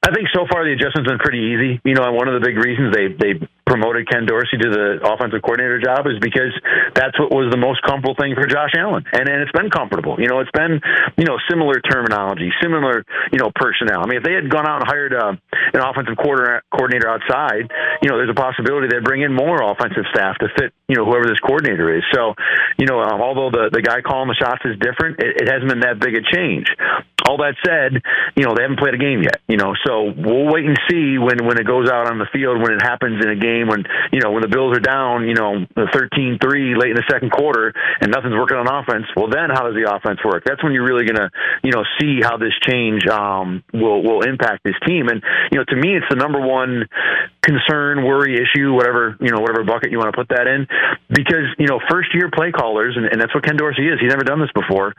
I 0.01 0.09
think 0.09 0.33
so 0.33 0.49
far 0.49 0.65
the 0.65 0.73
adjustment's 0.73 1.09
been 1.09 1.21
pretty 1.21 1.53
easy. 1.53 1.71
You 1.85 1.93
know, 1.93 2.09
and 2.09 2.17
one 2.17 2.27
of 2.27 2.33
the 2.33 2.41
big 2.41 2.57
reasons 2.57 2.89
they 2.89 3.13
they 3.13 3.37
promoted 3.69 4.09
Ken 4.09 4.25
Dorsey 4.25 4.57
to 4.57 4.67
the 4.67 4.99
offensive 5.05 5.45
coordinator 5.45 5.79
job 5.79 6.03
is 6.09 6.17
because 6.17 6.51
that's 6.97 7.13
what 7.21 7.29
was 7.29 7.53
the 7.53 7.61
most 7.61 7.79
comfortable 7.85 8.17
thing 8.17 8.33
for 8.33 8.49
Josh 8.49 8.73
Allen, 8.73 9.05
and 9.13 9.29
and 9.29 9.45
it's 9.45 9.53
been 9.53 9.69
comfortable. 9.69 10.17
You 10.17 10.27
know, 10.27 10.41
it's 10.41 10.51
been 10.57 10.81
you 11.21 11.23
know 11.29 11.37
similar 11.45 11.77
terminology, 11.85 12.49
similar 12.65 13.05
you 13.31 13.37
know 13.37 13.53
personnel. 13.53 14.01
I 14.01 14.09
mean, 14.09 14.17
if 14.17 14.25
they 14.25 14.33
had 14.33 14.49
gone 14.49 14.65
out 14.65 14.81
and 14.81 14.89
hired 14.89 15.13
uh, 15.13 15.37
an 15.77 15.81
offensive 15.85 16.17
quarter, 16.17 16.65
coordinator 16.73 17.07
outside, 17.07 17.69
you 18.01 18.09
know, 18.09 18.17
there's 18.17 18.33
a 18.33 18.37
possibility 18.37 18.89
they'd 18.89 19.05
bring 19.05 19.21
in 19.21 19.31
more 19.31 19.61
offensive 19.61 20.09
staff 20.09 20.41
to 20.41 20.49
fit 20.57 20.73
you 20.89 20.97
know 20.97 21.05
whoever 21.05 21.29
this 21.29 21.39
coordinator 21.39 21.93
is. 21.95 22.03
So, 22.11 22.33
you 22.81 22.89
know, 22.89 22.99
um, 23.05 23.21
although 23.21 23.53
the 23.53 23.69
the 23.71 23.85
guy 23.85 24.01
calling 24.01 24.33
the 24.33 24.39
shots 24.41 24.65
is 24.65 24.81
different, 24.81 25.21
it, 25.21 25.45
it 25.45 25.47
hasn't 25.47 25.69
been 25.69 25.85
that 25.85 26.01
big 26.01 26.17
a 26.17 26.23
change. 26.25 26.67
All 27.23 27.37
that 27.37 27.53
said, 27.63 28.01
you 28.35 28.43
know, 28.43 28.57
they 28.57 28.65
haven't 28.65 28.81
played 28.81 28.95
a 28.95 28.97
game 28.97 29.21
yet. 29.21 29.39
You 29.47 29.55
know, 29.55 29.77
so 29.85 29.90
we'll 30.15 30.47
wait 30.47 30.65
and 30.65 30.77
see 30.89 31.17
when 31.17 31.43
when 31.43 31.59
it 31.59 31.67
goes 31.67 31.89
out 31.89 32.07
on 32.07 32.19
the 32.19 32.29
field 32.31 32.61
when 32.61 32.71
it 32.73 32.81
happens 32.81 33.19
in 33.23 33.29
a 33.29 33.35
game 33.35 33.67
when 33.67 33.83
you 34.11 34.19
know 34.19 34.31
when 34.31 34.41
the 34.41 34.51
Bills 34.51 34.77
are 34.77 34.83
down, 34.83 35.27
you 35.27 35.35
know, 35.35 35.65
13-3 35.75 36.39
late 36.77 36.91
in 36.91 36.99
the 36.99 37.07
second 37.09 37.31
quarter 37.31 37.73
and 37.99 38.11
nothing's 38.11 38.35
working 38.35 38.57
on 38.57 38.67
offense. 38.67 39.05
Well, 39.15 39.29
then 39.29 39.49
how 39.51 39.67
does 39.67 39.75
the 39.75 39.89
offense 39.89 40.19
work? 40.23 40.43
That's 40.45 40.63
when 40.63 40.73
you're 40.73 40.87
really 40.87 41.05
gonna 41.05 41.29
you 41.63 41.71
know 41.71 41.83
see 41.99 42.19
how 42.21 42.37
this 42.37 42.53
change 42.63 43.07
um, 43.07 43.63
will 43.73 44.03
will 44.03 44.21
impact 44.21 44.63
this 44.63 44.77
team. 44.85 45.07
And 45.07 45.21
you 45.51 45.57
know, 45.59 45.65
to 45.65 45.75
me, 45.75 45.97
it's 45.97 46.07
the 46.09 46.17
number 46.17 46.39
one 46.39 46.87
concern, 47.41 48.05
worry, 48.05 48.37
issue, 48.37 48.73
whatever 48.73 49.17
you 49.19 49.31
know, 49.31 49.41
whatever 49.41 49.63
bucket 49.63 49.91
you 49.91 49.97
want 49.97 50.13
to 50.13 50.17
put 50.17 50.29
that 50.29 50.45
in, 50.45 50.67
because 51.09 51.49
you 51.57 51.67
know, 51.67 51.79
first 51.89 52.13
year 52.13 52.29
play 52.29 52.51
callers, 52.51 52.95
and, 52.95 53.05
and 53.05 53.19
that's 53.19 53.33
what 53.33 53.43
Ken 53.43 53.57
Dorsey 53.57 53.87
is. 53.87 53.99
He's 53.99 54.09
never 54.09 54.23
done 54.23 54.39
this 54.39 54.53
before. 54.53 54.93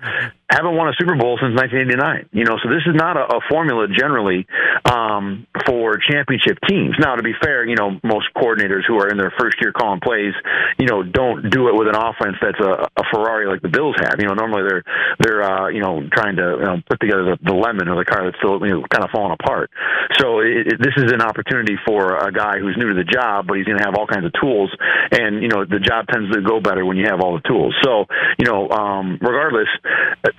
Haven't 0.51 0.75
won 0.75 0.89
a 0.89 0.95
Super 0.99 1.15
Bowl 1.15 1.39
since 1.39 1.55
1989. 1.55 2.29
You 2.35 2.45
know, 2.45 2.59
so 2.59 2.69
this 2.69 2.83
is 2.87 2.95
not 2.95 3.17
a, 3.17 3.39
a 3.39 3.41
formula 3.49 3.87
generally 3.87 4.47
um, 4.85 5.47
for 5.67 5.99
championship 6.03 6.59
teams. 6.67 6.99
Now, 6.99 7.15
to 7.15 7.23
be 7.23 7.33
fair, 7.41 7.65
you 7.65 7.77
know, 7.77 7.99
most 8.03 8.27
coordinators 8.35 8.83
who 8.87 8.99
are 8.99 9.09
in 9.09 9.17
their 9.17 9.33
first 9.39 9.63
year 9.63 9.73
calling 9.73 10.01
plays, 10.03 10.35
you 10.79 10.87
know, 10.87 11.03
don't 11.03 11.49
do 11.49 11.69
it 11.69 11.75
with 11.79 11.87
an 11.87 11.97
offense 11.97 12.37
that's 12.43 12.59
a, 12.59 12.91
a 12.99 13.05
Ferrari 13.15 13.47
like 13.47 13.63
the 13.63 13.71
Bills 13.71 13.95
have. 14.03 14.19
You 14.19 14.27
know, 14.27 14.35
normally 14.35 14.67
they're 14.67 14.85
they're 15.21 15.43
uh, 15.43 15.69
you 15.69 15.81
know 15.81 16.03
trying 16.11 16.37
to 16.37 16.59
you 16.59 16.67
know, 16.67 16.77
put 16.91 16.99
together 16.99 17.37
the, 17.37 17.39
the 17.43 17.55
lemon 17.55 17.89
or 17.89 17.97
the 17.97 18.05
car 18.05 18.27
that's 18.27 18.37
still 18.43 18.59
you 18.67 18.75
know, 18.75 18.83
kind 18.91 19.05
of 19.05 19.11
falling 19.15 19.37
apart. 19.39 19.71
So 20.19 20.41
it, 20.41 20.75
it, 20.75 20.79
this 20.83 20.95
is 20.97 21.13
an 21.13 21.23
opportunity 21.23 21.77
for 21.87 22.17
a 22.17 22.32
guy 22.33 22.59
who's 22.59 22.77
new 22.77 22.89
to 22.89 22.95
the 22.95 23.05
job, 23.05 23.47
but 23.47 23.57
he's 23.57 23.67
going 23.67 23.79
to 23.79 23.85
have 23.85 23.95
all 23.95 24.07
kinds 24.07 24.27
of 24.27 24.33
tools, 24.41 24.71
and 25.11 25.43
you 25.43 25.49
know 25.49 25.65
the 25.65 25.81
job 25.81 26.07
tends 26.09 26.33
to 26.33 26.43
go 26.43 26.61
better 26.61 26.85
when 26.85 26.97
you 26.97 27.07
have 27.07 27.21
all 27.21 27.35
the 27.35 27.47
tools. 27.49 27.75
So 27.85 28.07
you 28.39 28.47
know, 28.47 28.69
um, 28.71 29.19
regardless. 29.21 29.69
uh, 30.25 30.31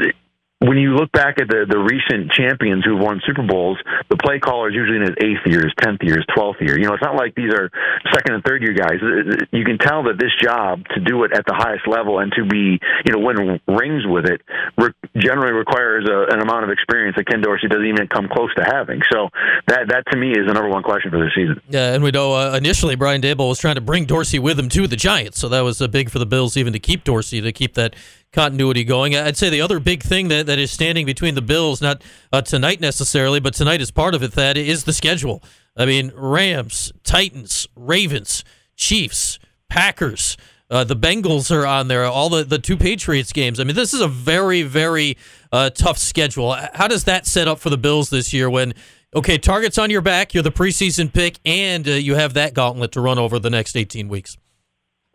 when 0.63 0.77
you 0.77 0.95
look 0.95 1.11
back 1.11 1.41
at 1.41 1.49
the, 1.49 1.65
the 1.67 1.77
recent 1.77 2.31
champions 2.31 2.85
who've 2.85 2.99
won 2.99 3.21
Super 3.27 3.43
Bowls, 3.43 3.77
the 4.09 4.15
play 4.15 4.39
caller 4.39 4.69
is 4.69 4.75
usually 4.75 4.95
in 4.95 5.03
his 5.03 5.17
eighth 5.19 5.43
year, 5.45 5.67
his 5.67 5.75
tenth 5.83 5.99
year, 6.01 6.15
his 6.15 6.25
twelfth 6.33 6.61
year. 6.61 6.79
You 6.79 6.87
know, 6.87 6.93
it's 6.93 7.03
not 7.03 7.15
like 7.15 7.35
these 7.35 7.51
are 7.51 7.69
second 8.15 8.35
and 8.35 8.43
third 8.43 8.63
year 8.63 8.71
guys. 8.71 9.03
You 9.51 9.65
can 9.65 9.77
tell 9.77 10.03
that 10.07 10.15
this 10.15 10.31
job 10.41 10.87
to 10.95 11.01
do 11.03 11.25
it 11.25 11.35
at 11.35 11.43
the 11.45 11.53
highest 11.53 11.83
level 11.85 12.19
and 12.19 12.31
to 12.39 12.45
be, 12.45 12.79
you 13.03 13.11
know, 13.11 13.19
win 13.19 13.59
rings 13.67 14.07
with 14.07 14.25
it 14.25 14.39
re- 14.79 14.95
generally 15.17 15.53
requires 15.53 16.07
a, 16.09 16.33
an 16.33 16.41
amount 16.41 16.63
of 16.63 16.71
experience 16.71 17.15
that 17.17 17.27
Ken 17.27 17.41
Dorsey 17.41 17.67
doesn't 17.67 17.85
even 17.85 18.07
come 18.07 18.27
close 18.27 18.53
to 18.55 18.63
having. 18.63 19.01
So 19.11 19.29
that 19.67 19.87
that 19.89 20.03
to 20.11 20.17
me 20.17 20.31
is 20.31 20.47
the 20.47 20.53
number 20.53 20.69
one 20.69 20.83
question 20.83 21.11
for 21.11 21.19
this 21.19 21.33
season. 21.35 21.61
Yeah, 21.69 21.93
and 21.93 22.03
we 22.03 22.11
know 22.11 22.33
uh, 22.33 22.55
initially 22.57 22.95
Brian 22.95 23.21
Daboll 23.21 23.49
was 23.49 23.59
trying 23.59 23.75
to 23.75 23.81
bring 23.81 24.05
Dorsey 24.05 24.39
with 24.39 24.57
him 24.57 24.69
to 24.69 24.87
the 24.87 24.95
Giants, 24.95 25.39
so 25.39 25.49
that 25.49 25.61
was 25.61 25.81
uh, 25.81 25.87
big 25.87 26.09
for 26.09 26.19
the 26.19 26.25
Bills 26.25 26.57
even 26.57 26.73
to 26.73 26.79
keep 26.79 27.03
Dorsey 27.03 27.41
to 27.41 27.51
keep 27.51 27.75
that 27.75 27.95
continuity 28.31 28.83
going. 28.83 29.15
I'd 29.15 29.37
say 29.37 29.49
the 29.49 29.61
other 29.61 29.79
big 29.79 30.01
thing 30.01 30.27
that, 30.29 30.47
that 30.47 30.57
is 30.57 30.71
standing 30.71 31.05
between 31.05 31.35
the 31.35 31.41
Bills, 31.41 31.81
not 31.81 32.03
uh, 32.31 32.41
tonight 32.41 32.81
necessarily, 32.81 33.39
but 33.39 33.53
tonight 33.53 33.81
is 33.81 33.91
part 33.91 34.15
of 34.15 34.23
it. 34.23 34.31
That 34.31 34.57
is 34.57 34.85
the 34.85 34.93
schedule. 34.93 35.43
I 35.77 35.85
mean, 35.85 36.11
Rams, 36.15 36.91
Titans, 37.03 37.67
Ravens, 37.75 38.43
Chiefs, 38.75 39.39
Packers. 39.69 40.37
Uh, 40.73 40.83
the 40.83 40.95
Bengals 40.95 41.55
are 41.55 41.67
on 41.67 41.87
there. 41.87 42.03
All 42.05 42.29
the, 42.29 42.43
the 42.43 42.57
two 42.57 42.75
Patriots 42.75 43.31
games. 43.31 43.59
I 43.59 43.63
mean, 43.63 43.75
this 43.75 43.93
is 43.93 44.01
a 44.01 44.07
very 44.07 44.63
very 44.63 45.17
uh, 45.51 45.69
tough 45.69 45.99
schedule. 45.99 46.53
How 46.73 46.87
does 46.87 47.03
that 47.03 47.27
set 47.27 47.47
up 47.47 47.59
for 47.59 47.69
the 47.69 47.77
Bills 47.77 48.09
this 48.09 48.33
year? 48.33 48.49
When 48.49 48.73
okay, 49.15 49.37
targets 49.37 49.77
on 49.77 49.91
your 49.91 50.01
back, 50.01 50.33
you're 50.33 50.41
the 50.41 50.51
preseason 50.51 51.13
pick, 51.13 51.37
and 51.45 51.87
uh, 51.87 51.91
you 51.91 52.15
have 52.15 52.33
that 52.33 52.55
gauntlet 52.55 52.91
to 52.93 53.01
run 53.01 53.19
over 53.19 53.37
the 53.37 53.51
next 53.51 53.77
18 53.77 54.09
weeks. 54.09 54.35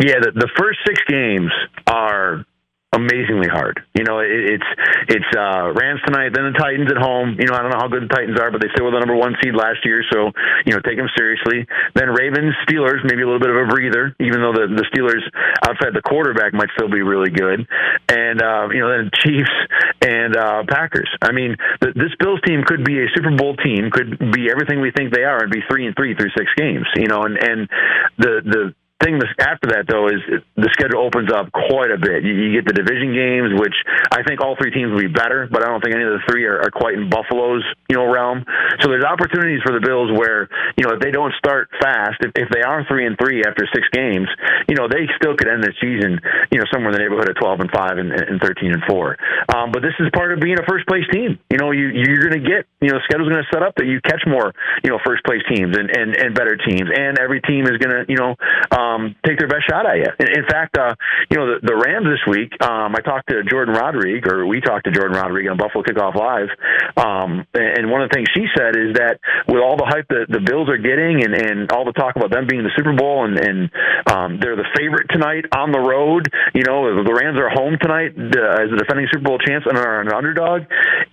Yeah, 0.01 0.21
the, 0.21 0.31
the 0.33 0.49
first 0.57 0.79
six 0.87 1.01
games 1.09 1.51
are 1.89 2.45
amazingly 2.93 3.49
hard. 3.49 3.85
You 3.95 4.05
know, 4.05 4.21
it, 4.21 4.59
it's 4.59 4.71
it's 5.09 5.31
uh, 5.37 5.73
Rams 5.77 6.01
tonight, 6.07 6.33
then 6.33 6.53
the 6.53 6.57
Titans 6.59 6.89
at 6.91 6.97
home. 6.97 7.37
You 7.39 7.47
know, 7.47 7.55
I 7.55 7.63
don't 7.63 7.71
know 7.71 7.81
how 7.81 7.89
good 7.89 8.09
the 8.09 8.13
Titans 8.13 8.41
are, 8.41 8.51
but 8.51 8.61
they 8.61 8.73
still 8.73 8.89
were 8.89 8.93
the 8.97 9.01
number 9.01 9.17
one 9.17 9.37
seed 9.43 9.55
last 9.55 9.85
year, 9.85 10.01
so 10.13 10.33
you 10.65 10.73
know, 10.73 10.81
take 10.81 10.97
them 10.97 11.09
seriously. 11.17 11.69
Then 11.95 12.09
Ravens, 12.11 12.55
Steelers, 12.65 13.05
maybe 13.05 13.23
a 13.23 13.29
little 13.29 13.43
bit 13.43 13.53
of 13.53 13.61
a 13.61 13.67
breather, 13.69 14.17
even 14.21 14.41
though 14.41 14.57
the 14.57 14.73
the 14.73 14.87
Steelers 14.89 15.23
outside 15.69 15.93
the 15.93 16.03
quarterback 16.03 16.53
might 16.55 16.73
still 16.77 16.89
be 16.89 17.03
really 17.03 17.31
good. 17.31 17.69
And 18.09 18.41
uh, 18.41 18.69
you 18.73 18.81
know, 18.81 18.89
then 18.89 19.11
Chiefs 19.21 19.53
and 20.01 20.37
uh, 20.37 20.65
Packers. 20.69 21.09
I 21.21 21.33
mean, 21.33 21.57
th- 21.83 21.95
this 21.95 22.13
Bills 22.19 22.41
team 22.47 22.65
could 22.65 22.85
be 22.85 23.05
a 23.05 23.09
Super 23.15 23.35
Bowl 23.37 23.57
team, 23.57 23.91
could 23.93 24.19
be 24.33 24.49
everything 24.51 24.81
we 24.81 24.93
think 24.97 25.13
they 25.13 25.25
are, 25.25 25.45
and 25.45 25.53
be 25.53 25.61
three 25.69 25.87
and 25.87 25.95
three 25.95 26.17
through 26.17 26.33
six 26.37 26.49
games. 26.57 26.87
You 26.97 27.09
know, 27.09 27.23
and 27.29 27.37
and 27.37 27.69
the 28.17 28.41
the 28.45 28.75
thing 28.99 29.19
after 29.39 29.71
that 29.71 29.87
though 29.87 30.11
is 30.11 30.19
the 30.59 30.71
schedule 30.75 31.07
opens 31.07 31.31
up 31.31 31.51
quite 31.55 31.91
a 31.95 31.99
bit. 31.99 32.27
You, 32.27 32.35
you 32.35 32.49
get 32.59 32.67
the 32.67 32.75
division 32.75 33.15
games, 33.15 33.55
which 33.55 33.75
I 34.11 34.27
think 34.27 34.43
all 34.43 34.59
three 34.59 34.75
teams 34.75 34.91
will 34.91 35.07
be 35.07 35.13
better, 35.13 35.47
but 35.47 35.63
I 35.63 35.71
don't 35.71 35.79
think 35.79 35.95
any 35.95 36.03
of 36.03 36.19
the 36.19 36.25
three 36.27 36.45
are, 36.51 36.59
are 36.59 36.75
quite 36.75 36.99
in 36.99 37.07
Buffalo's 37.07 37.63
you 37.87 37.95
know 37.95 38.11
realm. 38.11 38.43
So 38.83 38.91
there's 38.91 39.07
opportunities 39.07 39.63
for 39.63 39.71
the 39.71 39.83
Bills 39.83 40.11
where 40.11 40.51
you 40.75 40.83
know 40.83 40.99
if 40.99 41.01
they 41.01 41.15
don't 41.15 41.33
start 41.39 41.71
fast, 41.79 42.19
if, 42.27 42.35
if 42.35 42.49
they 42.51 42.67
are 42.67 42.83
three 42.91 43.07
and 43.07 43.15
three 43.15 43.47
after 43.47 43.71
six 43.71 43.87
games, 43.95 44.27
you 44.67 44.75
know 44.75 44.91
they 44.91 45.07
still 45.15 45.39
could 45.39 45.47
end 45.47 45.63
the 45.63 45.73
season 45.79 46.19
you 46.51 46.59
know 46.59 46.67
somewhere 46.75 46.91
in 46.91 46.99
the 46.99 47.03
neighborhood 47.03 47.31
of 47.31 47.39
12 47.39 47.71
and 47.71 47.71
five 47.71 48.03
and, 48.03 48.11
and 48.11 48.43
13 48.43 48.75
and 48.75 48.83
four. 48.91 49.15
Um, 49.55 49.71
but 49.71 49.87
this 49.87 49.95
is 50.03 50.11
part 50.11 50.35
of 50.35 50.43
being 50.43 50.59
a 50.59 50.67
first 50.67 50.91
place 50.91 51.07
team. 51.15 51.39
You 51.55 51.59
know 51.63 51.71
you 51.71 51.95
you're 51.95 52.27
going 52.27 52.43
to 52.43 52.43
get 52.43 52.67
you 52.83 52.91
know 52.91 52.99
schedule's 53.07 53.31
going 53.31 53.47
to 53.47 53.51
set 53.55 53.63
up 53.63 53.79
that 53.79 53.87
you 53.87 54.03
catch 54.03 54.27
more 54.27 54.51
you 54.83 54.91
know 54.91 54.99
first 55.07 55.23
place 55.23 55.43
teams 55.47 55.79
and 55.79 55.87
and 55.87 56.19
and 56.19 56.35
better 56.35 56.59
teams, 56.59 56.91
and 56.91 57.15
every 57.23 57.39
team 57.47 57.63
is 57.71 57.79
going 57.79 57.95
to 57.95 58.03
you 58.11 58.19
know. 58.19 58.35
Um, 58.75 58.88
um, 58.89 59.17
take 59.27 59.39
their 59.39 59.49
best 59.49 59.69
shot 59.69 59.87
at 59.87 59.97
you. 59.97 60.11
In, 60.19 60.39
in 60.41 60.45
fact, 60.49 60.79
uh, 60.79 60.95
you 61.31 61.37
know, 61.37 61.47
the, 61.55 61.67
the 61.67 61.77
Rams 61.77 62.07
this 62.07 62.25
week, 62.27 62.53
um, 62.63 62.95
I 62.97 63.01
talked 63.01 63.29
to 63.29 63.43
Jordan 63.45 63.75
Rodriguez, 63.75 64.31
or 64.31 64.47
we 64.47 64.61
talked 64.61 64.85
to 64.87 64.93
Jordan 64.93 65.17
Rodriguez 65.17 65.51
on 65.51 65.59
Buffalo 65.59 65.85
Kickoff 65.85 66.15
Live, 66.15 66.49
um, 66.97 67.47
and 67.55 67.91
one 67.91 68.03
of 68.03 68.11
the 68.11 68.15
things 68.15 68.29
she 68.35 68.47
said 68.57 68.77
is 68.77 68.95
that 68.97 69.21
with 69.47 69.61
all 69.61 69.77
the 69.77 69.87
hype 69.87 70.09
that 70.09 70.27
the 70.29 70.41
Bills 70.41 70.69
are 70.69 70.79
getting 70.79 71.25
and, 71.25 71.35
and 71.35 71.73
all 71.73 71.85
the 71.85 71.93
talk 71.93 72.17
about 72.17 72.31
them 72.31 72.47
being 72.49 72.63
the 72.63 72.73
Super 72.77 72.95
Bowl 72.95 73.25
and, 73.25 73.39
and 73.39 73.71
um, 74.07 74.39
they're 74.41 74.57
the 74.57 74.69
favorite 74.77 75.09
tonight 75.11 75.45
on 75.53 75.73
the 75.73 75.81
road, 75.81 76.29
you 76.55 76.63
know, 76.63 77.03
the 77.03 77.15
Rams 77.15 77.39
are 77.39 77.51
home 77.51 77.77
tonight 77.81 78.15
uh, 78.17 78.63
as 78.63 78.71
the 78.71 78.79
defending 78.79 79.07
Super 79.13 79.25
Bowl 79.25 79.39
champs 79.39 79.67
and 79.67 79.77
are 79.77 80.01
an 80.01 80.13
underdog, 80.13 80.63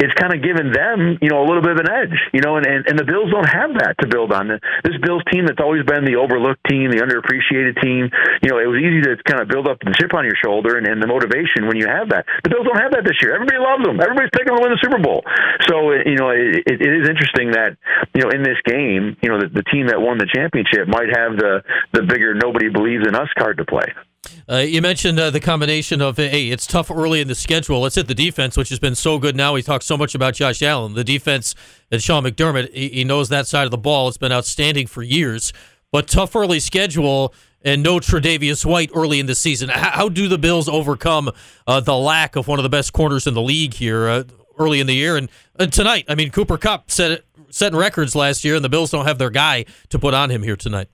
it's 0.05 0.13
kind 0.13 0.29
of 0.29 0.45
given 0.45 0.69
them, 0.69 1.17
you 1.17 1.33
know, 1.33 1.41
a 1.41 1.45
little 1.49 1.65
bit 1.65 1.73
of 1.73 1.81
an 1.81 1.89
edge, 1.89 2.13
you 2.29 2.45
know, 2.45 2.61
and, 2.61 2.65
and, 2.69 2.85
and 2.85 2.95
the 2.95 3.03
Bills 3.03 3.33
don't 3.33 3.49
have 3.49 3.73
that 3.81 3.97
to 3.99 4.07
build 4.07 4.29
on. 4.29 4.53
This 4.85 4.97
Bills 5.01 5.25
team 5.33 5.49
that's 5.49 5.57
always 5.57 5.81
been 5.81 6.05
the 6.05 6.21
overlooked 6.21 6.61
team, 6.69 6.93
the 6.93 7.01
underappreciated 7.01 7.81
team, 7.81 8.13
you 8.45 8.53
know, 8.53 8.61
it 8.61 8.69
was 8.69 8.77
easy 8.77 9.01
to 9.01 9.17
kind 9.25 9.41
of 9.41 9.49
build 9.49 9.65
up 9.65 9.81
the 9.81 9.97
chip 9.97 10.13
on 10.13 10.29
your 10.29 10.37
shoulder 10.37 10.77
and, 10.77 10.85
and 10.85 11.01
the 11.01 11.09
motivation 11.09 11.65
when 11.65 11.81
you 11.81 11.89
have 11.89 12.13
that. 12.13 12.29
The 12.45 12.53
Bills 12.53 12.69
don't 12.69 12.77
have 12.77 12.93
that 12.93 13.01
this 13.01 13.17
year. 13.25 13.33
Everybody 13.33 13.57
loves 13.57 13.81
them. 13.81 13.97
Everybody's 13.97 14.29
picking 14.29 14.53
them 14.53 14.61
to 14.61 14.63
win 14.69 14.77
the 14.77 14.83
Super 14.85 15.01
Bowl. 15.01 15.25
So, 15.65 15.97
you 15.97 16.21
know, 16.21 16.29
it, 16.29 16.61
it 16.69 16.85
is 16.85 17.09
interesting 17.09 17.57
that, 17.57 17.73
you 18.13 18.21
know, 18.21 18.29
in 18.29 18.45
this 18.45 18.61
game, 18.69 19.17
you 19.25 19.33
know, 19.33 19.41
the, 19.41 19.49
the 19.49 19.65
team 19.73 19.89
that 19.89 19.97
won 19.97 20.21
the 20.21 20.29
championship 20.29 20.85
might 20.85 21.09
have 21.09 21.33
the, 21.41 21.65
the 21.97 22.05
bigger 22.05 22.37
nobody 22.37 22.69
believes 22.69 23.09
in 23.09 23.17
us 23.17 23.29
card 23.33 23.57
to 23.57 23.65
play. 23.65 23.89
Uh, 24.49 24.57
you 24.57 24.81
mentioned 24.81 25.19
uh, 25.19 25.29
the 25.29 25.39
combination 25.39 26.01
of 26.01 26.17
hey, 26.17 26.49
it's 26.49 26.67
tough 26.67 26.91
early 26.91 27.21
in 27.21 27.27
the 27.27 27.35
schedule. 27.35 27.81
Let's 27.81 27.95
hit 27.95 28.07
the 28.07 28.15
defense, 28.15 28.57
which 28.57 28.69
has 28.69 28.79
been 28.79 28.95
so 28.95 29.19
good 29.19 29.35
now. 29.35 29.53
We 29.53 29.61
talk 29.61 29.81
so 29.81 29.97
much 29.97 30.15
about 30.15 30.35
Josh 30.35 30.61
Allen, 30.61 30.93
the 30.93 31.03
defense, 31.03 31.55
and 31.91 32.01
Sean 32.01 32.23
McDermott. 32.23 32.73
He, 32.73 32.89
he 32.89 33.03
knows 33.03 33.29
that 33.29 33.47
side 33.47 33.65
of 33.65 33.71
the 33.71 33.77
ball. 33.77 34.07
It's 34.07 34.17
been 34.17 34.31
outstanding 34.31 34.87
for 34.87 35.03
years. 35.03 35.53
But 35.91 36.07
tough 36.07 36.35
early 36.35 36.59
schedule 36.59 37.33
and 37.63 37.81
no 37.81 37.97
Tre'Davious 37.97 38.65
White 38.65 38.91
early 38.93 39.19
in 39.19 39.25
the 39.25 39.35
season. 39.35 39.69
How, 39.69 39.89
how 39.91 40.09
do 40.09 40.27
the 40.27 40.37
Bills 40.37 40.69
overcome 40.69 41.31
uh, 41.65 41.79
the 41.79 41.95
lack 41.95 42.35
of 42.35 42.47
one 42.47 42.59
of 42.59 42.63
the 42.63 42.69
best 42.69 42.93
corners 42.93 43.27
in 43.27 43.33
the 43.33 43.41
league 43.41 43.73
here 43.73 44.07
uh, 44.07 44.23
early 44.57 44.79
in 44.79 44.87
the 44.87 44.95
year 44.95 45.17
and 45.17 45.29
tonight? 45.71 46.05
I 46.07 46.15
mean, 46.15 46.31
Cooper 46.31 46.57
Kupp 46.57 46.91
set 46.91 47.23
setting 47.49 47.79
records 47.79 48.15
last 48.15 48.43
year, 48.43 48.55
and 48.55 48.65
the 48.65 48.69
Bills 48.69 48.91
don't 48.91 49.05
have 49.05 49.17
their 49.17 49.29
guy 49.29 49.65
to 49.89 49.97
put 49.97 50.13
on 50.13 50.29
him 50.29 50.43
here 50.43 50.57
tonight. 50.57 50.89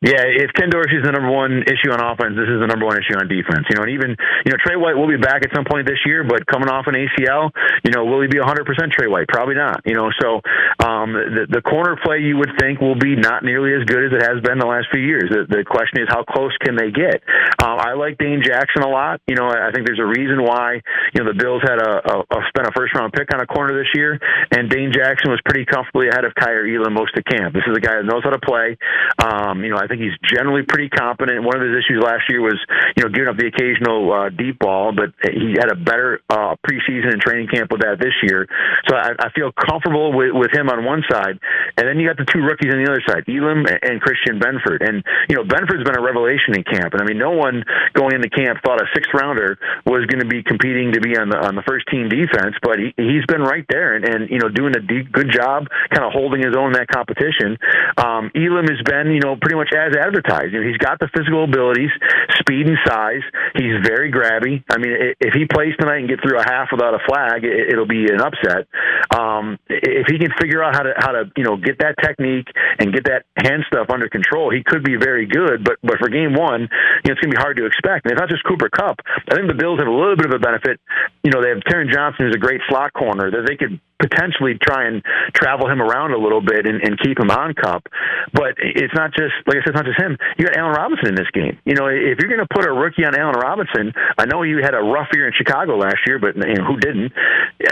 Yeah, 0.00 0.24
if 0.24 0.48
Ken 0.56 0.72
Dorsey's 0.72 1.04
the 1.04 1.12
number 1.12 1.28
one 1.28 1.60
issue 1.68 1.92
on 1.92 2.00
offense, 2.00 2.32
this 2.32 2.48
is 2.48 2.56
the 2.56 2.64
number 2.64 2.88
one 2.88 2.96
issue 2.96 3.20
on 3.20 3.28
defense. 3.28 3.68
You 3.68 3.76
know, 3.76 3.84
and 3.84 3.92
even 3.92 4.16
you 4.48 4.48
know 4.48 4.56
Trey 4.56 4.80
White 4.80 4.96
will 4.96 5.12
be 5.12 5.20
back 5.20 5.44
at 5.44 5.52
some 5.52 5.68
point 5.68 5.84
this 5.84 6.00
year, 6.08 6.24
but 6.24 6.48
coming 6.48 6.72
off 6.72 6.88
an 6.88 6.96
ACL, 6.96 7.52
you 7.84 7.92
know, 7.92 8.08
will 8.08 8.24
he 8.24 8.28
be 8.32 8.40
100% 8.40 8.64
Trey 8.96 9.12
White? 9.12 9.28
Probably 9.28 9.60
not. 9.60 9.84
You 9.84 9.92
know, 9.92 10.08
so 10.16 10.40
um, 10.80 11.12
the 11.12 11.44
the 11.52 11.60
corner 11.60 12.00
play 12.00 12.24
you 12.24 12.40
would 12.40 12.48
think 12.56 12.80
will 12.80 12.96
be 12.96 13.12
not 13.12 13.44
nearly 13.44 13.76
as 13.76 13.84
good 13.84 14.08
as 14.08 14.12
it 14.16 14.24
has 14.24 14.40
been 14.40 14.56
the 14.56 14.64
last 14.64 14.88
few 14.88 15.04
years. 15.04 15.28
The, 15.28 15.44
the 15.44 15.68
question 15.68 16.00
is 16.00 16.08
how 16.08 16.24
close 16.24 16.56
can 16.64 16.80
they 16.80 16.88
get? 16.88 17.20
Um, 17.60 17.76
I 17.76 17.92
like 17.92 18.16
Dane 18.16 18.40
Jackson 18.40 18.80
a 18.80 18.88
lot. 18.88 19.20
You 19.28 19.36
know, 19.36 19.52
I 19.52 19.68
think 19.68 19.84
there's 19.84 20.00
a 20.00 20.08
reason 20.08 20.40
why 20.40 20.80
you 21.12 21.20
know 21.20 21.28
the 21.28 21.36
Bills 21.36 21.60
had 21.60 21.76
a, 21.76 21.92
a, 22.08 22.14
a 22.24 22.38
spent 22.48 22.64
a 22.64 22.72
first 22.72 22.96
round 22.96 23.12
pick 23.12 23.28
on 23.36 23.44
a 23.44 23.46
corner 23.46 23.76
this 23.76 23.92
year, 23.92 24.16
and 24.48 24.72
Dane 24.72 24.96
Jackson 24.96 25.28
was 25.28 25.44
pretty 25.44 25.68
comfortably 25.68 26.08
ahead 26.08 26.24
of 26.24 26.32
Kaiir 26.32 26.64
Elam 26.64 26.96
most 26.96 27.12
of 27.20 27.24
camp. 27.28 27.52
This 27.52 27.68
is 27.68 27.76
a 27.76 27.84
guy 27.84 28.00
that 28.00 28.08
knows 28.08 28.24
how 28.24 28.32
to 28.32 28.40
play. 28.40 28.80
Um, 29.20 29.60
you 29.60 29.68
know, 29.68 29.76
I 29.76 29.89
think 29.90 30.00
he's 30.00 30.14
generally 30.22 30.62
pretty 30.62 30.88
competent. 30.88 31.42
One 31.42 31.58
of 31.58 31.62
his 31.66 31.74
issues 31.74 31.98
last 31.98 32.30
year 32.30 32.40
was, 32.40 32.58
you 32.96 33.02
know, 33.02 33.10
giving 33.10 33.28
up 33.28 33.36
the 33.36 33.50
occasional 33.50 34.06
uh, 34.06 34.30
deep 34.30 34.62
ball, 34.62 34.94
but 34.94 35.10
he 35.26 35.58
had 35.58 35.70
a 35.70 35.76
better 35.76 36.22
uh, 36.30 36.54
preseason 36.62 37.10
and 37.10 37.20
training 37.20 37.50
camp 37.50 37.74
with 37.74 37.82
that 37.82 37.98
this 37.98 38.14
year. 38.22 38.46
So 38.88 38.94
I, 38.94 39.18
I 39.18 39.28
feel 39.34 39.50
comfortable 39.50 40.14
with, 40.14 40.30
with 40.32 40.54
him 40.54 40.70
on 40.70 40.86
one 40.86 41.02
side, 41.10 41.42
and 41.76 41.84
then 41.84 41.98
you 41.98 42.06
got 42.06 42.16
the 42.16 42.30
two 42.30 42.40
rookies 42.46 42.70
on 42.70 42.78
the 42.78 42.86
other 42.86 43.02
side, 43.02 43.26
Elam 43.26 43.66
and 43.66 44.00
Christian 44.00 44.38
Benford. 44.38 44.86
And 44.86 45.02
you 45.28 45.36
know, 45.36 45.44
Benford's 45.44 45.84
been 45.84 45.98
a 45.98 46.02
revelation 46.02 46.54
in 46.54 46.62
camp, 46.62 46.94
and 46.94 47.02
I 47.02 47.04
mean, 47.04 47.18
no 47.18 47.34
one 47.34 47.66
going 47.92 48.14
into 48.14 48.30
camp 48.30 48.62
thought 48.62 48.80
a 48.80 48.86
sixth 48.94 49.10
rounder 49.10 49.58
was 49.84 50.06
going 50.06 50.22
to 50.22 50.30
be 50.30 50.42
competing 50.42 50.92
to 50.94 51.00
be 51.00 51.18
on 51.18 51.28
the 51.28 51.38
on 51.38 51.58
the 51.58 51.66
first 51.66 51.86
team 51.90 52.08
defense, 52.08 52.54
but 52.62 52.78
he, 52.78 52.94
he's 52.96 53.26
been 53.26 53.42
right 53.42 53.66
there 53.68 53.96
and, 53.96 54.06
and 54.06 54.30
you 54.30 54.38
know 54.38 54.48
doing 54.48 54.76
a 54.76 54.80
deep, 54.80 55.10
good 55.10 55.34
job, 55.34 55.66
kind 55.90 56.06
of 56.06 56.12
holding 56.12 56.40
his 56.40 56.54
own 56.56 56.70
in 56.70 56.78
that 56.78 56.88
competition. 56.88 57.58
Um, 57.98 58.30
Elam 58.38 58.70
has 58.70 58.80
been 58.86 59.10
you 59.10 59.20
know 59.20 59.34
pretty 59.34 59.56
much 59.56 59.72
as 59.80 59.96
advertised. 59.96 60.52
You 60.52 60.60
know, 60.60 60.68
he's 60.68 60.78
got 60.78 60.98
the 60.98 61.08
physical 61.16 61.44
abilities, 61.44 61.90
speed 62.38 62.68
and 62.68 62.78
size. 62.86 63.24
He's 63.54 63.80
very 63.82 64.12
grabby. 64.12 64.62
I 64.70 64.78
mean, 64.78 65.14
if 65.20 65.34
he 65.34 65.46
plays 65.46 65.74
tonight 65.78 66.04
and 66.04 66.08
get 66.08 66.20
through 66.22 66.38
a 66.38 66.44
half 66.44 66.68
without 66.70 66.94
a 66.94 67.00
flag, 67.06 67.44
it'll 67.44 67.88
be 67.88 68.06
an 68.12 68.20
upset. 68.20 68.68
Um, 69.10 69.58
if 69.68 70.06
he 70.08 70.18
can 70.18 70.32
figure 70.40 70.62
out 70.62 70.74
how 70.74 70.82
to 70.82 70.92
how 70.96 71.12
to 71.12 71.30
you 71.36 71.44
know 71.44 71.56
get 71.56 71.78
that 71.78 71.96
technique 72.00 72.48
and 72.78 72.92
get 72.92 73.04
that 73.04 73.24
hand 73.36 73.64
stuff 73.66 73.88
under 73.90 74.08
control, 74.08 74.50
he 74.50 74.62
could 74.62 74.84
be 74.84 74.96
very 74.96 75.26
good. 75.26 75.64
But 75.64 75.78
but 75.82 75.98
for 75.98 76.08
game 76.08 76.34
one, 76.34 76.68
you 77.02 77.08
know, 77.08 77.16
it's 77.16 77.20
going 77.20 77.32
to 77.32 77.36
be 77.36 77.40
hard 77.40 77.56
to 77.56 77.66
expect. 77.66 78.04
And 78.04 78.12
it's 78.12 78.20
not 78.20 78.28
just 78.28 78.44
Cooper 78.44 78.68
Kupp. 78.68 79.00
I 79.30 79.34
think 79.34 79.48
the 79.48 79.58
Bills 79.58 79.78
have 79.78 79.88
a 79.88 79.94
little 79.94 80.16
bit 80.16 80.26
of 80.26 80.32
a 80.32 80.38
benefit. 80.38 80.80
You 81.24 81.30
know, 81.30 81.42
they 81.42 81.50
have 81.50 81.64
Taron 81.64 81.92
Johnson, 81.92 82.26
who's 82.26 82.36
a 82.36 82.42
great 82.42 82.60
slot 82.68 82.92
corner 82.92 83.30
that 83.30 83.46
they 83.46 83.56
could 83.56 83.80
potentially 84.00 84.56
try 84.60 84.88
and 84.88 85.04
travel 85.34 85.68
him 85.68 85.80
around 85.80 86.12
a 86.12 86.18
little 86.18 86.40
bit 86.40 86.66
and, 86.66 86.80
and 86.82 86.98
keep 86.98 87.18
him 87.20 87.30
on 87.30 87.54
Kupp. 87.54 87.86
But 88.32 88.56
it's 88.58 88.94
not 88.94 89.12
just 89.12 89.36
like 89.46 89.56
I 89.56 89.60
said, 89.60 89.76
it's 89.76 89.80
not 89.80 89.86
just 89.86 90.00
him. 90.00 90.16
You 90.38 90.46
got 90.46 90.56
Allen 90.56 90.74
Robinson 90.74 91.08
in 91.12 91.14
this 91.14 91.30
game. 91.32 91.58
You 91.64 91.74
know, 91.74 91.86
if 91.86 92.18
you're 92.18 92.32
going 92.32 92.42
to 92.42 92.48
put 92.48 92.64
a 92.64 92.72
rookie 92.72 93.04
on 93.04 93.14
Allen 93.14 93.36
Robinson, 93.36 93.92
I 94.18 94.26
know 94.26 94.42
you 94.42 94.58
had 94.62 94.74
a 94.74 94.82
rough 94.82 95.08
year 95.12 95.26
in 95.26 95.34
Chicago 95.36 95.76
last 95.76 96.00
year, 96.06 96.18
but 96.18 96.36
you 96.36 96.54
know, 96.54 96.64
who 96.64 96.76
didn't? 96.78 97.12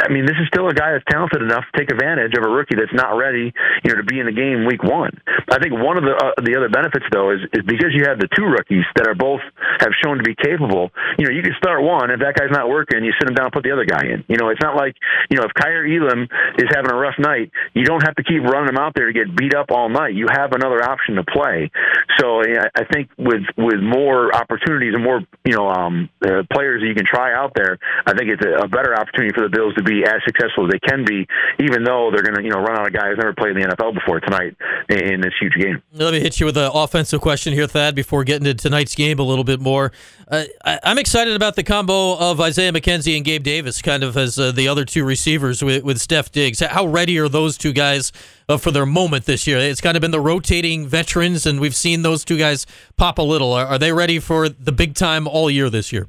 I 0.04 0.12
mean, 0.12 0.26
this 0.26 0.36
is 0.40 0.46
still 0.48 0.68
a 0.68 0.74
guy 0.74 0.92
that's 0.92 1.06
talented 1.08 1.42
enough 1.42 1.64
to 1.70 1.72
take 1.78 1.90
advantage 1.90 2.34
of 2.36 2.44
a 2.44 2.50
rookie 2.50 2.76
that's 2.76 2.92
not 2.92 3.16
ready, 3.16 3.52
you 3.84 3.88
know, 3.88 3.96
to 3.96 4.04
be 4.04 4.20
in 4.20 4.26
the 4.26 4.34
game 4.34 4.66
week 4.66 4.82
one. 4.82 5.14
I 5.50 5.58
think 5.58 5.78
one 5.78 5.96
of 5.96 6.04
the 6.04 6.14
uh, 6.18 6.34
the 6.42 6.56
other 6.58 6.68
benefits 6.68 7.06
though 7.12 7.30
is, 7.30 7.40
is 7.54 7.62
because 7.64 7.94
you 7.94 8.04
have 8.10 8.18
the 8.18 8.28
two 8.34 8.44
rookies 8.44 8.84
that 8.96 9.06
are 9.06 9.14
both 9.14 9.40
have 9.80 9.94
shown 10.02 10.18
to 10.18 10.24
be 10.24 10.34
capable. 10.34 10.90
You 11.18 11.26
know, 11.26 11.32
you 11.32 11.42
can 11.42 11.54
start 11.56 11.82
one 11.82 12.10
if 12.10 12.20
that 12.20 12.34
guy's 12.34 12.50
not 12.50 12.68
working, 12.68 13.04
you 13.04 13.12
sit 13.18 13.28
him 13.28 13.34
down, 13.34 13.46
and 13.46 13.54
put 13.54 13.62
the 13.62 13.72
other 13.72 13.86
guy 13.86 14.10
in. 14.10 14.24
You 14.26 14.36
know, 14.36 14.50
it's 14.50 14.62
not 14.62 14.74
like 14.74 14.96
you 15.30 15.38
know 15.38 15.44
if 15.44 15.54
Kaiir 15.54 15.86
Elam 15.86 16.17
is 16.22 16.68
having 16.74 16.90
a 16.90 16.96
rough 16.96 17.18
night, 17.18 17.50
you 17.74 17.84
don't 17.84 18.02
have 18.02 18.16
to 18.16 18.22
keep 18.22 18.42
running 18.42 18.68
him 18.68 18.78
out 18.78 18.94
there 18.94 19.06
to 19.06 19.12
get 19.12 19.34
beat 19.36 19.54
up 19.54 19.70
all 19.70 19.88
night. 19.88 20.14
You 20.14 20.26
have 20.30 20.52
another 20.52 20.82
option 20.82 21.16
to 21.16 21.24
play. 21.24 21.70
So 22.18 22.42
I 22.42 22.84
think 22.92 23.10
with 23.16 23.42
with 23.56 23.80
more 23.80 24.34
opportunities 24.34 24.94
and 24.94 25.04
more 25.04 25.20
you 25.44 25.54
know 25.54 25.68
um, 25.68 26.08
uh, 26.24 26.42
players 26.52 26.82
that 26.82 26.88
you 26.88 26.94
can 26.94 27.06
try 27.06 27.34
out 27.34 27.52
there, 27.54 27.78
I 28.06 28.14
think 28.14 28.30
it's 28.30 28.44
a, 28.44 28.64
a 28.64 28.68
better 28.68 28.98
opportunity 28.98 29.34
for 29.34 29.42
the 29.42 29.48
Bills 29.48 29.74
to 29.74 29.82
be 29.82 30.04
as 30.04 30.20
successful 30.24 30.66
as 30.66 30.72
they 30.72 30.80
can 30.80 31.04
be, 31.04 31.26
even 31.60 31.84
though 31.84 32.10
they're 32.12 32.22
going 32.22 32.36
to 32.36 32.42
you 32.42 32.50
know 32.50 32.60
run 32.60 32.78
out 32.78 32.86
of 32.86 32.92
guys 32.92 33.14
never 33.16 33.34
played 33.34 33.56
in 33.56 33.62
the 33.62 33.68
NFL 33.68 33.94
before 33.94 34.20
tonight 34.20 34.56
in 34.88 35.20
this 35.20 35.34
huge 35.40 35.54
game. 35.54 35.82
Let 35.92 36.12
me 36.12 36.20
hit 36.20 36.40
you 36.40 36.46
with 36.46 36.56
an 36.56 36.70
offensive 36.72 37.20
question 37.20 37.52
here, 37.52 37.66
Thad, 37.66 37.94
before 37.94 38.24
getting 38.24 38.44
to 38.44 38.54
tonight's 38.54 38.94
game 38.94 39.18
a 39.18 39.22
little 39.22 39.44
bit 39.44 39.60
more. 39.60 39.92
Uh, 40.30 40.44
I, 40.64 40.78
am 40.84 40.98
excited 40.98 41.34
about 41.34 41.56
the 41.56 41.62
combo 41.62 42.16
of 42.16 42.40
Isaiah 42.40 42.72
McKenzie 42.72 43.16
and 43.16 43.24
Gabe 43.24 43.42
Davis, 43.42 43.80
kind 43.80 44.02
of 44.02 44.16
as 44.16 44.38
uh, 44.38 44.52
the 44.52 44.68
other 44.68 44.84
two 44.84 45.04
receivers 45.04 45.62
with, 45.62 45.82
with 45.84 45.98
Steph 46.08 46.32
Diggs. 46.32 46.60
How 46.60 46.86
ready 46.86 47.18
are 47.18 47.28
those 47.28 47.58
two 47.58 47.74
guys 47.74 48.12
uh, 48.48 48.56
for 48.56 48.70
their 48.70 48.86
moment 48.86 49.26
this 49.26 49.46
year? 49.46 49.58
It's 49.58 49.82
kind 49.82 49.94
of 49.94 50.00
been 50.00 50.10
the 50.10 50.22
rotating 50.22 50.86
veterans, 50.86 51.44
and 51.44 51.60
we've 51.60 51.76
seen 51.76 52.00
those 52.00 52.24
two 52.24 52.38
guys 52.38 52.64
pop 52.96 53.18
a 53.18 53.22
little. 53.22 53.52
Are, 53.52 53.66
are 53.66 53.78
they 53.78 53.92
ready 53.92 54.18
for 54.18 54.48
the 54.48 54.72
big 54.72 54.94
time 54.94 55.28
all 55.28 55.50
year 55.50 55.68
this 55.68 55.92
year? 55.92 56.08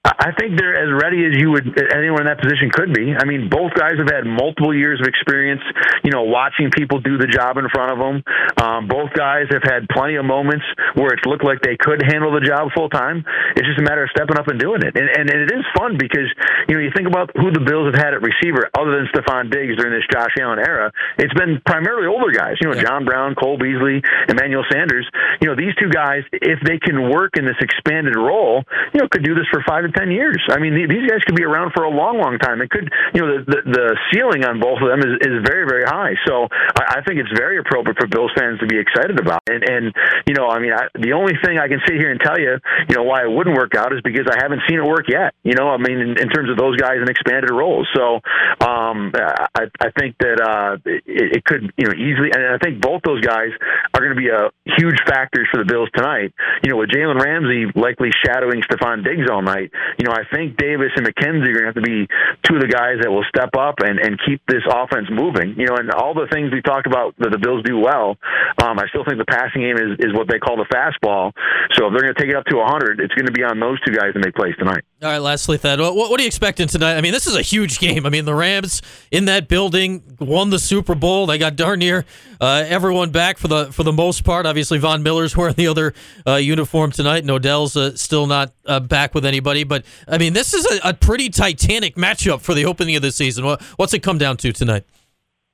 I 0.00 0.32
think 0.32 0.56
they're 0.56 0.80
as 0.80 0.88
ready 0.96 1.28
as 1.28 1.36
you 1.36 1.52
would 1.52 1.76
anyone 1.92 2.24
in 2.24 2.28
that 2.32 2.40
position 2.40 2.72
could 2.72 2.96
be. 2.96 3.12
I 3.12 3.28
mean, 3.28 3.52
both 3.52 3.76
guys 3.76 4.00
have 4.00 4.08
had 4.08 4.24
multiple 4.24 4.72
years 4.72 4.96
of 4.96 5.04
experience, 5.04 5.60
you 6.00 6.08
know, 6.08 6.24
watching 6.24 6.72
people 6.72 7.04
do 7.04 7.20
the 7.20 7.28
job 7.28 7.60
in 7.60 7.68
front 7.68 7.92
of 7.92 8.00
them. 8.00 8.16
Um, 8.56 8.88
both 8.88 9.12
guys 9.12 9.52
have 9.52 9.60
had 9.60 9.92
plenty 9.92 10.16
of 10.16 10.24
moments 10.24 10.64
where 10.96 11.12
it's 11.12 11.28
looked 11.28 11.44
like 11.44 11.60
they 11.60 11.76
could 11.76 12.00
handle 12.00 12.32
the 12.32 12.40
job 12.40 12.72
full 12.72 12.88
time. 12.88 13.28
It's 13.60 13.68
just 13.68 13.76
a 13.76 13.84
matter 13.84 14.00
of 14.00 14.08
stepping 14.16 14.40
up 14.40 14.48
and 14.48 14.56
doing 14.56 14.80
it. 14.80 14.96
And, 14.96 15.04
and, 15.04 15.28
and 15.28 15.38
it 15.44 15.52
is 15.52 15.68
fun 15.76 16.00
because, 16.00 16.32
you 16.64 16.80
know, 16.80 16.80
you 16.80 16.96
think 16.96 17.04
about 17.04 17.36
who 17.36 17.52
the 17.52 17.60
Bills 17.60 17.92
have 17.92 18.00
had 18.00 18.16
at 18.16 18.24
receiver 18.24 18.72
other 18.72 18.96
than 18.96 19.04
Stefon 19.12 19.52
Diggs 19.52 19.76
during 19.76 19.92
this 19.92 20.08
Josh 20.08 20.32
Allen 20.40 20.64
era. 20.64 20.88
It's 21.20 21.36
been 21.36 21.60
primarily 21.68 22.08
older 22.08 22.32
guys, 22.32 22.56
you 22.64 22.72
know, 22.72 22.76
John 22.80 23.04
Brown, 23.04 23.36
Cole 23.36 23.60
Beasley, 23.60 24.00
Emmanuel 24.32 24.64
Sanders. 24.72 25.04
You 25.44 25.52
know, 25.52 25.56
these 25.60 25.76
two 25.76 25.92
guys, 25.92 26.24
if 26.32 26.56
they 26.64 26.80
can 26.80 27.12
work 27.12 27.36
in 27.36 27.44
this 27.44 27.60
expanded 27.60 28.16
role, 28.16 28.64
you 28.96 29.04
know, 29.04 29.08
could 29.12 29.28
do 29.28 29.36
this 29.36 29.44
for 29.52 29.60
five 29.68 29.89
to 29.92 29.98
ten 29.98 30.10
years. 30.10 30.38
I 30.50 30.58
mean, 30.58 30.74
these 30.74 31.06
guys 31.08 31.20
could 31.26 31.36
be 31.36 31.44
around 31.44 31.72
for 31.74 31.84
a 31.84 31.90
long, 31.90 32.18
long 32.18 32.38
time. 32.38 32.62
It 32.62 32.70
could, 32.70 32.90
you 33.14 33.20
know, 33.20 33.38
the 33.38 33.44
the, 33.44 33.60
the 33.66 33.86
ceiling 34.12 34.44
on 34.44 34.60
both 34.60 34.80
of 34.80 34.88
them 34.88 35.00
is, 35.00 35.18
is 35.20 35.42
very, 35.46 35.66
very 35.66 35.84
high. 35.84 36.14
So 36.26 36.48
I, 36.50 36.98
I 36.98 37.02
think 37.02 37.20
it's 37.20 37.32
very 37.36 37.58
appropriate 37.58 37.98
for 37.98 38.06
Bills 38.06 38.30
fans 38.36 38.60
to 38.60 38.66
be 38.66 38.78
excited 38.78 39.18
about. 39.18 39.42
And 39.48 39.64
and 39.68 39.94
you 40.26 40.34
know, 40.34 40.48
I 40.48 40.58
mean, 40.58 40.72
I, 40.72 40.86
the 40.94 41.12
only 41.12 41.34
thing 41.44 41.58
I 41.58 41.68
can 41.68 41.80
sit 41.86 41.96
here 41.96 42.10
and 42.10 42.20
tell 42.20 42.38
you, 42.38 42.58
you 42.88 42.94
know, 42.96 43.04
why 43.04 43.24
it 43.24 43.30
wouldn't 43.30 43.56
work 43.56 43.74
out 43.74 43.92
is 43.92 44.00
because 44.02 44.26
I 44.30 44.38
haven't 44.40 44.62
seen 44.68 44.78
it 44.78 44.86
work 44.86 45.08
yet. 45.08 45.34
You 45.42 45.54
know, 45.54 45.68
I 45.68 45.78
mean, 45.78 45.98
in, 45.98 46.10
in 46.18 46.28
terms 46.28 46.50
of 46.50 46.56
those 46.56 46.76
guys 46.76 47.02
in 47.02 47.08
expanded 47.08 47.50
roles. 47.50 47.88
So 47.94 48.20
um, 48.60 49.12
I 49.14 49.66
I 49.80 49.90
think 49.98 50.16
that 50.20 50.38
uh, 50.40 50.76
it, 50.84 51.40
it 51.40 51.44
could, 51.44 51.72
you 51.76 51.86
know, 51.86 51.94
easily, 51.94 52.30
and 52.32 52.54
I 52.54 52.58
think 52.58 52.80
both 52.80 53.02
those 53.04 53.20
guys 53.20 53.50
are 53.94 54.00
going 54.00 54.14
to 54.14 54.20
be 54.20 54.28
a 54.28 54.50
huge 54.76 54.98
factors 55.06 55.48
for 55.50 55.58
the 55.58 55.68
Bills 55.68 55.88
tonight. 55.94 56.32
You 56.62 56.70
know, 56.70 56.76
with 56.76 56.90
Jalen 56.90 57.20
Ramsey 57.20 57.66
likely 57.74 58.10
shadowing 58.24 58.62
Stefon 58.62 59.04
Diggs 59.04 59.28
all 59.30 59.42
night, 59.42 59.70
you 59.98 60.04
know, 60.06 60.12
I 60.12 60.24
think 60.32 60.56
Davis 60.56 60.92
and 60.96 61.06
McKenzie 61.06 61.48
are 61.48 61.56
going 61.56 61.66
to 61.66 61.72
have 61.72 61.80
to 61.80 61.86
be 61.86 62.06
two 62.46 62.56
of 62.56 62.62
the 62.62 62.68
guys 62.68 63.02
that 63.02 63.10
will 63.10 63.24
step 63.28 63.56
up 63.56 63.80
and, 63.80 63.98
and 63.98 64.18
keep 64.26 64.42
this 64.46 64.62
offense 64.68 65.08
moving. 65.10 65.54
You 65.56 65.66
know, 65.66 65.76
and 65.76 65.90
all 65.90 66.14
the 66.14 66.28
things 66.30 66.52
we 66.52 66.62
talked 66.62 66.86
about 66.86 67.14
that 67.18 67.30
the 67.30 67.38
Bills 67.38 67.62
do 67.64 67.78
well, 67.78 68.16
um, 68.62 68.78
I 68.78 68.88
still 68.88 69.04
think 69.04 69.18
the 69.18 69.28
passing 69.28 69.62
game 69.62 69.76
is, 69.76 69.98
is 70.00 70.12
what 70.12 70.28
they 70.28 70.38
call 70.38 70.56
the 70.56 70.68
fastball. 70.68 71.32
So 71.76 71.86
if 71.86 71.92
they're 71.92 72.02
going 72.02 72.14
to 72.14 72.20
take 72.20 72.30
it 72.30 72.36
up 72.36 72.46
to 72.46 72.56
100, 72.56 73.00
it's 73.00 73.14
going 73.14 73.26
to 73.26 73.32
be 73.32 73.44
on 73.44 73.60
those 73.60 73.80
two 73.86 73.92
guys 73.92 74.12
to 74.14 74.20
make 74.20 74.34
plays 74.34 74.54
tonight. 74.58 74.84
All 75.02 75.08
right, 75.08 75.18
lastly, 75.18 75.56
Thad, 75.56 75.80
what, 75.80 75.94
what 75.94 76.20
are 76.20 76.22
you 76.22 76.26
expecting 76.26 76.68
tonight? 76.68 76.98
I 76.98 77.00
mean, 77.00 77.12
this 77.12 77.26
is 77.26 77.34
a 77.34 77.40
huge 77.40 77.78
game. 77.78 78.04
I 78.04 78.10
mean, 78.10 78.26
the 78.26 78.34
Rams 78.34 78.82
in 79.10 79.24
that 79.24 79.48
building 79.48 80.02
won 80.18 80.50
the 80.50 80.58
Super 80.58 80.94
Bowl. 80.94 81.24
They 81.24 81.38
got 81.38 81.56
darn 81.56 81.78
near 81.78 82.04
uh, 82.38 82.64
everyone 82.68 83.10
back 83.10 83.38
for 83.38 83.48
the 83.48 83.72
for 83.72 83.82
the 83.82 83.94
most 83.94 84.24
part. 84.24 84.44
Obviously, 84.44 84.76
Von 84.76 85.02
Miller's 85.02 85.34
wearing 85.38 85.54
the 85.54 85.68
other 85.68 85.94
uh, 86.26 86.34
uniform 86.34 86.92
tonight. 86.92 87.22
And 87.22 87.30
Odell's 87.30 87.76
uh, 87.76 87.96
still 87.96 88.26
not 88.26 88.52
uh, 88.66 88.78
back 88.78 89.14
with 89.14 89.24
anybody. 89.24 89.64
But 89.64 89.86
I 90.06 90.18
mean, 90.18 90.34
this 90.34 90.52
is 90.52 90.66
a, 90.66 90.90
a 90.90 90.92
pretty 90.92 91.30
titanic 91.30 91.94
matchup 91.96 92.42
for 92.42 92.52
the 92.52 92.66
opening 92.66 92.94
of 92.94 93.00
the 93.00 93.10
season. 93.10 93.46
What, 93.46 93.62
what's 93.76 93.94
it 93.94 94.00
come 94.00 94.18
down 94.18 94.36
to 94.36 94.52
tonight? 94.52 94.84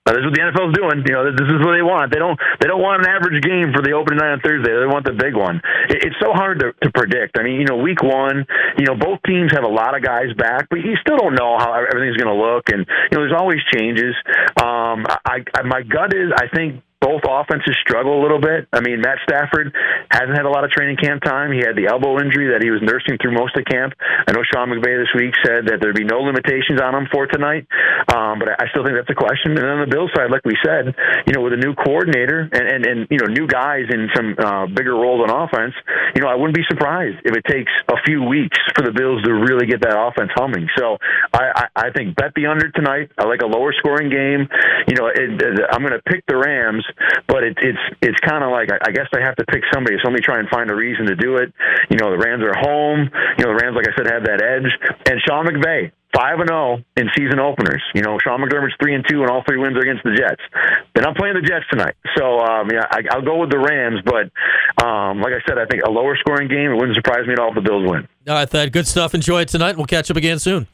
Is 0.07 0.23
what 0.23 0.35
the 0.38 0.45
NFL's 0.47 0.75
doing. 0.79 1.03
You 1.03 1.14
know, 1.19 1.25
this 1.35 1.51
is 1.51 1.59
what 1.59 1.75
they 1.75 1.83
want. 1.83 2.14
They 2.14 2.23
don't. 2.23 2.38
They 2.62 2.71
don't 2.71 2.81
want 2.81 3.03
an 3.03 3.11
average 3.11 3.42
game 3.42 3.75
for 3.75 3.83
the 3.83 3.90
opening 3.90 4.23
night 4.23 4.38
on 4.38 4.40
Thursday. 4.40 4.71
They 4.71 4.87
want 4.87 5.03
the 5.03 5.19
big 5.19 5.35
one. 5.35 5.59
It, 5.90 6.07
it's 6.07 6.19
so 6.23 6.31
hard 6.31 6.62
to, 6.62 6.71
to 6.87 6.88
predict. 6.95 7.35
I 7.38 7.42
mean, 7.42 7.59
you 7.59 7.66
know, 7.66 7.77
week 7.83 8.03
one, 8.07 8.47
you 8.79 8.87
know, 8.87 8.95
both 8.95 9.19
teams 9.27 9.51
have 9.51 9.66
a 9.66 9.73
lot 9.73 9.99
of 9.99 10.07
guys 10.07 10.31
back, 10.38 10.71
but 10.71 10.79
you 10.79 10.95
still 11.03 11.19
don't 11.19 11.35
know 11.35 11.59
how 11.59 11.75
everything's 11.75 12.16
going 12.16 12.31
to 12.31 12.38
look. 12.38 12.71
And 12.71 12.87
you 12.87 13.19
know, 13.19 13.27
there's 13.27 13.35
always 13.35 13.59
changes. 13.75 14.14
Um, 14.62 15.11
I, 15.27 15.42
I 15.51 15.66
my 15.66 15.83
gut 15.83 16.14
is, 16.14 16.31
I 16.31 16.47
think 16.55 16.86
both 17.01 17.23
offenses 17.29 17.77
struggle 17.83 18.19
a 18.19 18.23
little 18.23 18.41
bit. 18.41 18.69
I 18.73 18.81
mean, 18.81 19.01
Matt 19.01 19.19
Stafford 19.29 19.73
hasn't 20.11 20.37
had 20.37 20.47
a 20.47 20.51
lot 20.51 20.65
of 20.65 20.71
training 20.71 20.97
camp 20.97 21.23
time. 21.23 21.53
He 21.53 21.61
had 21.61 21.77
the 21.77 21.93
elbow 21.93 22.17
injury 22.17 22.57
that 22.57 22.65
he 22.65 22.71
was 22.73 22.81
nursing 22.81 23.21
through 23.21 23.37
most 23.37 23.53
of 23.57 23.65
camp. 23.69 23.93
I 24.01 24.33
know 24.33 24.41
Sean 24.49 24.73
McVay 24.73 24.97
this 24.97 25.13
week 25.13 25.37
said 25.45 25.69
that 25.69 25.79
there'd 25.81 25.97
be 25.97 26.09
no 26.09 26.25
limitations 26.25 26.81
on 26.81 26.95
him 26.97 27.07
for 27.13 27.27
tonight, 27.27 27.69
um, 28.09 28.41
but 28.41 28.49
I 28.57 28.73
still 28.73 28.81
think 28.81 28.97
that's 28.97 29.13
a 29.13 29.19
question. 29.19 29.59
And 29.59 29.67
on 29.67 29.85
the 29.85 29.93
Bills 29.93 30.11
side, 30.17 30.33
like 30.33 30.45
we 30.49 30.57
said, 30.65 30.97
you 31.29 31.37
know, 31.37 31.45
with 31.45 31.53
a 31.53 31.61
new 31.61 31.77
coordinator 31.77 32.49
and 32.49 32.65
and, 32.65 32.83
and 32.87 32.99
you 33.13 33.21
know 33.21 33.29
new 33.29 33.47
guys 33.47 33.87
in 33.93 34.09
some 34.17 34.33
uh, 34.39 34.65
bigger 34.67 34.97
roles 34.97 35.21
on 35.21 35.29
offense, 35.29 35.77
you 36.17 36.25
know, 36.25 36.29
I 36.33 36.35
wouldn't 36.35 36.57
be 36.57 36.65
surprised 36.69 37.21
if 37.29 37.37
it 37.37 37.45
takes 37.45 37.71
a 37.93 38.01
few 38.09 38.25
weeks 38.25 38.57
for 38.73 38.83
the 38.83 38.93
Bills 38.93 39.23
to 39.23 39.33
really 39.37 39.67
get 39.67 39.85
that 39.85 39.95
offense 39.95 40.33
humming. 40.33 40.69
So 40.79 40.97
I 41.33 41.69
I, 41.77 41.89
I 41.89 41.89
think 41.93 42.17
bet 42.17 42.33
the 42.33 42.47
under 42.49 42.73
tonight. 42.73 43.13
I 43.19 43.29
like 43.29 43.45
a 43.45 43.51
lower 43.51 43.77
scoring 43.77 44.09
game. 44.09 44.49
You 44.89 44.97
know, 44.97 45.13
it, 45.13 45.61
I'm 45.71 45.85
going 45.85 45.93
to 45.93 46.03
pick 46.03 46.25
the 46.27 46.37
Rams 46.37 46.86
but 47.27 47.44
it, 47.44 47.59
it's 47.61 47.85
it's 48.03 48.20
kind 48.20 48.44
of 48.44 48.51
like 48.51 48.68
I, 48.70 48.90
guess 48.90 49.07
I 49.12 49.20
have 49.20 49.37
to 49.37 49.44
pick 49.46 49.62
somebody. 49.72 49.96
So 50.03 50.09
let 50.09 50.14
me 50.14 50.20
try 50.20 50.38
and 50.38 50.49
find 50.49 50.70
a 50.70 50.75
reason 50.75 51.07
to 51.07 51.16
do 51.16 51.37
it. 51.37 51.53
You 51.90 51.96
know, 51.96 52.11
the 52.11 52.18
Rams 52.18 52.42
are 52.42 52.57
home. 52.57 53.11
You 53.38 53.44
know, 53.44 53.57
the 53.57 53.61
Rams, 53.62 53.77
like 53.77 53.88
I 53.88 53.96
said, 53.96 54.11
have 54.11 54.25
that 54.25 54.42
edge. 54.42 54.70
And 55.11 55.20
Sean 55.27 55.46
McVay, 55.46 55.92
five 56.14 56.40
and 56.40 56.49
zero 56.49 56.79
oh 56.81 57.01
in 57.01 57.11
season 57.16 57.38
openers. 57.38 57.83
You 57.94 58.03
know, 58.03 58.18
Sean 58.22 58.40
McDermott's 58.40 58.75
three 58.81 58.94
and 58.94 59.05
two, 59.07 59.22
and 59.22 59.31
all 59.31 59.42
three 59.46 59.59
wins 59.59 59.77
are 59.77 59.85
against 59.85 60.05
the 60.05 60.14
Jets. 60.16 60.42
Then 60.94 61.07
I'm 61.07 61.14
playing 61.14 61.35
the 61.35 61.46
Jets 61.46 61.66
tonight, 61.70 61.94
so 62.16 62.40
um, 62.40 62.68
yeah, 62.72 62.87
I, 62.90 63.03
I'll 63.11 63.25
go 63.25 63.38
with 63.38 63.51
the 63.51 63.59
Rams. 63.59 64.01
But 64.05 64.33
um, 64.83 65.20
like 65.20 65.33
I 65.33 65.42
said, 65.46 65.59
I 65.59 65.66
think 65.66 65.83
a 65.85 65.90
lower 65.90 66.16
scoring 66.16 66.49
game. 66.49 66.70
It 66.72 66.77
wouldn't 66.77 66.96
surprise 66.96 67.27
me 67.27 67.33
at 67.33 67.38
all 67.38 67.51
if 67.51 67.55
the 67.55 67.61
Bills 67.61 67.85
win. 67.85 68.09
All 68.29 68.35
right, 68.35 68.49
Thad, 68.49 68.72
good 68.72 68.87
stuff. 68.87 69.14
Enjoy 69.14 69.42
it 69.42 69.49
tonight. 69.49 69.77
We'll 69.77 69.87
catch 69.87 70.11
up 70.11 70.16
again 70.16 70.38
soon. 70.38 70.66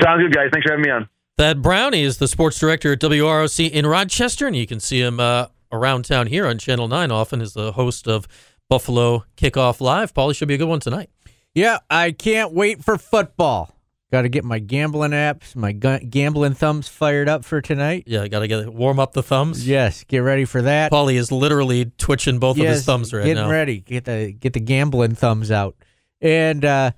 Sounds 0.00 0.22
good, 0.22 0.34
guys. 0.34 0.48
Thanks 0.52 0.66
for 0.66 0.72
having 0.72 0.84
me 0.84 0.90
on. 0.90 1.08
Thad 1.38 1.62
Brownie 1.62 2.02
is 2.02 2.18
the 2.18 2.28
sports 2.28 2.58
director 2.58 2.92
at 2.92 3.00
WROC 3.00 3.70
in 3.70 3.86
Rochester, 3.86 4.46
and 4.46 4.54
you 4.54 4.66
can 4.66 4.80
see 4.80 5.00
him 5.00 5.18
uh, 5.18 5.46
around 5.72 6.04
town 6.04 6.26
here 6.26 6.46
on 6.46 6.58
Channel 6.58 6.88
9 6.88 7.10
often 7.10 7.40
as 7.40 7.54
the 7.54 7.72
host 7.72 8.06
of 8.06 8.28
Buffalo 8.68 9.24
Kickoff 9.36 9.80
Live. 9.80 10.12
Paulie 10.12 10.36
should 10.36 10.48
be 10.48 10.54
a 10.54 10.58
good 10.58 10.68
one 10.68 10.80
tonight. 10.80 11.08
Yeah, 11.54 11.78
I 11.88 12.12
can't 12.12 12.52
wait 12.52 12.84
for 12.84 12.98
football. 12.98 13.74
Got 14.10 14.22
to 14.22 14.28
get 14.28 14.44
my 14.44 14.58
gambling 14.58 15.12
apps, 15.12 15.56
my 15.56 15.72
gu- 15.72 16.00
gambling 16.00 16.52
thumbs 16.52 16.86
fired 16.86 17.30
up 17.30 17.46
for 17.46 17.62
tonight. 17.62 18.04
Yeah, 18.06 18.28
got 18.28 18.40
to 18.40 18.48
get 18.48 18.70
warm 18.70 19.00
up 19.00 19.14
the 19.14 19.22
thumbs. 19.22 19.66
Yes, 19.66 20.04
get 20.04 20.18
ready 20.18 20.44
for 20.44 20.60
that. 20.60 20.92
Paulie 20.92 21.14
is 21.14 21.32
literally 21.32 21.86
twitching 21.96 22.38
both 22.38 22.58
yes, 22.58 22.64
of 22.64 22.70
his 22.74 22.84
thumbs 22.84 23.14
right 23.14 23.20
getting 23.20 23.36
now. 23.36 23.40
Getting 23.44 23.52
ready. 23.52 23.80
Get 23.80 24.04
the 24.04 24.32
get 24.32 24.52
the 24.52 24.60
gambling 24.60 25.14
thumbs 25.14 25.50
out. 25.50 25.76
And 26.20 26.62
uh, 26.62 26.90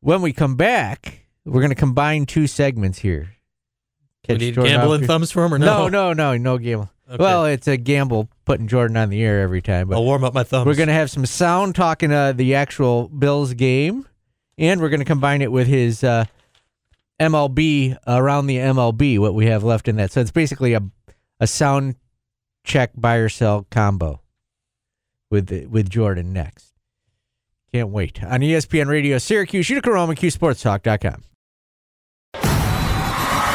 when 0.00 0.22
we 0.22 0.32
come 0.32 0.54
back, 0.54 1.26
we're 1.44 1.60
going 1.60 1.70
to 1.70 1.74
combine 1.74 2.26
two 2.26 2.46
segments 2.46 3.00
here. 3.00 3.35
Catch 4.26 4.38
we 4.40 4.46
need 4.46 4.54
gambling 4.56 5.06
thumbs 5.06 5.30
for 5.30 5.44
him 5.44 5.54
or 5.54 5.58
no? 5.58 5.88
No, 5.88 5.88
no, 5.88 6.12
no, 6.12 6.36
no 6.36 6.58
gambling. 6.58 6.90
Okay. 7.08 7.22
Well, 7.22 7.44
it's 7.44 7.68
a 7.68 7.76
gamble 7.76 8.28
putting 8.44 8.66
Jordan 8.66 8.96
on 8.96 9.10
the 9.10 9.22
air 9.22 9.40
every 9.40 9.62
time. 9.62 9.88
But 9.88 9.96
I'll 9.96 10.04
warm 10.04 10.24
up 10.24 10.34
my 10.34 10.42
thumbs. 10.42 10.66
We're 10.66 10.74
going 10.74 10.88
to 10.88 10.94
have 10.94 11.10
some 11.10 11.24
sound 11.24 11.76
talking 11.76 12.10
uh, 12.10 12.32
the 12.32 12.56
actual 12.56 13.08
Bills 13.08 13.54
game, 13.54 14.08
and 14.58 14.80
we're 14.80 14.88
going 14.88 15.00
to 15.00 15.06
combine 15.06 15.40
it 15.40 15.52
with 15.52 15.68
his 15.68 16.02
uh, 16.02 16.24
MLB 17.20 17.96
around 18.06 18.48
the 18.48 18.56
MLB, 18.56 19.18
what 19.20 19.34
we 19.34 19.46
have 19.46 19.62
left 19.62 19.86
in 19.86 19.96
that. 19.96 20.10
So 20.10 20.20
it's 20.20 20.32
basically 20.32 20.74
a 20.74 20.82
a 21.38 21.46
sound 21.46 21.96
check 22.64 22.90
buy 22.96 23.16
or 23.16 23.28
sell 23.28 23.66
combo 23.70 24.20
with 25.30 25.50
with 25.70 25.88
Jordan 25.88 26.32
next. 26.32 26.72
Can't 27.72 27.90
wait. 27.90 28.22
On 28.24 28.40
ESPN 28.40 28.88
Radio 28.88 29.18
Syracuse, 29.18 29.68
Utica 29.68 29.92
Rome, 29.92 30.10
and 30.10 30.18
QSportsTalk.com. 30.18 31.22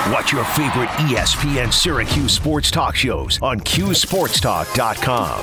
Watch 0.09 0.31
your 0.31 0.43
favorite 0.45 0.89
ESPN 0.89 1.71
Syracuse 1.71 2.33
sports 2.33 2.71
talk 2.71 2.95
shows 2.95 3.39
on 3.41 3.59
QSportsTalk.com. 3.59 5.41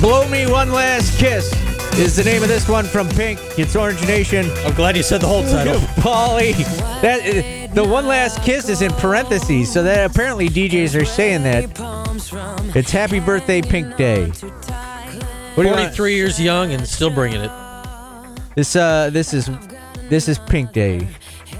Blow 0.00 0.28
Me 0.28 0.46
One 0.46 0.72
Last 0.72 1.18
Kiss 1.18 1.52
is 1.98 2.16
the 2.16 2.24
name 2.24 2.42
of 2.42 2.48
this 2.48 2.68
one 2.68 2.84
from 2.84 3.08
Pink. 3.08 3.38
It's 3.58 3.76
Orange 3.76 4.02
Nation. 4.06 4.50
I'm 4.64 4.74
glad 4.74 4.96
you 4.96 5.02
said 5.02 5.20
the 5.20 5.26
whole 5.26 5.42
title. 5.42 5.74
Paulie. 6.02 6.54
That 7.00 7.20
the 7.74 7.84
one 7.86 8.06
last 8.06 8.42
kiss 8.42 8.68
is 8.68 8.82
in 8.82 8.90
parentheses, 8.92 9.72
so 9.72 9.82
that 9.82 10.10
apparently 10.10 10.48
DJs 10.48 11.00
are 11.00 11.04
saying 11.04 11.42
that 11.44 11.64
it's 12.76 12.90
Happy 12.90 13.20
Birthday 13.20 13.62
Pink 13.62 13.96
Day. 13.96 14.26
What 15.54 15.66
43 15.66 16.14
years 16.14 16.40
young 16.40 16.72
and 16.72 16.86
still 16.86 17.10
bringing 17.10 17.40
it. 17.42 17.50
This 18.56 18.74
uh 18.76 19.10
this 19.10 19.32
is 19.32 19.50
this 20.08 20.28
is 20.28 20.38
Pink 20.40 20.72
Day, 20.72 21.06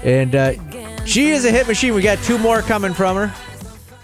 and 0.02 0.34
uh, 0.34 1.04
she 1.04 1.30
is 1.30 1.44
a 1.44 1.50
hit 1.50 1.68
machine. 1.68 1.94
We 1.94 2.02
got 2.02 2.18
two 2.24 2.38
more 2.38 2.62
coming 2.62 2.92
from 2.92 3.16
her. 3.16 3.34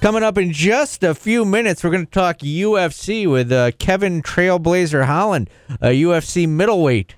Coming 0.01 0.23
up 0.23 0.39
in 0.39 0.53
just 0.53 1.03
a 1.03 1.15
few 1.15 1.45
minutes, 1.45 1.83
we're 1.83 1.91
going 1.91 2.05
to 2.07 2.13
talk 2.13 2.39
UFC 2.39 3.29
with 3.29 3.51
uh, 3.51 3.73
Kevin 3.79 4.23
Trailblazer 4.23 5.07
Holland, 5.07 5.51
a 5.81 5.89
UFC 5.89 6.49
middleweight. 6.49 7.17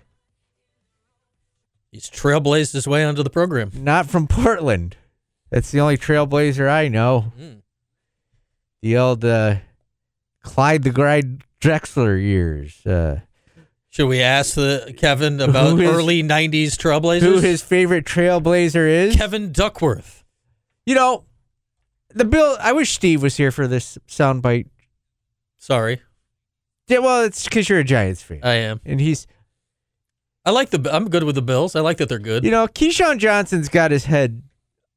He's 1.90 2.10
trailblazed 2.10 2.72
his 2.72 2.86
way 2.86 3.04
onto 3.04 3.22
the 3.22 3.30
program. 3.30 3.70
Not 3.74 4.08
from 4.08 4.26
Portland. 4.26 4.96
That's 5.50 5.70
the 5.70 5.80
only 5.80 5.96
trailblazer 5.96 6.68
I 6.68 6.88
know. 6.88 7.32
Mm. 7.38 7.62
The 8.82 8.96
old 8.96 9.24
uh, 9.24 9.56
Clyde 10.42 10.82
the 10.82 10.90
Glide 10.90 11.42
Drexler 11.60 12.22
years. 12.22 12.84
Uh, 12.86 13.20
Should 13.88 14.08
we 14.08 14.20
ask 14.20 14.54
the 14.54 14.94
Kevin 14.96 15.40
about 15.40 15.78
his, 15.78 15.88
early 15.88 16.22
'90s 16.22 16.72
trailblazers? 16.76 17.20
Who 17.20 17.40
his 17.40 17.62
favorite 17.62 18.04
trailblazer 18.04 18.88
is? 18.88 19.16
Kevin 19.16 19.50
Duckworth. 19.50 20.24
You 20.84 20.94
know, 20.94 21.24
the 22.14 22.24
bill. 22.24 22.56
I 22.60 22.72
wish 22.72 22.92
Steve 22.92 23.22
was 23.22 23.36
here 23.36 23.50
for 23.50 23.66
this 23.66 23.98
soundbite. 24.06 24.68
Sorry. 25.56 26.02
Yeah, 26.86 26.98
well, 26.98 27.22
it's 27.24 27.44
because 27.44 27.68
you're 27.68 27.80
a 27.80 27.84
Giants 27.84 28.22
fan. 28.22 28.40
I 28.42 28.54
am, 28.54 28.80
and 28.84 29.00
he's. 29.00 29.26
I 30.48 30.50
like 30.50 30.70
the. 30.70 30.90
I'm 30.90 31.10
good 31.10 31.24
with 31.24 31.34
the 31.34 31.42
Bills. 31.42 31.76
I 31.76 31.80
like 31.80 31.98
that 31.98 32.08
they're 32.08 32.18
good. 32.18 32.42
You 32.42 32.50
know, 32.50 32.66
Keyshawn 32.66 33.18
Johnson's 33.18 33.68
got 33.68 33.90
his 33.90 34.06
head 34.06 34.42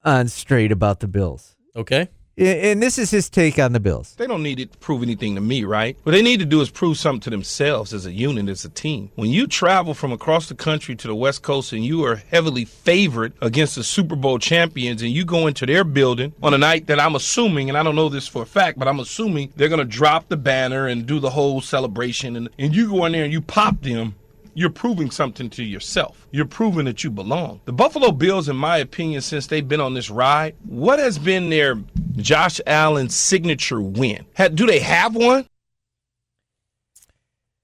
on 0.02 0.30
straight 0.30 0.72
about 0.72 1.02
the 1.02 1.10
Bills. 1.10 1.58
Okay. 1.76 2.08
And 2.38 2.82
this 2.82 2.98
is 2.98 3.12
his 3.12 3.30
take 3.30 3.60
on 3.60 3.74
the 3.74 3.82
Bills. 3.82 4.16
They 4.16 4.28
don't 4.28 4.44
need 4.44 4.60
to 4.60 4.78
prove 4.78 5.04
anything 5.04 5.36
to 5.36 5.42
me, 5.42 5.66
right? 5.66 5.98
What 6.04 6.14
they 6.14 6.22
need 6.22 6.40
to 6.40 6.46
do 6.46 6.62
is 6.62 6.70
prove 6.70 6.98
something 6.98 7.20
to 7.20 7.30
themselves 7.30 7.94
as 7.94 8.06
a 8.06 8.14
unit, 8.14 8.48
as 8.48 8.64
a 8.64 8.70
team. 8.70 9.12
When 9.16 9.30
you 9.30 9.46
travel 9.46 9.94
from 9.94 10.14
across 10.14 10.48
the 10.48 10.56
country 10.56 10.96
to 10.96 11.08
the 11.08 11.14
West 11.14 11.42
Coast 11.42 11.74
and 11.74 11.84
you 11.84 12.06
are 12.06 12.16
heavily 12.16 12.64
favored 12.64 13.34
against 13.42 13.76
the 13.76 13.84
Super 13.84 14.16
Bowl 14.16 14.40
champions 14.40 15.02
and 15.02 15.12
you 15.12 15.26
go 15.26 15.48
into 15.48 15.66
their 15.66 15.84
building 15.84 16.34
on 16.42 16.54
a 16.54 16.58
night 16.58 16.88
that 16.88 17.02
I'm 17.02 17.16
assuming, 17.16 17.68
and 17.68 17.78
I 17.78 17.84
don't 17.84 17.98
know 17.98 18.08
this 18.08 18.30
for 18.30 18.44
a 18.44 18.46
fact, 18.48 18.80
but 18.80 18.88
I'm 18.88 19.02
assuming 19.02 19.52
they're 19.58 19.68
going 19.68 19.80
to 19.80 19.86
drop 19.86 20.30
the 20.30 20.38
banner 20.38 20.88
and 20.88 21.06
do 21.06 21.20
the 21.20 21.30
whole 21.30 21.60
celebration, 21.60 22.38
and, 22.38 22.50
and 22.58 22.74
you 22.74 22.90
go 22.90 23.04
in 23.06 23.12
there 23.12 23.26
and 23.26 23.34
you 23.34 23.42
pop 23.42 23.82
them 23.82 24.16
you're 24.54 24.70
proving 24.70 25.12
something 25.12 25.50
to 25.52 25.64
yourself. 25.64 26.28
You're 26.32 26.46
proving 26.46 26.86
that 26.86 27.04
you 27.04 27.10
belong. 27.10 27.62
The 27.66 27.74
Buffalo 27.74 28.12
Bills, 28.12 28.50
in 28.50 28.56
my 28.56 28.78
opinion, 28.78 29.22
since 29.22 29.48
they've 29.48 29.68
been 29.68 29.82
on 29.82 29.94
this 29.94 30.10
ride, 30.10 30.56
what 30.66 31.00
has 31.00 31.18
been 31.18 31.50
their 31.50 31.76
Josh 32.18 32.60
Allen 32.68 33.10
signature 33.10 33.82
win? 33.82 34.26
do 34.54 34.66
they 34.66 34.80
have 34.80 35.16
one? 35.16 35.46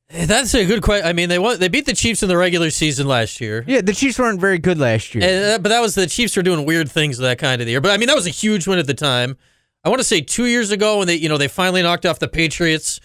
That's 0.10 0.56
a 0.56 0.65
good 0.65 0.84
question. 0.84 1.06
I 1.06 1.12
mean, 1.12 1.28
they 1.28 1.38
won, 1.38 1.60
they 1.60 1.67
beat 1.67 1.86
the 1.86 1.93
Chiefs 1.93 2.23
in 2.23 2.30
the 2.30 2.38
regular 2.38 2.69
season 2.69 3.08
last 3.08 3.41
year. 3.41 3.65
Yeah, 3.67 3.82
the 3.82 3.93
Chiefs 3.93 4.17
weren't 4.17 4.39
very 4.39 4.58
good 4.58 4.80
last 4.80 5.13
year. 5.13 5.23
And, 5.23 5.45
uh, 5.45 5.60
but 5.60 5.69
that 5.69 5.82
was 5.82 5.95
the 5.95 6.08
Chiefs 6.08 6.38
were 6.38 6.43
doing 6.43 6.65
weird 6.65 6.89
things 6.89 7.17
that 7.17 7.39
kind 7.39 7.62
of 7.62 7.65
the 7.65 7.71
year. 7.71 7.82
But 7.82 7.91
I 7.91 7.97
mean, 7.97 8.08
that 8.08 8.15
was 8.15 8.26
a 8.26 8.32
huge 8.32 8.67
win 8.67 8.80
at 8.80 8.88
the 8.88 8.93
time. 8.93 9.38
I 9.84 9.89
want 9.89 10.00
to 10.00 10.06
say 10.06 10.21
two 10.21 10.45
years 10.45 10.71
ago 10.71 11.00
when 11.00 11.08
they, 11.08 11.15
you 11.15 11.28
know, 11.28 11.38
they 11.38 11.50
finally 11.50 11.82
knocked 11.82 12.06
off 12.06 12.19
the 12.19 12.28
Patriots. 12.30 13.02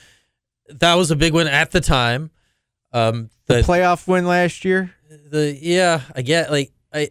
That 0.68 0.95
was 0.95 1.11
a 1.11 1.16
big 1.16 1.35
win 1.35 1.49
at 1.49 1.73
the 1.73 1.81
time. 1.81 2.31
Um, 2.92 3.31
the, 3.46 3.57
the, 3.57 3.61
playoff 3.62 4.07
win 4.07 4.26
last 4.26 4.64
year. 4.64 4.92
the 5.09 5.57
yeah, 5.61 6.02
I 6.14 6.22
get 6.22 6.50
like 6.50 6.72
I 6.92 7.11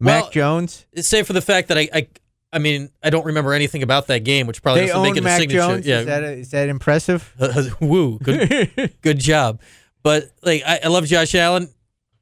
Mac 0.00 0.22
well, 0.22 0.30
Jones. 0.30 0.86
Save 0.96 1.26
for 1.26 1.32
the 1.32 1.42
fact 1.42 1.68
that 1.68 1.78
I, 1.78 1.88
I, 1.92 2.08
I 2.52 2.58
mean, 2.58 2.90
I 3.02 3.10
don't 3.10 3.26
remember 3.26 3.52
anything 3.52 3.82
about 3.82 4.08
that 4.08 4.24
game, 4.24 4.46
which 4.46 4.62
probably 4.62 4.82
They 4.82 4.86
doesn't 4.88 5.02
make 5.02 5.16
it 5.16 5.24
a 5.24 5.36
signature. 5.36 5.58
Jones. 5.58 5.86
Yeah, 5.86 6.00
Is 6.00 6.06
that 6.06 6.22
is 6.24 6.50
that 6.50 6.68
impressive? 6.68 7.34
woo, 7.80 8.18
good, 8.18 8.92
good 9.02 9.18
job. 9.18 9.60
But 10.02 10.30
like, 10.42 10.62
I, 10.66 10.80
I 10.84 10.88
love 10.88 11.06
Josh 11.06 11.34
Allen. 11.34 11.68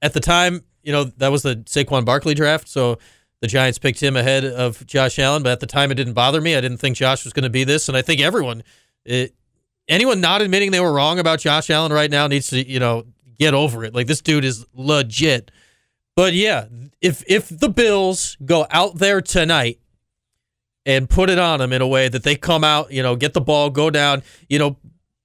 At 0.02 0.12
the 0.12 0.20
time, 0.20 0.64
you 0.82 0.92
know, 0.92 1.04
that 1.04 1.32
was 1.32 1.42
the 1.42 1.56
Saquon 1.56 2.04
Barkley 2.04 2.34
draft, 2.34 2.68
so 2.68 2.98
the 3.40 3.46
Giants 3.46 3.78
picked 3.78 4.00
him 4.00 4.16
ahead 4.16 4.44
of 4.44 4.84
Josh 4.86 5.18
Allen. 5.18 5.42
But 5.42 5.52
at 5.52 5.60
the 5.60 5.66
time, 5.66 5.90
it 5.90 5.94
didn't 5.94 6.12
bother 6.12 6.40
me. 6.40 6.56
I 6.56 6.60
didn't 6.60 6.78
think 6.78 6.96
Josh 6.96 7.24
was 7.24 7.32
going 7.32 7.44
to 7.44 7.50
be 7.50 7.64
this, 7.64 7.88
and 7.88 7.96
I 7.96 8.02
think 8.02 8.20
everyone, 8.20 8.62
it, 9.04 9.34
anyone 9.88 10.20
not 10.20 10.42
admitting 10.42 10.70
they 10.70 10.80
were 10.80 10.92
wrong 10.92 11.18
about 11.18 11.40
Josh 11.40 11.70
Allen 11.70 11.92
right 11.92 12.10
now 12.10 12.26
needs 12.26 12.48
to, 12.48 12.66
you 12.66 12.78
know, 12.78 13.04
get 13.38 13.54
over 13.54 13.84
it. 13.84 13.94
Like 13.94 14.06
this 14.06 14.20
dude 14.20 14.44
is 14.44 14.66
legit. 14.74 15.50
But 16.16 16.34
yeah, 16.34 16.66
if 17.00 17.22
if 17.26 17.48
the 17.48 17.68
Bills 17.68 18.36
go 18.44 18.66
out 18.70 18.96
there 18.96 19.20
tonight 19.20 19.78
and 20.84 21.08
put 21.08 21.30
it 21.30 21.38
on 21.38 21.60
them 21.60 21.72
in 21.72 21.82
a 21.82 21.86
way 21.86 22.08
that 22.08 22.22
they 22.22 22.34
come 22.34 22.64
out, 22.64 22.92
you 22.92 23.02
know, 23.02 23.14
get 23.14 23.34
the 23.34 23.40
ball, 23.40 23.70
go 23.70 23.90
down, 23.90 24.22
you 24.48 24.58
know, 24.58 24.76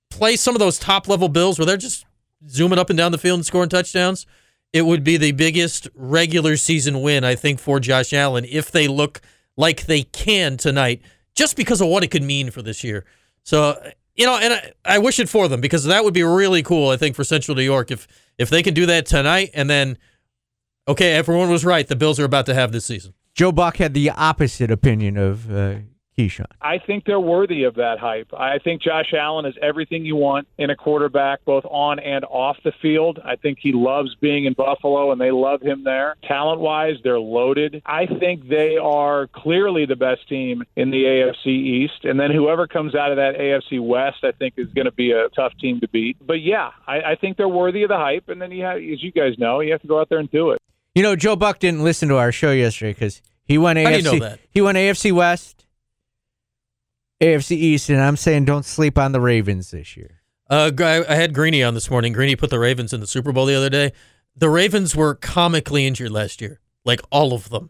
play 0.10 0.36
some 0.36 0.56
of 0.56 0.60
those 0.60 0.78
top 0.78 1.08
level 1.08 1.30
Bills 1.30 1.58
where 1.58 1.66
they're 1.66 1.78
just 1.78 2.06
zooming 2.48 2.78
up 2.78 2.90
and 2.90 2.98
down 2.98 3.12
the 3.12 3.18
field 3.18 3.38
and 3.38 3.46
scoring 3.46 3.70
touchdowns, 3.70 4.26
it 4.72 4.84
would 4.84 5.04
be 5.04 5.18
the 5.18 5.32
biggest 5.32 5.88
regular 5.96 6.58
season 6.58 7.02
win, 7.02 7.24
I 7.24 7.36
think, 7.36 7.60
for 7.60 7.80
Josh 7.80 8.14
Allen 8.14 8.46
if 8.50 8.72
they 8.72 8.88
look 8.88 9.22
like 9.56 9.86
they 9.86 10.04
can 10.04 10.58
tonight, 10.58 11.02
just 11.36 11.56
because 11.56 11.80
of 11.82 11.88
what 11.88 12.04
it 12.04 12.12
could 12.12 12.24
mean 12.24 12.52
for 12.52 12.62
this 12.62 12.84
year. 12.84 13.06
So, 13.44 13.82
you 14.16 14.26
know, 14.26 14.38
and 14.38 14.54
I, 14.54 14.72
I 14.86 14.98
wish 15.00 15.20
it 15.20 15.30
for 15.30 15.48
them 15.48 15.62
because 15.62 15.84
that 15.86 16.04
would 16.04 16.14
be 16.14 16.24
really 16.24 16.64
cool, 16.64 16.90
I 16.90 16.98
think, 16.98 17.16
for 17.16 17.24
Central 17.24 17.56
New 17.56 17.64
York 17.64 17.92
if 17.92 18.08
if 18.38 18.50
they 18.50 18.64
can 18.64 18.74
do 18.74 18.86
that 18.88 19.06
tonight 19.06 19.52
and 19.54 19.70
then, 19.70 19.98
okay, 20.88 21.14
everyone 21.14 21.50
was 21.50 21.64
right. 21.64 21.88
The 21.88 21.96
Bills 21.96 22.20
are 22.20 22.26
about 22.26 22.46
to 22.48 22.54
have 22.54 22.72
this 22.72 22.86
season. 22.86 23.14
Joe 23.36 23.52
Buck 23.52 23.78
had 23.78 23.94
the 23.94 24.10
opposite 24.12 24.70
opinion 24.70 25.18
of 25.18 25.52
uh, 25.52 25.76
Keyshawn. 26.18 26.46
I 26.62 26.78
think 26.78 27.06
they're 27.06 27.20
worthy 27.20 27.64
of 27.64 27.76
that 27.76 28.00
hype. 28.00 28.34
I 28.34 28.60
think 28.60 28.82
Josh 28.82 29.14
Allen 29.14 29.46
is 29.46 29.56
everything 29.62 30.06
you 30.06 30.16
want 30.16 30.48
in 30.58 30.70
a 30.70 30.76
quarterback, 30.76 31.44
both 31.46 31.66
on 31.66 32.00
and 32.00 32.24
off 32.26 32.58
the 32.64 32.72
field. 32.82 33.20
I 33.24 33.36
think 33.36 33.60
he 33.62 33.72
loves 33.72 34.16
being 34.16 34.46
in 34.46 34.54
Buffalo, 34.54 35.12
and 35.12 35.20
they 35.20 35.32
love 35.32 35.62
him 35.62 35.84
there. 35.84 36.16
Talent 36.24 36.62
wise, 36.62 36.96
they're 37.04 37.20
loaded. 37.20 37.82
I 37.86 38.06
think 38.06 38.48
they 38.48 38.78
are 38.78 39.28
clearly 39.28 39.86
the 39.86 39.96
best 39.96 40.28
team 40.30 40.64
in 40.76 40.92
the 40.92 41.04
AFC 41.04 41.48
East. 41.48 42.06
And 42.06 42.20
then 42.20 42.32
whoever 42.32 42.68
comes 42.68 42.96
out 42.96 43.12
of 43.12 43.18
that 43.18 43.38
AFC 43.38 43.86
West, 43.86 44.24
I 44.24 44.32
think, 44.32 44.56
is 44.58 44.68
going 44.74 44.86
to 44.86 44.92
be 44.92 45.12
a 45.12 45.30
tough 45.30 45.54
team 45.60 45.80
to 45.82 45.88
beat. 45.88 46.18
But 46.26 46.42
yeah, 46.42 46.72
I, 46.88 47.02
I 47.02 47.16
think 47.16 47.38
they're 47.38 47.48
worthy 47.48 47.84
of 47.84 47.90
the 47.90 47.98
hype. 47.98 48.30
And 48.30 48.42
then 48.42 48.52
you 48.52 48.64
have, 48.64 48.78
as 48.78 49.04
you 49.04 49.12
guys 49.12 49.38
know, 49.38 49.60
you 49.60 49.72
have 49.72 49.82
to 49.82 49.88
go 49.88 50.00
out 50.00 50.10
there 50.10 50.20
and 50.20 50.30
do 50.30 50.52
it. 50.52 50.60
You 50.96 51.02
know, 51.02 51.16
Joe 51.16 51.36
Buck 51.36 51.58
didn't 51.58 51.84
listen 51.84 52.08
to 52.10 52.18
our 52.18 52.32
show 52.32 52.52
yesterday 52.52 52.94
because 52.94 53.22
he 53.46 53.58
went 53.58 53.80
AFC. 53.80 54.14
You 54.14 54.20
know? 54.20 54.36
He 54.52 54.62
went 54.62 54.78
AFC 54.78 55.12
West, 55.12 55.63
AFC 57.22 57.52
East, 57.52 57.90
and 57.90 58.02
I'm 58.02 58.18
saying 58.18 58.46
don't 58.46 58.66
sleep 58.66 58.98
on 58.98 59.12
the 59.12 59.22
Ravens 59.22 59.72
this 59.72 59.96
year. 59.96 60.22
Uh, 60.50 60.72
I, 60.80 61.06
I 61.08 61.16
had 61.16 61.34
Greeny 61.34 61.64
on 61.64 61.74
this 61.74 61.90
morning. 61.90 62.14
Greeny 62.14 62.36
put 62.36 62.50
the 62.50 62.60
Ravens 62.60 62.94
in 62.94 63.00
the 63.00 63.08
Super 63.08 63.32
Bowl 63.32 63.46
the 63.46 63.56
other 63.56 63.70
day. 63.70 63.94
The 64.36 64.50
Ravens 64.50 64.96
were 64.96 65.16
comically 65.16 65.86
injured 65.86 66.12
last 66.12 66.42
year, 66.42 66.60
like 66.84 67.02
all 67.12 67.34
of 67.34 67.50
them. 67.50 67.70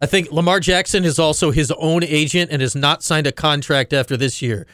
I 0.00 0.06
think 0.06 0.30
Lamar 0.32 0.60
Jackson 0.60 1.04
is 1.04 1.18
also 1.18 1.50
his 1.50 1.70
own 1.72 2.02
agent 2.02 2.50
and 2.50 2.60
has 2.60 2.74
not 2.74 3.02
signed 3.02 3.26
a 3.26 3.32
contract 3.32 3.92
after 3.92 4.16
this 4.16 4.42
year. 4.42 4.66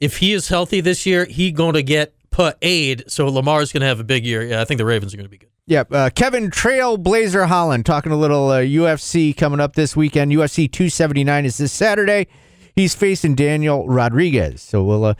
If 0.00 0.18
he 0.18 0.32
is 0.32 0.48
healthy 0.48 0.80
this 0.80 1.06
year, 1.06 1.24
he 1.24 1.52
going 1.52 1.74
to 1.74 1.82
get 1.82 2.14
paid. 2.30 3.04
So 3.10 3.28
Lamar's 3.28 3.72
going 3.72 3.82
to 3.82 3.86
have 3.86 4.00
a 4.00 4.04
big 4.04 4.26
year. 4.26 4.42
Yeah, 4.42 4.60
I 4.60 4.64
think 4.64 4.78
the 4.78 4.84
Ravens 4.84 5.14
are 5.14 5.16
going 5.16 5.26
to 5.26 5.30
be 5.30 5.38
good. 5.38 5.50
Yep. 5.66 5.92
Uh, 5.92 6.10
Kevin 6.10 6.50
Trailblazer 6.50 7.46
Holland 7.46 7.86
talking 7.86 8.12
a 8.12 8.16
little 8.16 8.50
uh, 8.50 8.60
UFC 8.60 9.34
coming 9.34 9.60
up 9.60 9.74
this 9.74 9.96
weekend. 9.96 10.32
UFC 10.32 10.70
279 10.70 11.46
is 11.46 11.56
this 11.56 11.72
Saturday. 11.72 12.26
He's 12.74 12.94
facing 12.94 13.34
Daniel 13.34 13.86
Rodriguez. 13.88 14.60
So 14.62 14.82
we'll, 14.82 15.04
uh, 15.04 15.14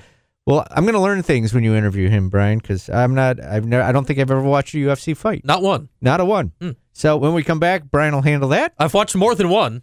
well, 0.47 0.67
I'm 0.71 0.85
going 0.85 0.95
to 0.95 1.01
learn 1.01 1.23
things 1.23 1.55
when 1.55 1.65
you 1.65 1.75
interview 1.75 2.09
him, 2.09 2.29
Brian, 2.29 2.59
because 2.59 2.91
I'm 2.91 3.15
not, 3.15 3.43
I've 3.43 3.65
never, 3.65 3.83
I 3.83 3.93
don't 3.93 4.05
think 4.07 4.19
I've 4.19 4.31
ever 4.31 4.43
watched 4.43 4.75
a 4.75 4.79
UFC 4.79 5.17
fight. 5.17 5.45
Not 5.45 5.63
one. 5.63 5.89
Not 6.01 6.21
a 6.21 6.25
one. 6.25 6.53
Hmm. 6.61 6.71
So 6.93 7.17
when 7.17 7.33
we 7.35 7.43
come 7.43 7.59
back, 7.61 7.85
Brian 7.91 8.15
will 8.15 8.23
handle 8.23 8.49
that. 8.51 8.75
I've 8.79 8.93
watched 8.95 9.17
more 9.17 9.35
than 9.35 9.49
one. 9.49 9.83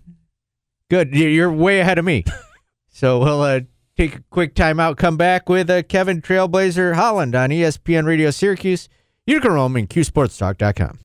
Good. 0.89 1.15
You- 1.15 1.27
You're 1.29 1.51
way 1.51 1.79
ahead 1.79 1.97
of 1.97 2.05
me. 2.05 2.25
so 2.89 3.19
we'll 3.19 3.41
uh, 3.41 3.61
take 3.97 4.15
a 4.17 4.23
quick 4.29 4.53
timeout, 4.53 4.97
come 4.97 5.17
back 5.17 5.47
with 5.49 5.69
uh, 5.69 5.83
Kevin 5.83 6.21
Trailblazer 6.21 6.93
Holland 6.95 7.33
on 7.35 7.49
ESPN 7.49 8.05
Radio 8.05 8.29
Syracuse, 8.31 8.87
You 9.25 9.35
Utica 9.35 9.51
Rome, 9.53 9.75
and 9.77 9.89
QSportsTalk.com. 9.89 10.99